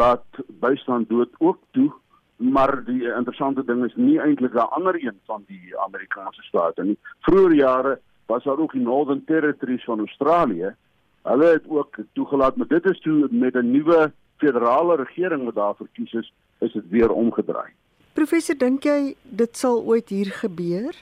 laat 0.00 0.40
bystand 0.60 1.08
dood 1.08 1.30
ook 1.38 1.58
toe, 1.70 1.92
maar 2.36 2.84
die 2.84 3.02
uh, 3.02 3.16
interessante 3.16 3.64
ding 3.64 3.84
is 3.84 3.94
nie 3.96 4.18
eintlik 4.20 4.54
'n 4.54 4.70
ander 4.76 4.94
een 5.04 5.18
van 5.26 5.44
die 5.46 5.78
Amerikaanse 5.78 6.42
state 6.42 6.84
nie. 6.84 6.98
Vroeger 7.20 7.54
jare 7.54 7.98
was 8.26 8.44
daar 8.44 8.58
ook 8.58 8.72
die 8.72 8.82
Northern 8.82 9.24
Territories 9.24 9.84
van 9.84 9.98
Australië. 9.98 10.74
Hulle 11.22 11.44
het 11.44 11.64
ook 11.68 11.96
toegelaat, 12.12 12.56
maar 12.56 12.66
dit 12.66 12.84
is 12.84 13.00
toe 13.00 13.28
met 13.30 13.54
'n 13.54 13.70
nuwe 13.70 14.12
federale 14.36 14.96
regering 14.96 15.44
wat 15.44 15.54
daar 15.54 15.74
verkies 15.74 16.12
is, 16.12 16.32
is 16.58 16.72
dit 16.72 16.88
weer 16.88 17.10
omgedraai. 17.10 17.72
Professor, 18.12 18.58
dink 18.58 18.82
jy 18.82 19.14
dit 19.22 19.56
sal 19.56 19.82
ooit 19.84 20.08
hier 20.08 20.26
gebeur? 20.26 20.94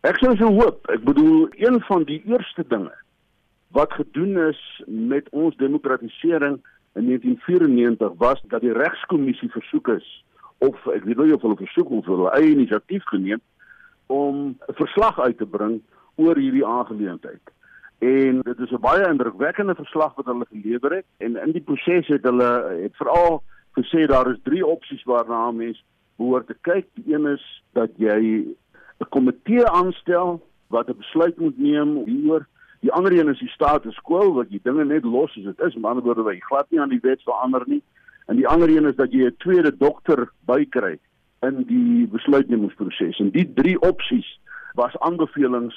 Ek 0.00 0.18
sou 0.18 0.36
so 0.36 0.46
hoop. 0.46 0.86
Ek 0.86 1.04
bedoel 1.04 1.48
een 1.50 1.80
van 1.80 2.04
die 2.04 2.22
eerste 2.24 2.64
dinge 2.68 2.94
wat 3.68 3.92
gedoen 3.92 4.38
is 4.48 4.82
met 4.86 5.28
ons 5.30 5.56
demokratisering 5.56 6.60
in 6.94 7.06
1994 7.06 8.12
was 8.16 8.42
dat 8.48 8.60
die 8.60 8.72
regskommissie 8.72 9.50
versoek 9.50 9.88
is 9.88 10.24
of 10.58 10.86
ek 10.86 11.04
weet 11.04 11.18
nie 11.20 11.34
of 11.34 11.42
hulle 11.44 11.58
versoek 11.60 11.90
of 11.90 12.06
hulle 12.08 12.30
eie 12.38 12.54
inisiatief 12.54 13.04
geneem 13.12 13.42
om 14.06 14.56
'n 14.68 14.78
verslag 14.80 15.20
uit 15.20 15.38
te 15.38 15.46
bring 15.46 15.80
oor 16.14 16.36
hierdie 16.36 16.66
aangeleentheid. 16.66 17.42
En 17.98 18.40
dit 18.40 18.58
is 18.58 18.70
'n 18.70 18.80
baie 18.80 19.08
indrukwekkende 19.08 19.74
verslag 19.74 20.14
wat 20.14 20.26
hulle 20.26 20.46
gelewer 20.50 20.92
het 20.94 21.06
en 21.16 21.36
in 21.36 21.52
die 21.52 21.60
proses 21.60 22.06
het 22.06 22.22
hulle 22.22 22.78
het 22.82 22.96
veral 22.96 23.42
gesê 23.78 24.06
daar 24.06 24.30
is 24.30 24.40
drie 24.42 24.66
opsies 24.66 25.04
waarna 25.04 25.50
mens 25.50 25.84
behoort 26.16 26.46
te 26.46 26.56
kyk. 26.60 26.86
Die 26.94 27.14
een 27.14 27.26
is 27.26 27.62
dat 27.72 27.90
jy 27.96 28.46
'n 29.00 29.08
komitee 29.08 29.66
aanstel 29.66 30.40
wat 30.68 30.88
'n 30.88 30.96
besluit 30.96 31.36
moet 31.38 31.58
neem 31.58 32.04
hieroor. 32.04 32.46
Die 32.86 32.92
ander 32.92 33.12
een 33.12 33.28
is 33.28 33.38
die 33.42 33.48
status 33.50 33.96
quo 34.06 34.28
wat 34.36 34.52
jy 34.54 34.60
dinge 34.62 34.84
net 34.86 35.02
los 35.02 35.32
soos 35.34 35.48
dit 35.48 35.62
is, 35.66 35.74
met 35.74 35.88
ander 35.90 36.04
woorde 36.06 36.22
wat 36.22 36.36
jy 36.36 36.42
glad 36.46 36.68
nie 36.70 36.78
aan 36.78 36.92
die 36.92 37.02
wet 37.02 37.22
verander 37.26 37.64
nie. 37.66 37.80
En 38.30 38.38
die 38.38 38.46
ander 38.46 38.70
een 38.70 38.86
is 38.86 38.94
dat 38.94 39.10
jy 39.10 39.24
'n 39.26 39.34
tweede 39.42 39.72
dokter 39.76 40.28
bykry 40.46 40.92
in 41.42 41.64
die 41.66 42.06
besluitnemingsproses. 42.06 43.18
En 43.18 43.30
die 43.34 43.46
drie 43.54 43.74
opsies 43.80 44.28
was 44.78 44.94
aanbevelings 44.98 45.74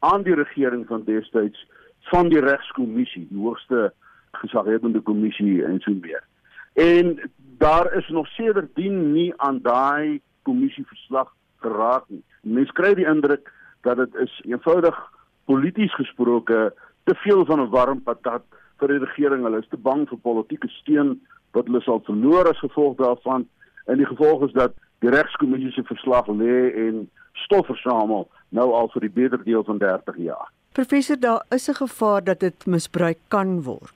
aan 0.00 0.22
die 0.22 0.34
regering 0.34 0.86
van 0.86 1.04
destyds 1.04 1.66
van 2.08 2.28
die 2.28 2.40
regskommissie, 2.40 3.26
die 3.28 3.42
hoogste 3.42 3.92
gesaghebende 4.32 5.00
kommissie 5.00 5.64
en 5.64 5.80
so 5.80 5.92
meer. 5.92 6.24
En 6.72 7.30
daar 7.58 7.92
is 7.92 8.08
nog 8.08 8.28
sedertdien 8.28 9.12
nie 9.12 9.32
aan 9.36 9.60
daai 9.62 10.20
kommissieverslag 10.42 11.34
geraak 11.60 12.08
nie. 12.08 12.22
Mense 12.40 12.72
kry 12.72 12.94
die 12.94 13.06
indruk 13.06 13.52
dat 13.82 13.96
dit 13.96 14.14
is 14.14 14.40
eenvoudig 14.44 15.15
polities 15.46 15.94
gesproke 15.94 16.74
te 17.04 17.14
veel 17.14 17.44
van 17.44 17.60
'n 17.60 17.70
warm 17.70 18.02
patat 18.02 18.42
vir 18.78 18.88
die 18.88 19.04
regering. 19.04 19.42
Hulle 19.42 19.58
is 19.58 19.68
te 19.68 19.76
bang 19.76 20.08
vir 20.08 20.18
politieke 20.18 20.68
steun 20.68 21.20
wat 21.52 21.66
hulle 21.66 21.80
sal 21.80 22.02
verloor 22.04 22.48
as 22.50 22.58
gevolg 22.58 22.96
daarvan. 22.96 23.46
En 23.86 23.96
die 23.96 24.06
gevolg 24.06 24.42
is 24.48 24.52
dat 24.52 24.72
die 25.04 25.10
regskommissie 25.10 25.72
se 25.72 25.82
verslag 25.82 26.26
lê 26.26 26.72
en 26.86 27.10
stof 27.32 27.66
versamel 27.66 28.28
nou 28.48 28.72
al 28.72 28.88
vir 28.94 29.00
die 29.00 29.14
beter 29.20 29.44
deel 29.44 29.64
van 29.64 29.78
30 29.78 30.16
jaar. 30.16 30.50
Professor, 30.72 31.20
daar 31.20 31.44
is 31.50 31.68
'n 31.68 31.74
gevaar 31.74 32.24
dat 32.24 32.40
dit 32.40 32.66
misbruik 32.66 33.18
kan 33.28 33.62
word. 33.62 33.92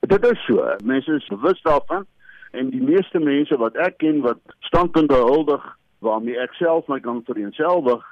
Dit 0.00 0.24
is 0.24 0.44
so. 0.44 0.76
Mense 0.84 1.14
is 1.14 1.26
bewus 1.28 1.62
daarvan 1.62 2.06
en 2.50 2.70
die 2.70 2.82
meeste 2.82 3.18
mense 3.18 3.56
wat 3.56 3.76
ek 3.76 3.98
ken 3.98 4.20
wat 4.20 4.38
standpunte 4.60 5.14
huldig 5.14 5.76
waarmee 5.98 6.38
ek 6.38 6.52
self 6.52 6.86
my 6.86 7.00
kan 7.00 7.22
vereenselwig, 7.24 8.02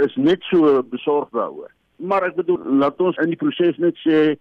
is 0.00 0.14
net 0.16 0.42
so 0.42 0.82
besorgd 0.82 1.32
daaroor. 1.32 1.70
Maar 2.02 2.26
ek 2.30 2.40
bedoel, 2.40 2.64
laat 2.82 3.00
ons 3.00 3.18
in 3.22 3.30
die 3.30 3.38
proses 3.38 3.78
net 3.82 3.98
sê 4.02 4.34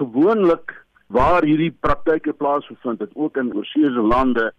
gewoonlik 0.00 0.74
waar 1.08 1.46
hierdie 1.48 1.72
praktyke 1.72 2.34
plaasvind, 2.36 3.00
dit 3.00 3.14
ook 3.16 3.38
in 3.40 3.54
oorseese 3.56 4.04
lande, 4.04 4.50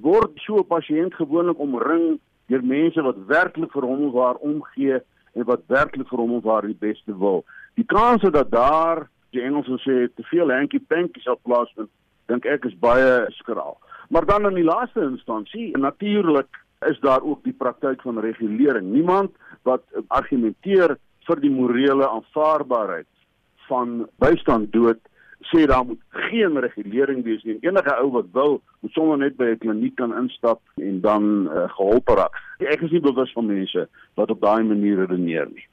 word 0.00 0.32
so 0.40 0.58
'n 0.58 0.70
pasiënt 0.72 1.14
gewoonlik 1.14 1.58
omring 1.60 2.18
deur 2.48 2.64
mense 2.64 3.02
wat 3.02 3.18
werklik 3.26 3.72
vir 3.72 3.84
hom 3.84 4.08
of 4.08 4.14
haar 4.14 4.38
omgee 4.40 5.00
en 5.34 5.44
wat 5.44 5.66
werklik 5.68 6.08
vir 6.08 6.18
hom 6.18 6.32
of 6.32 6.44
haar 6.44 6.66
die 6.66 6.80
beste 6.80 7.12
wil. 7.18 7.44
Die 7.74 7.84
kans 7.84 8.22
dat 8.22 8.50
daar, 8.50 9.08
die 9.30 9.42
Engelse 9.42 9.76
sê, 9.84 10.08
te 10.14 10.22
veel 10.30 10.50
hanky 10.50 10.80
panky 10.80 11.20
sal 11.20 11.38
plaasvind, 11.42 11.90
dink 12.26 12.46
ek 12.46 12.64
is 12.64 12.78
baie 12.78 13.26
skraal. 13.30 13.76
Maar 14.08 14.24
dan 14.24 14.46
in 14.46 14.54
die 14.54 14.64
laaste 14.64 15.00
instansie, 15.00 15.76
natuurlik 15.76 16.48
is 16.88 17.00
daar 17.00 17.22
ook 17.22 17.44
die 17.44 17.52
praktyk 17.52 18.02
van 18.02 18.20
regulering. 18.20 18.92
Niemand 18.92 19.30
wat 19.62 19.82
argumenteer 20.06 20.96
vir 21.28 21.40
die 21.44 21.52
morele 21.52 22.08
aanvaarbaarheid 22.08 23.08
van 23.68 24.08
bystand 24.22 24.72
dood 24.72 25.00
sê 25.50 25.66
daar 25.70 25.84
moet 25.86 26.00
geen 26.10 26.58
regulering 26.60 27.22
wees 27.24 27.42
nie. 27.46 27.58
Enige 27.62 27.94
ou 28.02 28.10
wat 28.16 28.30
wil, 28.32 28.60
moet 28.80 28.92
sommer 28.92 29.18
net 29.18 29.36
by 29.36 29.52
'n 29.52 29.58
kliniek 29.62 29.96
kan 29.96 30.14
instap 30.16 30.60
en 30.76 31.00
dan 31.00 31.48
uh, 31.48 31.68
gehelp 31.76 32.08
raak. 32.08 32.34
Ek 32.58 32.82
is 32.82 32.90
nie 32.90 33.00
bewus 33.00 33.32
van 33.32 33.46
mense 33.46 33.88
wat 34.14 34.30
op 34.30 34.40
daai 34.40 34.62
manier 34.62 34.98
redeneer 34.98 35.48
nie. 35.54 35.66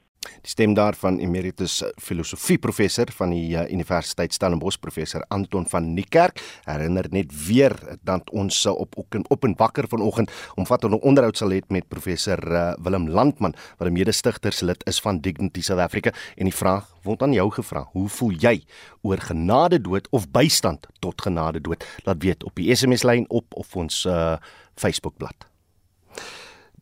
Die 0.46 0.52
stem 0.54 0.76
daarvan 0.78 1.16
emeritus 1.18 1.80
filosofie 1.98 2.54
professor 2.62 3.10
van 3.18 3.32
die 3.34 3.56
uh, 3.58 3.64
Universiteit 3.66 4.30
Stellenbosch 4.30 4.78
professor 4.78 5.24
Anton 5.34 5.64
van 5.66 5.88
Niekerk 5.96 6.38
herinner 6.68 7.08
net 7.10 7.32
weer 7.48 7.74
dat 8.06 8.30
ons 8.30 8.60
uh, 8.62 8.70
op 8.70 8.94
op, 8.94 9.44
en 9.44 9.56
wakker 9.58 9.88
vanoggend 9.90 10.30
omvattende 10.54 11.00
onderhoud 11.02 11.36
sal 11.36 11.50
hê 11.50 11.58
met 11.74 11.88
professor 11.90 12.38
uh, 12.46 12.76
Willem 12.78 13.08
Landman 13.10 13.56
wat 13.80 13.88
'n 13.88 13.92
mede-stigterslid 13.92 14.86
is 14.86 15.02
van 15.02 15.18
Dignity 15.18 15.66
South 15.66 15.82
Africa. 15.82 16.14
En 16.36 16.46
die 16.46 16.54
vraag 16.54 16.94
word 17.02 17.22
aan 17.22 17.32
jou 17.32 17.50
gevra. 17.50 17.88
Hoe 17.90 18.08
voel 18.08 18.38
jy 18.38 18.62
oor 19.02 19.18
genade 19.18 19.80
dood 19.80 20.06
of 20.10 20.30
bystand 20.30 20.86
tot 21.00 21.22
genade 21.22 21.60
dood? 21.60 21.84
Laat 22.04 22.22
weet 22.22 22.44
op 22.44 22.54
die 22.54 22.74
SMS 22.74 23.02
lyn 23.02 23.26
op 23.30 23.54
of 23.54 23.76
ons 23.76 24.04
uh, 24.04 24.36
Facebookblad. 24.76 25.34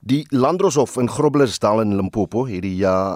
Die 0.01 0.27
Landroshof 0.29 0.97
in 0.97 1.09
Groblersdal 1.09 1.81
in 1.81 1.97
Limpopo 1.97 2.47
het 2.47 2.63
die 2.63 2.85
uh, 2.85 3.15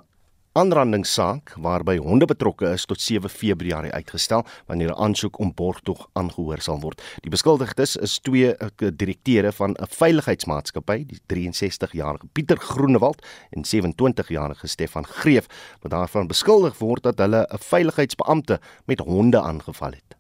aanrandingssaak 0.58 1.52
waarby 1.62 1.96
honde 2.02 2.26
betrokke 2.26 2.72
is 2.74 2.86
tot 2.90 3.00
7 3.00 3.30
Februarie 3.30 3.92
uitgestel 3.92 4.44
wanneer 4.66 4.90
'n 4.90 5.02
aansoek 5.04 5.38
om 5.38 5.52
borgtog 5.54 6.08
aangehoor 6.12 6.60
sal 6.60 6.80
word. 6.80 7.02
Die 7.22 7.30
beskuldigdes 7.30 7.96
is 7.96 8.18
twee 8.18 8.54
uh, 8.56 8.68
direkteure 8.92 9.52
van 9.52 9.70
'n 9.70 9.86
veiligheidsmaatskappy, 9.86 11.06
die 11.06 11.20
63-jarige 11.26 12.26
Pieter 12.32 12.56
Groenewald 12.56 13.26
en 13.50 13.62
27-jarige 13.64 14.66
Stefan 14.66 15.06
Greef, 15.06 15.46
wat 15.80 15.90
daarvan 15.90 16.26
beskuldig 16.26 16.78
word 16.78 17.02
dat 17.02 17.18
hulle 17.18 17.46
'n 17.46 17.58
veiligheidsbeampte 17.58 18.60
met 18.84 18.98
honde 18.98 19.40
aangeval 19.40 19.90
het. 19.90 20.16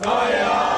Fire! 0.00 0.75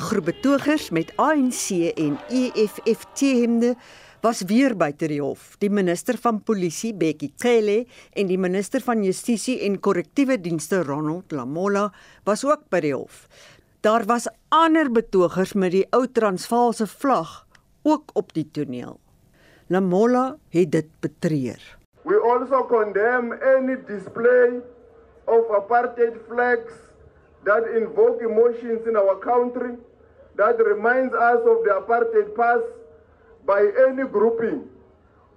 'n 0.00 0.02
Groep 0.02 0.24
betogers 0.24 0.90
met 0.90 1.12
ANC 1.16 1.92
en 1.94 2.18
EFF 2.28 3.04
T-hemde 3.12 3.74
was 4.20 4.42
weer 4.48 4.72
buite 4.76 5.08
die 5.08 5.20
hof. 5.20 5.58
Die 5.60 5.68
minister 5.70 6.16
van 6.16 6.38
polisie, 6.42 6.94
Bekkie 6.96 7.32
Cele, 7.36 7.84
en 8.16 8.30
die 8.30 8.38
minister 8.38 8.80
van 8.80 9.04
justisie 9.04 9.58
en 9.66 9.76
korrektiewe 9.80 10.38
dienste, 10.40 10.80
Ronald 10.88 11.32
Lamola, 11.32 11.90
was 12.24 12.44
ook 12.48 12.62
by 12.72 12.80
die 12.80 12.94
hof. 12.94 13.26
Daar 13.84 14.06
was 14.08 14.28
ander 14.48 14.88
betogers 14.88 15.52
met 15.52 15.74
die 15.76 15.84
ou 15.92 16.06
Transvaalse 16.08 16.86
vlag 16.86 17.44
ook 17.82 18.16
op 18.16 18.32
die 18.32 18.48
toneel. 18.50 18.96
Lamola 19.68 20.38
het 20.48 20.72
dit 20.72 20.88
betreur. 21.00 21.60
We 22.08 22.16
also 22.16 22.64
condemn 22.72 23.36
any 23.58 23.76
display 23.84 24.62
of 25.24 25.52
apartheid 25.52 26.16
flags 26.28 26.72
that 27.44 27.68
invoke 27.76 28.24
emotions 28.24 28.86
in 28.86 28.96
our 28.96 29.18
country 29.18 29.76
that 30.40 30.56
reminds 30.64 31.12
us 31.12 31.40
of 31.40 31.64
the 31.64 31.82
apartheid 31.84 32.34
past 32.34 32.64
by 33.44 33.60
any 33.86 34.04
grouping. 34.08 34.66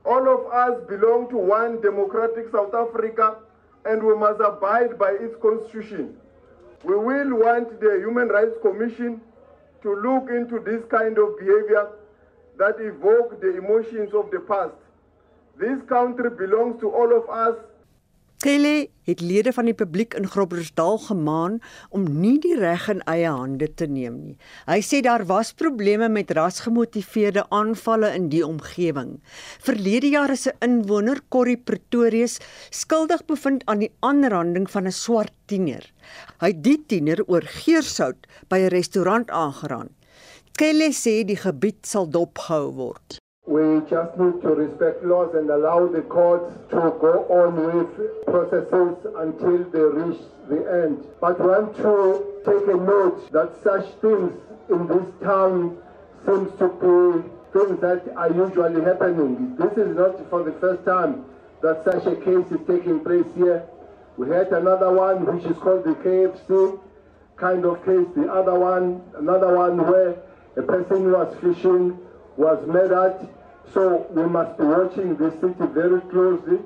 All 0.05 0.29
of 0.29 0.49
us 0.49 0.81
belong 0.87 1.29
to 1.29 1.37
one 1.37 1.81
democratic 1.81 2.49
South 2.53 2.73
Africa 2.73 3.35
and 3.83 4.01
we 4.01 4.15
must 4.15 4.39
abide 4.39 4.97
by 4.97 5.11
its 5.11 5.35
constitution. 5.41 6.15
We 6.85 6.95
will 6.95 7.35
want 7.35 7.81
the 7.81 7.97
Human 7.99 8.29
Rights 8.29 8.55
Commission 8.61 9.19
to 9.81 9.93
look 9.93 10.29
into 10.29 10.59
this 10.59 10.85
kind 10.89 11.17
of 11.17 11.37
behavior 11.37 11.89
that 12.57 12.79
evoke 12.79 13.41
the 13.41 13.57
emotions 13.57 14.13
of 14.13 14.31
the 14.31 14.39
past. 14.39 14.75
This 15.57 15.81
country 15.89 16.29
belongs 16.29 16.79
to 16.79 16.89
all 16.89 17.11
of 17.11 17.29
us 17.29 17.57
Kelly 18.43 18.89
het 19.07 19.21
lede 19.23 19.53
van 19.55 19.69
die 19.69 19.75
publiek 19.79 20.17
in 20.19 20.25
Groblersdal 20.27 20.97
gemaan 21.05 21.61
om 21.95 22.03
nie 22.19 22.35
die 22.43 22.57
reg 22.59 22.89
in 22.91 22.99
eie 23.07 23.29
hande 23.31 23.69
te 23.79 23.87
neem 23.87 24.17
nie. 24.19 24.35
Hy 24.67 24.81
sê 24.83 24.99
daar 25.05 25.23
was 25.29 25.53
probleme 25.55 26.09
met 26.11 26.33
rasgemotiveerde 26.35 27.45
aanvalle 27.55 28.09
in 28.17 28.27
die 28.33 28.43
omgewing. 28.43 29.15
Verlede 29.63 30.11
jaar 30.11 30.35
is 30.35 30.45
'n 30.47 30.59
inwoner, 30.59 31.23
Corrie 31.29 31.57
Pretorius, 31.57 32.39
skuldig 32.69 33.25
bevind 33.25 33.63
aan 33.65 33.79
die 33.79 33.93
aanranding 34.01 34.67
van 34.69 34.87
'n 34.87 34.91
swart 34.91 35.33
tiener. 35.45 35.93
Hy 36.41 36.47
het 36.47 36.63
die 36.63 36.83
tiener 36.85 37.23
oor 37.27 37.47
geursout 37.47 38.27
by 38.49 38.59
'n 38.59 38.75
restaurant 38.75 39.31
aangeraan. 39.31 39.89
Kelly 40.51 40.91
sê 40.91 41.23
die 41.23 41.39
gebied 41.39 41.87
sal 41.87 42.09
dopgehou 42.09 42.73
word. 42.75 43.22
We 43.45 43.81
just 43.89 44.17
need 44.17 44.41
to 44.41 44.55
respect 44.55 45.03
laws 45.03 45.35
and 45.35 45.49
allow 45.49 45.87
the 45.87 46.01
courts 46.03 46.55
to 46.69 46.95
go 47.01 47.27
on 47.27 47.55
with 47.75 48.25
processes 48.25 48.95
until 49.17 49.63
they 49.65 49.79
reach 49.79 50.21
the 50.47 50.83
end. 50.83 51.03
But 51.19 51.41
we 51.41 51.47
want 51.47 51.75
to 51.75 52.23
take 52.45 52.67
a 52.73 52.77
note 52.77 53.29
that 53.33 53.51
such 53.61 53.85
things 53.99 54.31
in 54.69 54.87
this 54.87 55.05
town 55.21 55.77
seems 56.25 56.57
to 56.57 56.69
be 56.79 57.29
things 57.51 57.81
that 57.81 58.15
are 58.15 58.31
usually 58.31 58.81
happening. 58.81 59.57
This 59.57 59.73
is 59.77 59.93
not 59.97 60.17
for 60.29 60.43
the 60.43 60.53
first 60.53 60.85
time 60.85 61.25
that 61.61 61.83
such 61.83 62.05
a 62.05 62.15
case 62.15 62.49
is 62.49 62.65
taking 62.65 63.01
place 63.01 63.27
here. 63.35 63.67
We 64.15 64.29
had 64.29 64.53
another 64.53 64.91
one 64.93 65.25
which 65.25 65.43
is 65.43 65.57
called 65.57 65.83
the 65.83 65.95
KFC 65.95 66.79
kind 67.35 67.65
of 67.65 67.83
case. 67.83 68.07
The 68.15 68.31
other 68.31 68.57
one, 68.57 69.01
another 69.17 69.53
one 69.53 69.77
where 69.85 70.15
a 70.55 70.61
person 70.61 71.11
was 71.11 71.35
fishing 71.41 71.99
was 72.35 72.59
murdered. 72.67 73.27
So 73.73 74.05
we 74.13 74.27
must 74.27 74.57
be 74.57 74.65
watching 74.65 75.17
this 75.17 75.33
city 75.41 75.67
very 75.73 76.01
closely. 76.09 76.59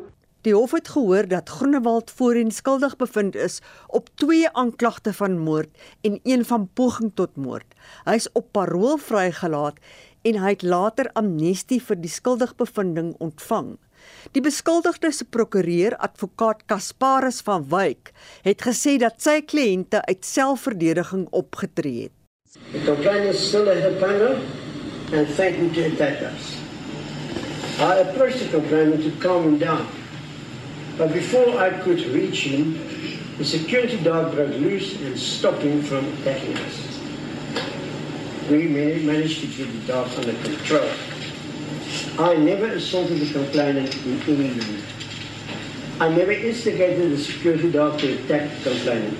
Die 0.45 0.53
hof 0.55 0.71
het 0.71 0.87
gehoor 0.87 1.27
dat 1.27 1.49
Groenewald 1.49 2.11
voorheen 2.11 2.51
skuldig 2.51 2.95
bevind 2.95 3.35
is 3.35 3.59
op 3.87 4.09
twee 4.15 4.49
aanklagte 4.49 5.13
van 5.13 5.39
moord 5.39 5.69
en 6.01 6.19
een 6.23 6.45
van 6.45 6.69
poging 6.73 7.11
tot 7.13 7.35
moord. 7.35 7.73
Hy 8.05 8.13
is 8.15 8.29
op 8.31 8.51
parol 8.51 8.97
vrygelaat 8.97 9.81
en 10.21 10.39
hy 10.39 10.53
het 10.53 10.63
later 10.63 11.09
amnestie 11.19 11.81
vir 11.83 11.99
die 11.99 12.11
skuldigbevinding 12.11 13.15
ontvang. 13.23 13.75
Die 14.31 14.43
beskuldigde 14.45 15.11
se 15.11 15.25
prokureur, 15.25 15.97
advokaat 15.97 16.63
Kasparus 16.65 17.41
van 17.43 17.65
Wyk, 17.71 18.13
het 18.45 18.63
gesê 18.63 18.95
dat 19.01 19.19
sy 19.23 19.41
kliënte 19.41 20.03
uit 20.05 20.23
selfverdediging 20.25 21.27
opgetree 21.31 22.07
het. 22.07 22.15
The 22.71 22.85
complainant 22.85 23.35
still 23.35 23.67
has 23.67 23.83
a 23.83 23.93
panel 23.99 24.39
and 25.11 25.27
me 25.61 25.73
to 25.73 25.81
attack 25.93 26.21
us. 26.21 26.61
I 27.79 27.97
approached 27.97 28.39
the 28.39 28.49
complainant 28.49 29.03
to 29.03 29.11
calm 29.21 29.43
him 29.43 29.57
down. 29.57 29.87
But 30.97 31.13
before 31.13 31.57
I 31.57 31.69
could 31.81 31.99
reach 32.07 32.43
him, 32.43 32.79
the 33.37 33.45
security 33.45 33.97
dog 34.03 34.33
broke 34.33 34.49
loose 34.49 34.99
and 35.01 35.17
stopped 35.17 35.61
him 35.61 35.81
from 35.83 36.05
attacking 36.13 36.57
us. 36.57 36.99
We 38.49 38.67
managed 38.67 39.41
to 39.41 39.47
keep 39.47 39.71
the 39.71 39.87
dog 39.87 40.09
under 40.17 40.33
control. 40.41 40.89
I 42.19 42.35
never 42.35 42.65
assaulted 42.65 43.19
the 43.19 43.31
complainant 43.31 43.95
in 44.05 44.21
any 44.21 44.59
way. 44.59 44.81
I 45.99 46.09
never 46.09 46.31
instigated 46.31 47.11
the 47.11 47.17
security 47.17 47.71
dog 47.71 47.99
to 47.99 48.13
attack 48.13 48.49
the 48.63 48.71
complainant. 48.71 49.17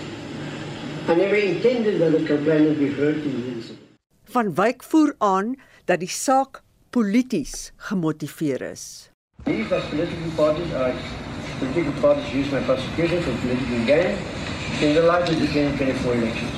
I 1.07 1.15
never 1.15 1.35
intended 1.35 2.01
that 2.01 2.11
the 2.11 2.25
complainant 2.25 2.79
be 2.79 2.91
hurt 2.91 3.17
in 3.17 3.41
the 3.41 3.47
incident. 3.53 3.87
Van 4.25 4.53
Wyk 4.55 4.83
voer 4.83 5.15
aan 5.19 5.55
dat 5.87 6.01
die 6.03 6.11
saak 6.11 6.61
polities 6.91 7.71
gemotiveer 7.89 8.61
is. 8.73 9.09
These 9.45 9.71
are 9.71 9.83
political 9.89 10.31
parties 10.35 10.73
ah, 10.75 10.89
are 10.89 10.95
political 11.59 11.93
parties 12.01 12.33
use 12.33 12.51
my 12.51 12.59
prosecution 12.67 13.23
for 13.23 13.31
political 13.39 13.79
gain 13.87 14.19
in 14.83 14.93
the 14.97 15.03
light 15.07 15.29
of 15.29 15.39
the 15.39 15.47
2024 15.47 16.15
elections. 16.15 16.51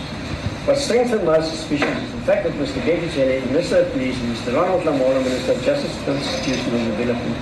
What 0.65 0.77
strengthened 0.77 1.25
my 1.25 1.41
suspicion 1.41 1.89
is 1.89 2.11
the 2.11 2.21
fact 2.25 2.43
that 2.43 2.53
Mr. 2.53 2.83
David 2.85 3.11
Shelley, 3.13 3.39
Minister 3.45 3.85
of 3.85 3.91
Police, 3.93 4.19
and 4.19 4.35
Mr. 4.35 4.55
Ronald 4.55 4.83
Lamola, 4.83 5.23
Minister 5.23 5.53
of 5.53 5.63
Justice 5.63 5.95
Constitutional 6.05 6.85
Development, 6.97 7.37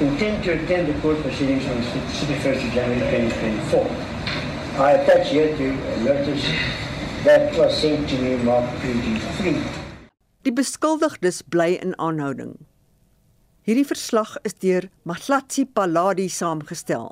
intend 0.00 0.44
to 0.44 0.52
attend 0.56 0.88
the 0.88 1.00
court 1.00 1.20
proceedings 1.22 1.64
on 1.66 1.76
the 1.76 1.86
31st 1.86 2.66
of 2.66 2.72
January 2.72 3.28
2024. 3.30 4.84
I 4.84 4.92
attach 4.92 5.28
here 5.30 5.56
to 5.56 5.68
a 5.70 5.96
notice 6.00 6.44
that 7.24 7.56
was 7.56 7.76
sent 7.76 8.08
to 8.08 8.18
me 8.18 8.36
marked 8.42 8.72
PG3. 8.80 9.85
Die 10.46 10.52
beskuldigdes 10.54 11.40
bly 11.50 11.72
in 11.82 11.96
aanhouding. 11.98 12.52
Hierdie 13.66 13.86
verslag 13.88 14.36
is 14.46 14.54
deur 14.62 14.84
Matlatsi 15.02 15.64
Paladi 15.66 16.28
saamgestel. 16.30 17.08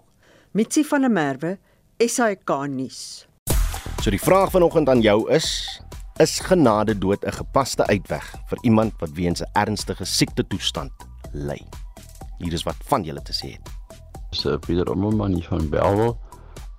Mitsi 0.55 0.85
van 0.87 1.03
der 1.03 1.11
Merwe, 1.11 1.51
SAK 1.99 2.53
nuus. 2.71 3.01
So 3.99 4.13
die 4.15 4.21
vraag 4.23 4.53
vanoggend 4.55 4.89
aan 4.89 5.03
jou 5.03 5.25
is: 5.35 5.49
is 6.23 6.37
genade 6.47 6.95
dood 6.95 7.27
'n 7.27 7.35
gepaste 7.35 7.83
uitweg 7.91 8.23
vir 8.51 8.59
iemand 8.63 8.95
wat 9.03 9.11
weens 9.19 9.43
'n 9.43 9.51
ernstige 9.53 10.05
siekte 10.05 10.47
toestand 10.47 10.93
ly? 11.33 11.59
Hier 12.39 12.53
is 12.53 12.63
wat 12.63 12.79
van 12.87 13.03
julle 13.03 13.23
te 13.23 13.35
sê 13.35 13.59
het. 13.59 13.67
So 14.31 14.59
Pieter 14.59 14.91
Ommerman 14.91 15.43
van 15.43 15.69
Belwel. 15.69 16.19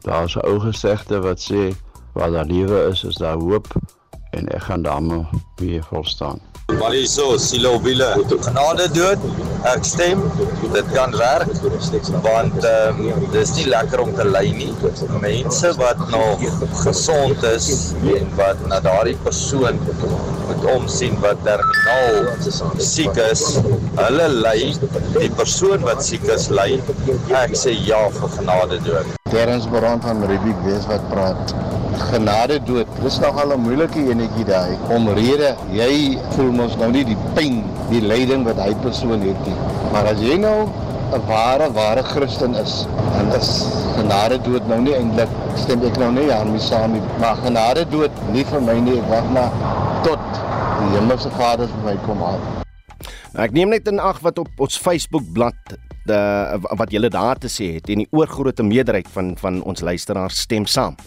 Daar 0.08 0.24
is 0.24 0.36
'n 0.36 0.48
ou 0.48 0.60
gesegde 0.60 1.20
wat 1.20 1.52
sê 1.52 1.76
waar 2.14 2.32
daar 2.32 2.46
lewe 2.48 2.88
is, 2.92 3.04
is 3.04 3.16
daar 3.16 3.36
hoop 3.36 3.68
en 4.36 4.48
ek 4.48 4.62
gaan 4.68 4.82
daarmee 4.82 5.26
weer 5.56 5.84
volstaan. 5.84 6.40
Maliso, 6.74 7.38
silo 7.38 7.78
wile. 7.80 8.08
Genade 8.42 8.88
dood. 8.94 9.20
Ek 9.70 9.86
stem. 9.86 10.22
Dit 10.74 10.88
kan 10.94 11.14
werk 11.18 11.50
want 12.26 12.66
ehm 12.66 13.02
um, 13.06 13.26
dis 13.34 13.52
nie 13.58 13.68
lekker 13.70 14.02
om 14.02 14.12
te 14.18 14.26
ly 14.26 14.50
nie. 14.58 14.72
Mense 15.22 15.72
wat 15.78 16.02
nog 16.10 16.42
gesond 16.82 17.44
is 17.54 17.94
en 18.18 18.34
wat 18.40 18.66
na 18.72 18.80
daardie 18.88 19.16
persoon 19.28 19.78
moet 20.48 20.66
omsien 20.74 21.20
wat 21.22 21.38
terminaal 21.46 22.82
siek 22.82 23.18
is, 23.30 23.46
hulle 24.02 24.28
ly. 24.34 24.58
Die 25.20 25.30
persoon 25.38 25.86
wat 25.86 26.02
siek 26.06 26.26
is 26.34 26.50
ly. 26.50 26.72
Ek 27.44 27.54
sê 27.62 27.78
ja 27.78 28.02
vir 28.18 28.36
genade 28.40 28.82
dood. 28.90 29.14
Terrens 29.30 29.70
Brand 29.70 30.06
van 30.06 30.26
Rubik 30.30 30.60
wees 30.66 30.86
wat 30.90 31.06
praat. 31.14 31.56
Genade 32.10 32.60
dood. 32.68 32.90
Dis 33.04 33.18
nog 33.24 33.40
al 33.42 33.54
'n 33.56 33.62
moeilike 33.66 34.02
enetjie 34.12 34.46
daai. 34.46 34.78
Omrede 34.96 35.56
jy 35.72 36.20
voel 36.36 36.52
mos 36.56 36.76
nou 36.80 36.90
nie 36.94 37.04
die 37.08 37.18
pyn, 37.38 37.62
die 37.92 38.02
lyding 38.04 38.46
wat 38.48 38.60
hy 38.64 38.72
persoon 38.84 39.24
het 39.24 39.48
nie. 39.48 39.56
Maar 39.94 40.12
as 40.14 40.22
jy 40.24 40.38
nou 40.42 40.68
'n 41.14 41.22
ware 41.28 41.72
ware 41.74 42.04
Christen 42.04 42.56
is, 42.56 42.86
dan 43.14 43.32
is 43.40 43.50
genade 43.96 44.42
dood 44.42 44.68
nou 44.68 44.82
nie 44.82 44.96
eintlik 44.96 45.30
stem 45.56 45.84
ek 45.84 45.98
nou 45.98 46.12
nie 46.12 46.32
aan 46.34 46.52
my 46.52 46.60
saam 46.60 46.92
nie. 46.92 47.02
Maar 47.20 47.36
genade 47.46 47.86
dood 47.90 48.12
nie 48.32 48.44
vir 48.44 48.62
my 48.62 48.80
nie. 48.80 49.00
Ek 49.00 49.10
wag 49.10 49.30
maar 49.32 49.52
tot 50.04 50.24
die 50.80 50.98
hemelse 50.98 51.30
Vader 51.30 51.68
vir 51.68 51.84
my 51.86 51.98
kom 52.06 52.20
haal. 52.20 52.40
Nou, 53.34 53.44
ek 53.44 53.52
neem 53.52 53.70
net 53.70 53.88
in 53.88 54.00
ag 54.00 54.20
wat 54.22 54.40
op 54.40 54.50
ons 54.58 54.78
Facebook 54.78 55.24
bladsy 55.34 55.78
de 56.06 56.20
wat 56.78 56.92
julle 56.92 57.10
daar 57.10 57.38
te 57.38 57.50
sê 57.50 57.72
het 57.78 57.90
en 57.90 58.04
die 58.04 58.12
oorgrootste 58.14 58.64
meerderheid 58.64 59.08
van 59.14 59.34
van 59.42 59.62
ons 59.66 59.82
luisteraars 59.82 60.44
stem 60.46 60.68
saam 60.70 60.98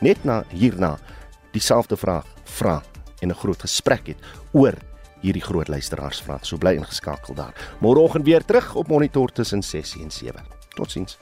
net 0.00 0.24
na 0.24 0.44
hierna 0.50 0.98
dieselfde 1.52 1.96
vraag 1.96 2.24
vra 2.44 2.93
en 3.20 3.28
'n 3.28 3.34
groot 3.34 3.60
gesprek 3.60 4.06
het 4.06 4.18
oor 4.52 4.74
hierdie 5.20 5.42
groot 5.42 5.68
luisteraarsvraag. 5.68 6.46
So 6.46 6.56
bly 6.56 6.76
ingeskakel 6.76 7.34
daar. 7.34 7.54
Môreoggend 7.80 8.24
weer 8.24 8.44
terug 8.44 8.74
op 8.74 8.88
Monitor 8.88 9.32
tussen 9.32 9.62
6 9.62 9.96
en 10.00 10.10
7. 10.10 10.44
Totsiens. 10.68 11.18